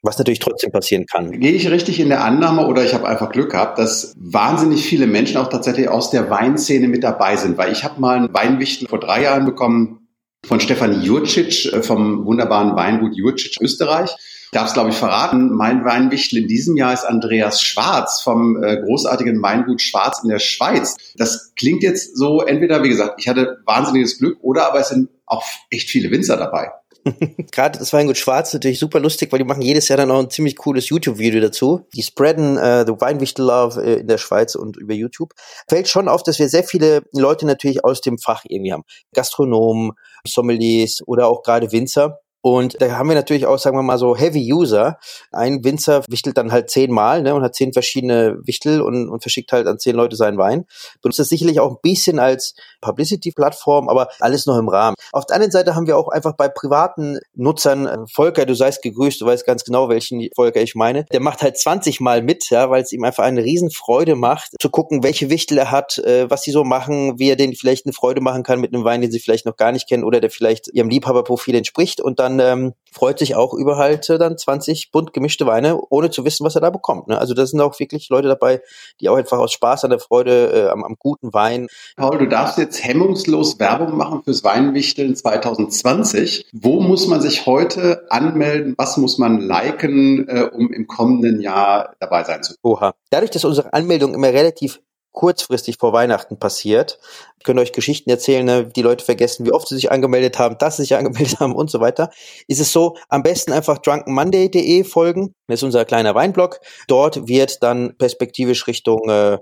was 0.02 0.18
natürlich 0.18 0.40
trotzdem 0.40 0.72
passieren 0.72 1.06
kann. 1.06 1.40
Gehe 1.40 1.52
ich 1.52 1.70
richtig 1.70 2.00
in 2.00 2.10
der 2.10 2.24
Annahme 2.24 2.68
oder 2.68 2.86
ich 2.86 2.94
habe 2.94 3.08
einfach 3.08 3.32
Glück 3.32 3.52
gehabt, 3.52 3.78
dass 3.80 4.14
wahnsinnig 4.18 4.86
viele 4.86 5.08
Menschen 5.08 5.38
auch 5.38 5.50
tatsächlich 5.50 5.90
aus 5.90 6.10
der 6.10 6.30
Weinszene 6.30 6.88
mit 6.88 7.04
dabei 7.04 7.36
sind? 7.36 7.58
Weil 7.58 7.72
ich 7.72 7.84
habe 7.84 8.00
mal 8.00 8.16
einen 8.16 8.34
Weinwichtel 8.34 8.88
vor 8.88 9.00
drei 9.00 9.24
Jahren 9.24 9.46
bekommen 9.46 10.08
von 10.46 10.60
Stefanie 10.60 11.04
Jurcic 11.04 11.74
äh, 11.74 11.84
vom 11.84 12.26
wunderbaren 12.26 12.76
Weingut 12.76 13.16
Jurcic 13.16 13.58
Österreich. 13.62 14.16
Ich 14.52 14.52
darf 14.52 14.70
es, 14.70 14.74
glaube 14.74 14.90
ich, 14.90 14.96
verraten. 14.96 15.52
Mein 15.52 15.86
Weinwichtel 15.86 16.40
in 16.40 16.48
diesem 16.48 16.76
Jahr 16.76 16.94
ist 16.94 17.04
Andreas 17.04 17.62
Schwarz 17.62 18.22
vom 18.22 18.62
äh, 18.64 18.78
großartigen 18.78 19.42
Weingut 19.44 19.82
Schwarz 19.82 20.22
in 20.24 20.30
der 20.30 20.40
Schweiz. 20.40 20.96
Das 21.16 21.54
klingt 21.56 21.84
jetzt 21.84 22.18
so, 22.18 22.42
entweder, 22.42 22.82
wie 22.84 22.90
gesagt, 22.90 23.16
ich 23.20 23.28
hatte 23.28 23.60
wahnsinniges 23.66 24.18
Glück 24.18 24.38
oder 24.42 24.68
aber 24.68 24.80
es 24.80 24.90
sind 24.90 25.10
auch 25.28 25.44
echt 25.70 25.90
viele 25.90 26.10
Winzer 26.10 26.38
dabei. 26.38 26.72
Gerade 27.52 27.80
das 27.80 27.94
Weingut 27.94 28.18
Schwarz 28.18 28.54
natürlich 28.54 28.80
super 28.80 29.00
lustig, 29.00 29.32
weil 29.32 29.40
die 29.40 29.46
machen 29.46 29.62
jedes 29.62 29.88
Jahr 29.88 29.98
dann 29.98 30.12
auch 30.12 30.20
ein 30.20 30.30
ziemlich 30.30 30.56
cooles 30.56 30.90
YouTube-Video 30.90 31.42
dazu. 31.42 31.88
Die 31.96 32.04
spreaden 32.04 32.58
äh, 32.58 32.86
The 32.86 32.94
Weinwichtel 32.94 33.46
Love 33.46 33.82
äh, 33.84 34.00
in 34.02 34.08
der 34.08 34.18
Schweiz 34.18 34.56
und 34.56 34.78
über 34.78 34.94
YouTube. 34.94 35.34
Fällt 35.68 35.88
schon 35.88 36.08
auf, 36.08 36.24
dass 36.24 36.40
wir 36.40 36.50
sehr 36.50 36.64
viele 36.64 37.04
Leute 37.14 37.46
natürlich 37.46 37.84
aus 37.84 38.02
dem 38.02 38.18
Fach 38.18 38.44
irgendwie 38.48 38.74
haben. 38.74 38.84
Gastronomen, 39.14 39.94
Sommeliers 40.26 41.02
oder 41.06 41.28
auch 41.28 41.44
gerade 41.44 41.72
Winzer. 41.72 42.20
Und 42.42 42.82
da 42.82 42.98
haben 42.98 43.10
wir 43.10 43.16
natürlich 43.16 43.46
auch, 43.46 43.60
sagen 43.60 43.78
wir 43.78 43.84
mal 43.84 43.98
so, 43.98 44.16
Heavy 44.16 44.54
User. 44.54 44.98
Ein 45.32 45.64
Winzer 45.64 46.04
wichtelt 46.08 46.38
dann 46.38 46.52
halt 46.52 46.70
zehnmal 46.70 47.22
ne, 47.22 47.36
und 47.36 47.44
hat 47.44 47.56
zehn 47.56 47.74
verschiedene 47.74 48.38
Wichtel 48.44 48.82
und, 48.82 49.10
und 49.10 49.22
verschickt 49.22 49.52
halt 49.52 49.68
an 49.68 49.78
zehn 49.78 49.96
Leute 49.96 50.16
seinen 50.16 50.38
Wein. 50.38 50.66
Benutzt 51.02 51.20
das 51.20 51.30
sicherlich 51.30 51.60
auch 51.60 51.72
ein 51.72 51.78
bisschen 51.82 52.18
als 52.18 52.56
Publicity-Plattform, 52.82 53.90
aber 53.90 54.10
alles 54.20 54.46
noch 54.46 54.58
im 54.58 54.70
Rahmen. 54.70 54.96
Auf 55.12 55.26
der 55.26 55.36
anderen 55.36 55.52
Seite 55.52 55.76
haben 55.76 55.88
wir 55.88 55.98
auch 55.98 56.08
einfach 56.08 56.34
bei 56.36 56.48
privaten 56.48 57.20
Nutzern, 57.36 57.88
äh, 57.88 57.98
Volker, 58.12 58.46
du 58.46 58.56
seist 58.56 58.82
gegrüßt, 58.84 59.20
du 59.20 59.26
weißt 59.26 59.46
ganz 59.46 59.66
genau, 59.66 59.90
welchen 59.90 60.30
Volker 60.34 60.62
ich 60.62 60.76
meine, 60.76 61.06
der 61.12 61.20
macht 61.20 61.42
halt 61.42 61.58
20 61.58 62.00
Mal 62.00 62.22
mit, 62.22 62.50
ja, 62.50 62.70
weil 62.70 62.84
es 62.84 62.94
ihm 62.94 63.04
einfach 63.04 63.24
eine 63.24 63.44
Riesenfreude 63.44 64.16
macht, 64.16 64.52
zu 64.60 64.70
gucken, 64.70 65.04
welche 65.04 65.30
Wichtel 65.30 65.58
er 65.58 65.72
hat, 65.72 65.98
äh, 66.00 66.30
was 66.30 66.44
sie 66.44 66.52
so 66.52 66.64
machen, 66.64 67.20
wie 67.20 67.30
er 67.30 67.36
denen 67.36 67.56
vielleicht 67.56 67.86
eine 67.86 67.94
Freude 67.94 68.22
machen 68.22 68.44
kann 68.44 68.62
mit 68.62 68.74
einem 68.74 68.86
Wein, 68.86 69.02
den 69.02 69.12
sie 69.12 69.20
vielleicht 69.20 69.46
noch 69.46 69.58
gar 69.58 69.74
nicht 69.74 69.90
kennen 69.90 70.04
oder 70.06 70.22
der 70.22 70.30
vielleicht 70.30 70.70
ihrem 70.74 70.90
Liebhaberprofil 70.90 71.56
entspricht 71.56 72.00
und 72.00 72.20
dann 72.20 72.29
dann 72.38 72.40
ähm, 72.40 72.74
freut 72.92 73.20
sich 73.20 73.36
auch 73.36 73.54
über 73.54 73.78
halt 73.78 74.10
äh, 74.10 74.18
dann 74.18 74.38
20 74.38 74.92
bunt 74.92 75.14
gemischte 75.14 75.46
Weine, 75.46 75.80
ohne 75.90 76.10
zu 76.10 76.26
wissen, 76.26 76.46
was 76.46 76.56
er 76.56 76.62
da 76.62 76.70
bekommt. 76.70 77.08
Ne? 77.08 77.18
Also 77.18 77.34
da 77.34 77.46
sind 77.46 77.62
auch 77.62 77.80
wirklich 77.80 78.10
Leute 78.10 78.28
dabei, 78.28 78.62
die 79.00 79.10
auch 79.10 79.18
einfach 79.18 79.38
aus 79.38 79.52
Spaß 79.54 79.84
an 79.84 79.92
der 79.92 80.00
Freude 80.00 80.52
äh, 80.52 80.70
am, 80.70 80.84
am 80.84 80.96
guten 80.98 81.34
Wein. 81.34 81.68
Paul, 81.96 82.18
du 82.18 82.28
darfst 82.28 82.58
jetzt 82.58 82.84
hemmungslos 82.84 83.60
Werbung 83.60 83.98
machen 83.98 84.24
fürs 84.24 84.44
Weinwichteln 84.44 85.16
2020. 85.16 86.48
Wo 86.54 86.82
muss 86.82 87.08
man 87.08 87.22
sich 87.22 87.46
heute 87.46 88.06
anmelden? 88.10 88.76
Was 88.78 88.98
muss 88.98 89.18
man 89.18 89.40
liken, 89.40 90.28
äh, 90.28 90.50
um 90.52 90.72
im 90.72 90.88
kommenden 90.88 91.42
Jahr 91.42 91.96
dabei 92.00 92.24
sein 92.24 92.44
zu 92.44 92.54
können? 92.54 92.74
Oha. 92.74 92.94
Dadurch, 93.10 93.32
dass 93.32 93.46
unsere 93.46 93.74
Anmeldung 93.74 94.14
immer 94.14 94.30
relativ 94.30 94.80
kurzfristig 95.12 95.78
vor 95.78 95.94
Weihnachten 95.94 96.40
passiert. 96.40 97.00
Ich 97.38 97.44
könnte 97.44 97.62
euch 97.62 97.74
Geschichten 97.74 98.10
erzählen, 98.10 98.46
ne? 98.46 98.66
die 98.66 98.82
Leute 98.82 99.04
vergessen, 99.04 99.46
wie 99.46 99.52
oft 99.52 99.68
sie 99.68 99.76
sich 99.76 99.92
angemeldet 99.92 100.40
haben, 100.40 100.58
dass 100.58 100.78
sie 100.78 100.84
sich 100.84 100.96
angemeldet 100.98 101.40
haben 101.40 101.56
und 101.56 101.70
so 101.70 101.80
weiter. 101.80 102.10
Ist 102.48 102.60
es 102.60 102.72
so, 102.72 102.96
am 103.10 103.24
besten 103.24 103.52
einfach 103.52 103.80
drunkenmonday.de 103.80 104.84
folgen. 104.84 105.36
Das 105.48 105.60
ist 105.60 105.64
unser 105.64 105.86
kleiner 105.86 106.16
Weinblog. 106.16 106.60
Dort 106.88 107.28
wird 107.28 107.64
dann 107.64 107.98
perspektivisch 107.98 108.68
Richtung 108.68 109.10
äh, 109.10 109.38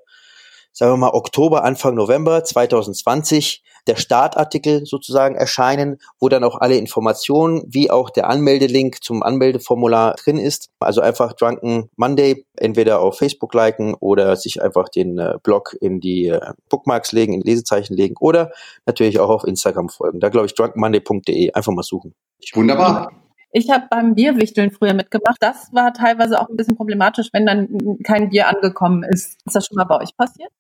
sagen 0.78 0.93
wir 0.93 0.97
mal, 0.97 1.13
Oktober, 1.13 1.63
Anfang 1.63 1.95
November 1.95 2.43
2020 2.43 3.63
der 3.88 3.95
Startartikel 3.95 4.85
sozusagen 4.85 5.35
erscheinen, 5.35 5.97
wo 6.19 6.29
dann 6.29 6.43
auch 6.43 6.59
alle 6.59 6.77
Informationen 6.77 7.63
wie 7.67 7.89
auch 7.89 8.09
der 8.09 8.29
Anmeldelink 8.29 9.03
zum 9.03 9.23
Anmeldeformular 9.23 10.15
drin 10.15 10.38
ist. 10.38 10.69
Also 10.79 11.01
einfach 11.01 11.33
Drunken 11.33 11.89
Monday 11.95 12.45
entweder 12.55 12.99
auf 13.01 13.17
Facebook 13.17 13.53
liken 13.53 13.93
oder 13.95 14.35
sich 14.35 14.61
einfach 14.61 14.89
den 14.89 15.17
äh, 15.17 15.35
Blog 15.43 15.75
in 15.79 15.99
die 15.99 16.27
äh, 16.27 16.53
Bookmarks 16.69 17.11
legen, 17.11 17.33
in 17.33 17.41
Lesezeichen 17.41 17.95
legen 17.95 18.15
oder 18.19 18.51
natürlich 18.85 19.19
auch 19.19 19.29
auf 19.29 19.43
Instagram 19.43 19.89
folgen. 19.89 20.19
Da 20.19 20.29
glaube 20.29 20.47
ich 20.47 20.55
drunkenmonday.de 20.55 21.53
einfach 21.53 21.71
mal 21.71 21.83
suchen. 21.83 22.13
Wunderbar. 22.53 23.11
Ich 23.51 23.69
habe 23.69 23.85
beim 23.89 24.13
Bierwichteln 24.13 24.71
früher 24.71 24.93
mitgemacht. 24.93 25.38
Das 25.39 25.69
war 25.71 25.93
teilweise 25.93 26.39
auch 26.39 26.49
ein 26.49 26.57
bisschen 26.57 26.75
problematisch, 26.75 27.29
wenn 27.31 27.45
dann 27.45 27.97
kein 28.03 28.29
Bier 28.29 28.47
angekommen 28.47 29.03
ist. 29.03 29.38
Ist 29.45 29.55
das 29.55 29.65
schon 29.65 29.75
mal 29.75 29.85
bei 29.85 30.01
euch 30.01 30.15
passiert? 30.15 30.51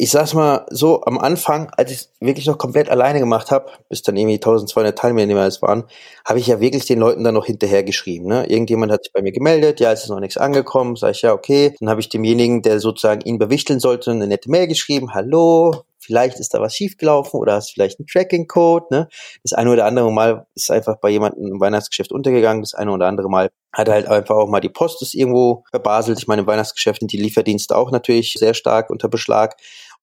Ich 0.00 0.12
sag's 0.12 0.32
mal 0.32 0.64
so, 0.70 1.02
am 1.02 1.18
Anfang, 1.18 1.70
als 1.76 1.90
ich 1.90 2.08
wirklich 2.20 2.46
noch 2.46 2.56
komplett 2.56 2.88
alleine 2.88 3.18
gemacht 3.18 3.50
habe, 3.50 3.72
bis 3.88 4.02
dann 4.02 4.16
irgendwie 4.16 4.36
1200 4.36 4.96
Teilnehmer 4.96 5.44
es 5.44 5.60
waren, 5.60 5.84
habe 6.24 6.38
ich 6.38 6.46
ja 6.46 6.60
wirklich 6.60 6.86
den 6.86 7.00
Leuten 7.00 7.24
dann 7.24 7.34
noch 7.34 7.46
hinterher 7.46 7.82
geschrieben. 7.82 8.28
Ne? 8.28 8.46
Irgendjemand 8.48 8.92
hat 8.92 9.02
sich 9.02 9.12
bei 9.12 9.22
mir 9.22 9.32
gemeldet, 9.32 9.80
ja, 9.80 9.90
es 9.90 10.04
ist 10.04 10.10
noch 10.10 10.20
nichts 10.20 10.36
angekommen, 10.36 10.94
sage 10.94 11.12
ich 11.12 11.22
ja, 11.22 11.32
okay. 11.32 11.74
Dann 11.80 11.90
habe 11.90 12.00
ich 12.00 12.08
demjenigen, 12.08 12.62
der 12.62 12.78
sozusagen 12.78 13.22
ihn 13.22 13.38
bewichteln 13.38 13.80
sollte, 13.80 14.12
eine 14.12 14.28
nette 14.28 14.48
Mail 14.48 14.68
geschrieben, 14.68 15.14
hallo, 15.14 15.82
vielleicht 16.08 16.40
ist 16.40 16.54
da 16.54 16.60
was 16.60 16.74
schiefgelaufen 16.74 17.38
oder 17.38 17.54
hast 17.54 17.72
vielleicht 17.72 17.98
einen 17.98 18.06
Tracking-Code. 18.06 18.86
Ne? 18.90 19.08
Das 19.42 19.52
eine 19.52 19.70
oder 19.70 19.84
andere 19.84 20.10
Mal 20.12 20.46
ist 20.54 20.70
einfach 20.70 20.96
bei 21.00 21.10
jemandem 21.10 21.46
im 21.52 21.60
Weihnachtsgeschäft 21.60 22.12
untergegangen. 22.12 22.62
Das 22.62 22.74
eine 22.74 22.92
oder 22.92 23.06
andere 23.06 23.28
Mal 23.28 23.50
hat 23.72 23.88
halt 23.90 24.06
einfach 24.06 24.36
auch 24.36 24.48
mal 24.48 24.60
die 24.60 24.70
Post 24.70 25.02
ist 25.02 25.14
irgendwo 25.14 25.64
verbaselt. 25.70 26.18
Ich 26.18 26.26
meine, 26.26 26.42
im 26.42 26.46
Weihnachtsgeschäft 26.48 27.00
sind 27.00 27.12
die 27.12 27.18
Lieferdienste 27.18 27.76
auch 27.76 27.90
natürlich 27.90 28.32
sehr 28.32 28.54
stark 28.54 28.88
unter 28.88 29.08
Beschlag. 29.08 29.56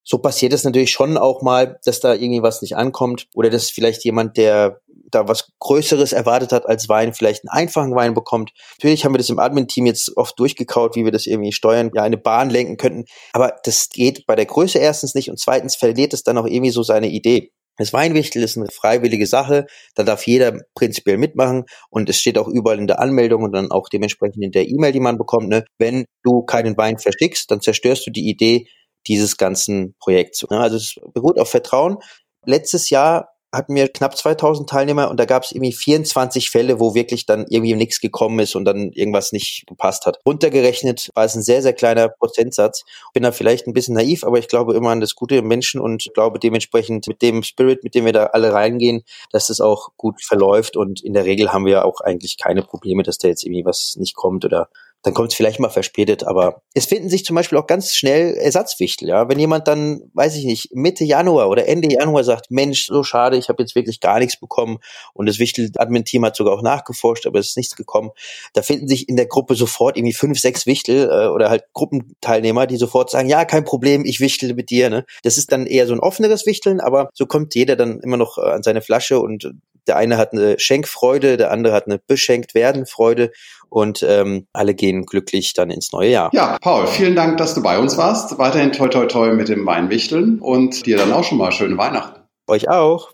So 0.08 0.20
passiert 0.20 0.54
es 0.54 0.64
natürlich 0.64 0.92
schon 0.92 1.18
auch 1.18 1.42
mal, 1.42 1.80
dass 1.84 2.00
da 2.00 2.14
irgendwie 2.14 2.44
was 2.44 2.62
nicht 2.62 2.78
ankommt 2.78 3.28
oder 3.34 3.50
dass 3.50 3.72
vielleicht 3.72 4.06
jemand, 4.06 4.38
der 4.38 4.80
da 5.10 5.28
was 5.28 5.52
Größeres 5.60 6.14
erwartet 6.14 6.52
hat 6.52 6.68
als 6.68 6.88
Wein, 6.90 7.14
vielleicht 7.14 7.44
einen 7.44 7.58
einfachen 7.58 7.96
Wein 7.96 8.14
bekommt. 8.14 8.52
Natürlich 8.78 9.04
haben 9.04 9.14
wir 9.14 9.18
das 9.18 9.30
im 9.30 9.40
Admin-Team 9.40 9.88
jetzt 9.88 10.16
oft 10.16 10.40
durchgekaut, 10.40 10.96
wie 10.96 11.06
wir 11.06 11.12
das 11.12 11.26
irgendwie 11.26 11.52
steuern, 11.52 11.90
ja, 11.96 12.04
eine 12.04 12.18
Bahn 12.18 12.52
lenken 12.52 12.78
könnten. 12.78 13.06
Aber 13.34 13.56
das 13.64 13.90
geht 13.90 14.28
bei 14.28 14.36
der 14.36 14.46
Größe 14.46 14.78
erstens 14.78 15.16
nicht 15.16 15.30
und 15.30 15.40
zweitens 15.40 15.76
verliert 15.76 16.14
es 16.14 16.24
dann 16.24 16.38
auch 16.38 16.46
irgendwie 16.46 16.72
so 16.72 16.84
seine 16.84 17.08
Idee. 17.08 17.52
Das 17.78 17.92
Weinwichtel 17.92 18.42
ist 18.42 18.58
eine 18.58 18.68
freiwillige 18.68 19.28
Sache, 19.28 19.66
da 19.96 20.04
darf 20.04 20.26
jeder 20.26 20.62
prinzipiell 20.76 21.18
mitmachen 21.18 21.66
und 21.90 22.10
es 22.10 22.18
steht 22.18 22.38
auch 22.38 22.48
überall 22.48 22.80
in 22.80 22.88
der 22.88 23.00
Anmeldung 23.00 23.44
und 23.44 23.52
dann 23.52 23.70
auch 23.70 23.90
dementsprechend 23.90 24.42
in 24.44 24.52
der 24.52 24.68
E-Mail, 24.68 24.94
die 24.94 25.02
man 25.02 25.18
bekommt, 25.18 25.50
ne? 25.50 25.66
wenn 25.78 26.06
du 26.24 26.44
keinen 26.44 26.78
Wein 26.78 27.00
verschickst, 27.00 27.52
dann 27.52 27.60
zerstörst 27.60 28.08
du 28.08 28.12
die 28.12 28.30
Idee 28.30 28.68
dieses 29.08 29.38
ganzen 29.38 29.96
Projekts. 30.00 30.46
Also 30.50 30.78
es 30.78 30.96
beruht 31.14 31.40
auf 31.40 31.50
Vertrauen. 31.50 31.98
Letztes 32.46 32.90
Jahr 32.90 33.36
hatten 33.56 33.76
wir 33.76 33.88
knapp 33.88 34.18
2000 34.18 34.70
Teilnehmer 34.70 35.10
und 35.10 35.20
da 35.20 35.26
gab 35.26 35.44
es 35.44 35.52
irgendwie 35.52 35.72
24 35.72 36.50
Fälle, 36.50 36.80
wo 36.80 36.94
wirklich 36.94 37.26
dann 37.26 37.46
irgendwie 37.50 37.74
nichts 37.74 38.02
gekommen 38.02 38.40
ist 38.40 38.56
und 38.56 38.66
dann 38.66 38.92
irgendwas 38.92 39.32
nicht 39.32 39.66
gepasst 39.68 40.06
hat. 40.06 40.20
Runtergerechnet 40.26 41.10
war 41.16 41.26
es 41.26 41.36
ein 41.36 41.42
sehr, 41.42 41.62
sehr 41.62 41.74
kleiner 41.74 42.10
Prozentsatz. 42.10 42.84
Bin 43.14 43.24
da 43.24 43.32
vielleicht 43.32 43.68
ein 43.68 43.74
bisschen 43.74 43.96
naiv, 43.96 44.24
aber 44.24 44.40
ich 44.40 44.48
glaube 44.48 44.76
immer 44.76 44.90
an 44.90 45.00
das 45.00 45.16
Gute 45.16 45.38
im 45.38 45.48
Menschen 45.48 45.80
und 45.80 46.06
glaube 46.14 46.40
dementsprechend 46.40 47.08
mit 47.08 47.22
dem 47.22 47.44
Spirit, 47.44 47.84
mit 47.84 47.96
dem 47.96 48.06
wir 48.06 48.14
da 48.14 48.26
alle 48.28 48.54
reingehen, 48.54 49.04
dass 49.32 49.48
das 49.48 49.62
auch 49.62 49.90
gut 49.98 50.22
verläuft 50.22 50.78
und 50.78 51.04
in 51.04 51.14
der 51.14 51.26
Regel 51.26 51.54
haben 51.54 51.66
wir 51.66 51.86
auch 51.86 52.02
eigentlich 52.02 52.38
keine 52.38 52.62
Probleme, 52.62 53.04
dass 53.04 53.18
da 53.18 53.28
jetzt 53.28 53.44
irgendwie 53.44 53.66
was 53.66 53.96
nicht 53.98 54.16
kommt 54.16 54.46
oder 54.46 54.70
dann 55.06 55.14
kommt 55.14 55.32
es 55.32 55.36
vielleicht 55.36 55.60
mal 55.60 55.70
verspätet, 55.70 56.24
aber 56.24 56.64
es 56.74 56.88
finden 56.88 57.10
sich 57.10 57.24
zum 57.26 57.36
Beispiel 57.36 57.60
auch 57.60 57.68
ganz 57.68 57.94
schnell 57.94 58.34
Ersatzwichtel, 58.34 59.08
ja. 59.08 59.30
Wenn 59.30 59.38
jemand 59.38 59.68
dann, 59.68 60.02
weiß 60.16 60.36
ich 60.36 60.46
nicht, 60.46 60.74
Mitte 60.74 61.04
Januar 61.04 61.48
oder 61.48 61.68
Ende 61.68 61.94
Januar 61.94 62.24
sagt, 62.24 62.50
Mensch, 62.50 62.88
so 62.88 63.04
schade, 63.04 63.38
ich 63.38 63.48
habe 63.48 63.62
jetzt 63.62 63.76
wirklich 63.76 64.00
gar 64.00 64.18
nichts 64.18 64.40
bekommen 64.40 64.80
und 65.14 65.30
das 65.30 65.38
Wichtel-Admin-Team 65.38 66.26
hat 66.26 66.36
sogar 66.36 66.56
auch 66.56 66.64
nachgeforscht, 66.64 67.28
aber 67.28 67.38
es 67.38 67.50
ist 67.50 67.58
nichts 67.58 67.76
gekommen, 67.76 68.10
da 68.54 68.64
finden 68.64 68.88
sich 68.88 69.08
in 69.08 69.16
der 69.16 69.28
Gruppe 69.28 69.54
sofort 69.54 69.96
irgendwie 69.96 70.16
fünf, 70.16 70.40
sechs 70.40 70.66
Wichtel 70.66 71.08
äh, 71.08 71.28
oder 71.28 71.52
halt 71.52 71.66
Gruppenteilnehmer, 71.74 72.66
die 72.66 72.78
sofort 72.78 73.12
sagen, 73.12 73.30
ja, 73.30 73.46
kein 73.46 73.64
Problem, 73.64 74.06
ich 74.06 74.20
wichtel 74.20 74.56
mit 74.56 74.72
dir, 74.72 74.90
ne. 74.90 75.06
Das 75.22 75.38
ist 75.38 75.52
dann 75.52 75.68
eher 75.68 75.86
so 75.86 75.94
ein 75.94 76.00
offeneres 76.00 76.48
Wichteln, 76.48 76.82
aber 76.82 77.12
so 77.14 77.28
kommt 77.28 77.54
jeder 77.54 77.76
dann 77.76 78.00
immer 78.00 78.18
noch 78.18 78.40
äh, 78.40 78.50
an 78.50 78.64
seine 78.64 78.82
Flasche 78.82 79.20
und 79.20 79.54
der 79.88 79.98
eine 79.98 80.18
hat 80.18 80.34
eine 80.34 80.60
Schenkfreude, 80.60 81.38
der 81.38 81.52
andere 81.52 81.74
hat 81.74 81.86
eine 81.86 82.00
beschenkt 82.00 82.56
werden 82.56 82.88
Freude 82.88 83.32
und 83.76 84.06
ähm, 84.08 84.48
alle 84.54 84.74
gehen 84.74 85.06
glücklich 85.06 85.52
dann 85.54 85.70
ins 85.70 85.92
neue 85.92 86.10
Jahr. 86.10 86.30
Ja, 86.32 86.58
Paul, 86.62 86.88
vielen 86.88 87.14
Dank, 87.14 87.36
dass 87.38 87.56
du 87.56 87.62
bei 87.62 87.78
uns 87.78 87.98
warst. 87.98 88.38
Weiterhin 88.38 88.72
toi 88.72 88.88
toi 88.88 89.06
toi 89.06 89.34
mit 89.34 89.50
dem 89.50 89.66
Weinwichteln 89.66 90.40
und 90.40 90.86
dir 90.86 90.96
dann 90.98 91.12
auch 91.12 91.26
schon 91.26 91.38
mal 91.38 91.52
schöne 91.52 91.78
Weihnachten. 91.78 92.22
Euch 92.48 92.70
auch. 92.70 93.10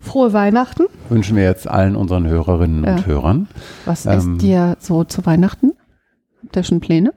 Frohe 0.00 0.32
Weihnachten. 0.32 0.84
Wünschen 1.10 1.36
wir 1.36 1.44
jetzt 1.44 1.68
allen 1.68 1.94
unseren 1.94 2.26
Hörerinnen 2.26 2.84
Ja. 2.84 2.96
und 2.96 3.06
Hörern. 3.06 3.48
Was 3.84 4.06
Ähm, 4.06 4.34
ist 4.36 4.42
dir 4.42 4.76
so 4.80 5.04
zu 5.04 5.24
Weihnachten? 5.26 5.72
Habt 6.42 6.56
ihr 6.56 6.62
schon 6.64 6.80
Pläne? 6.80 7.12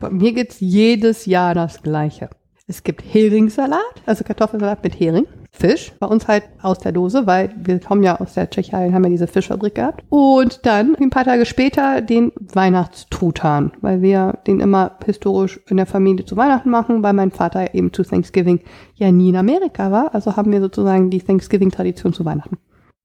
Bei 0.00 0.08
mir 0.10 0.32
gibt's 0.32 0.56
jedes 0.60 1.26
Jahr 1.26 1.54
das 1.54 1.82
Gleiche. 1.82 2.30
Es 2.70 2.82
gibt 2.82 3.02
Heringssalat, 3.02 3.80
also 4.04 4.24
Kartoffelsalat 4.24 4.84
mit 4.84 5.00
Hering. 5.00 5.26
Fisch, 5.50 5.90
bei 5.98 6.06
uns 6.06 6.28
halt 6.28 6.44
aus 6.60 6.78
der 6.78 6.92
Dose, 6.92 7.26
weil 7.26 7.50
wir 7.56 7.80
kommen 7.80 8.02
ja 8.02 8.20
aus 8.20 8.34
der 8.34 8.50
Tschechei 8.50 8.86
und 8.86 8.94
haben 8.94 9.04
ja 9.04 9.08
diese 9.08 9.26
Fischfabrik 9.26 9.76
gehabt. 9.76 10.04
Und 10.10 10.66
dann 10.66 10.94
ein 11.00 11.08
paar 11.08 11.24
Tage 11.24 11.46
später 11.46 12.02
den 12.02 12.30
Weihnachtstruthahn, 12.36 13.72
weil 13.80 14.02
wir 14.02 14.38
den 14.46 14.60
immer 14.60 14.98
historisch 15.06 15.58
in 15.68 15.78
der 15.78 15.86
Familie 15.86 16.26
zu 16.26 16.36
Weihnachten 16.36 16.68
machen, 16.68 17.02
weil 17.02 17.14
mein 17.14 17.30
Vater 17.30 17.74
eben 17.74 17.90
zu 17.94 18.02
Thanksgiving 18.02 18.60
ja 18.96 19.10
nie 19.10 19.30
in 19.30 19.36
Amerika 19.36 19.90
war. 19.90 20.14
Also 20.14 20.36
haben 20.36 20.52
wir 20.52 20.60
sozusagen 20.60 21.08
die 21.08 21.22
Thanksgiving-Tradition 21.22 22.12
zu 22.12 22.26
Weihnachten. 22.26 22.58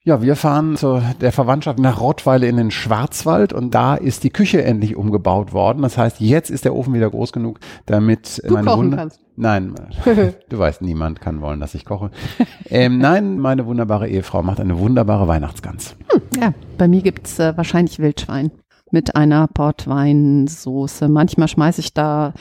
Ja, 0.06 0.22
wir 0.22 0.36
fahren 0.36 0.76
zu 0.76 1.01
der 1.22 1.32
Verwandtschaft 1.32 1.80
nach 1.80 2.01
Rottweile 2.01 2.45
in 2.47 2.58
den 2.58 2.72
Schwarzwald 2.72 3.54
und 3.54 3.74
da 3.74 3.95
ist 3.95 4.26
die 4.26 4.32
Küche 4.32 4.62
endlich 4.62 4.97
umgebaut 4.97 5.54
worden. 5.54 5.82
Das 5.82 5.97
heißt, 5.97 6.20
jetzt 6.20 6.49
ist 6.49 6.66
der 6.66 6.76
Ofen 6.76 6.93
wieder 6.93 7.10
groß 7.10 7.32
genug, 7.32 7.62
damit 7.86 8.41
Du 8.45 8.54
meine 8.56 8.68
kochen 8.68 8.80
Wunder- 8.80 8.97
kannst. 8.97 9.22
Nein, 9.38 9.74
du 10.49 10.60
weißt, 10.60 10.82
niemand 10.82 11.22
kann 11.22 11.39
wollen, 11.41 11.62
dass 11.62 11.74
ich 11.74 11.86
koche. 11.86 12.12
ähm, 12.70 12.97
nein, 12.97 13.39
meine 13.39 13.66
wunderbare 13.66 14.10
Ehefrau 14.10 14.43
macht 14.43 14.60
eine 14.60 14.78
wunderbare 14.78 15.28
Weihnachtsgans. 15.30 15.95
Ja, 16.39 16.54
bei 16.78 16.88
mir 16.89 17.01
gibt's 17.01 17.39
äh, 17.39 17.56
wahrscheinlich 17.56 17.97
Wildschwein 17.99 18.51
mit 18.91 19.16
einer 19.16 19.47
Portweinsoße. 19.47 21.08
Manchmal 21.08 21.47
schmeiße 21.47 21.80
ich 21.80 21.93
da 21.93 22.34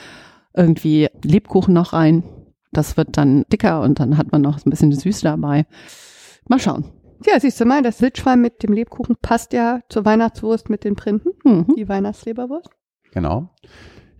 irgendwie 0.53 1.09
Lebkuchen 1.23 1.73
noch 1.75 1.93
rein. 1.93 2.25
Das 2.73 2.97
wird 2.97 3.17
dann 3.17 3.45
dicker 3.53 3.83
und 3.83 4.01
dann 4.01 4.19
hat 4.19 4.33
man 4.33 4.43
noch 4.43 4.59
ein 4.67 4.71
bisschen 4.71 4.91
Süße 4.93 5.23
dabei. 5.23 5.65
Mal 6.49 6.59
schauen. 6.59 6.85
Ja, 7.27 7.39
siehst 7.41 7.61
du 7.61 7.65
mal, 7.65 7.83
das 7.83 8.01
Wildschwein 8.03 8.41
mit 8.41 8.63
dem 8.63 8.73
Lebkuchen 8.73 9.17
passt 9.21 9.53
ja 9.53 9.81
zur 9.89 10.05
Weihnachtswurst 10.05 10.71
mit 10.71 10.85
den 10.85 10.97
Printen, 10.97 11.31
Mhm. 11.45 11.75
die 11.77 11.89
Weihnachtsleberwurst. 11.89 12.69
Genau. 13.13 13.49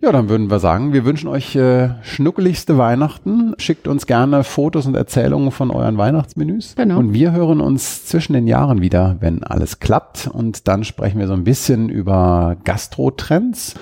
Ja, 0.01 0.11
dann 0.11 0.27
würden 0.27 0.51
wir 0.51 0.59
sagen, 0.59 0.91
wir 0.91 1.05
wünschen 1.05 1.29
euch 1.29 1.55
äh, 1.55 1.91
schnuckeligste 2.01 2.77
Weihnachten. 2.77 3.53
Schickt 3.57 3.87
uns 3.87 4.05
gerne 4.05 4.43
Fotos 4.43 4.85
und 4.85 4.95
Erzählungen 4.95 5.51
von 5.51 5.71
euren 5.71 5.97
Weihnachtsmenüs. 5.97 6.75
Genau. 6.75 6.99
Und 6.99 7.13
wir 7.13 7.31
hören 7.31 7.61
uns 7.61 8.05
zwischen 8.05 8.33
den 8.33 8.45
Jahren 8.45 8.81
wieder, 8.81 9.15
wenn 9.21 9.45
alles 9.45 9.79
klappt. 9.79 10.27
Und 10.27 10.67
dann 10.67 10.83
sprechen 10.83 11.19
wir 11.19 11.27
so 11.27 11.33
ein 11.33 11.45
bisschen 11.45 11.87
über 11.87 12.57
Gastro-Trends. 12.65 13.75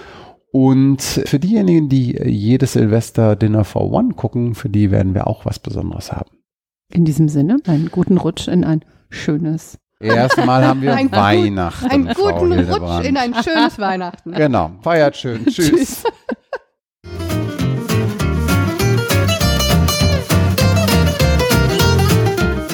Und 0.51 1.01
für 1.01 1.39
diejenigen, 1.39 1.89
die 1.89 2.11
jedes 2.23 2.73
Silvester 2.73 3.35
Dinner 3.35 3.63
for 3.63 3.91
One 3.91 4.13
gucken, 4.13 4.53
für 4.53 4.69
die 4.69 4.91
werden 4.91 5.15
wir 5.15 5.25
auch 5.25 5.45
was 5.45 5.57
Besonderes 5.57 6.11
haben. 6.11 6.29
In 6.93 7.03
diesem 7.05 7.29
Sinne, 7.29 7.57
einen 7.65 7.89
guten 7.89 8.17
Rutsch 8.17 8.47
in 8.47 8.63
ein 8.63 8.85
schönes. 9.11 9.77
Erstmal 9.99 10.65
haben 10.65 10.81
wir 10.81 10.95
Ein 10.95 11.09
gut- 11.11 11.19
Weihnachten. 11.19 11.91
Einen 11.91 12.09
Frau 12.15 12.39
guten. 12.39 12.71
Rutsch 12.71 13.05
in 13.05 13.17
ein 13.17 13.35
schönes 13.43 13.77
Weihnachten. 13.77 14.31
Genau. 14.31 14.71
Feiert 14.81 15.15
schön. 15.15 15.45
Tschüss. 15.49 16.03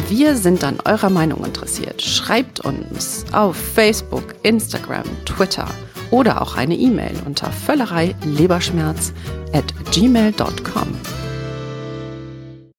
Wir 0.09 0.35
sind 0.35 0.63
an 0.63 0.77
eurer 0.85 1.09
Meinung 1.09 1.43
interessiert. 1.45 2.01
Schreibt 2.01 2.61
uns 2.61 3.25
auf 3.33 3.55
Facebook, 3.55 4.35
Instagram, 4.43 5.03
Twitter 5.25 5.67
oder 6.11 6.41
auch 6.41 6.55
eine 6.55 6.75
E-Mail 6.75 7.13
unter 7.25 7.51
völlerei 7.51 8.15
leberschmerz 8.23 9.13
at 9.53 9.65
gmail.com. 9.91 10.87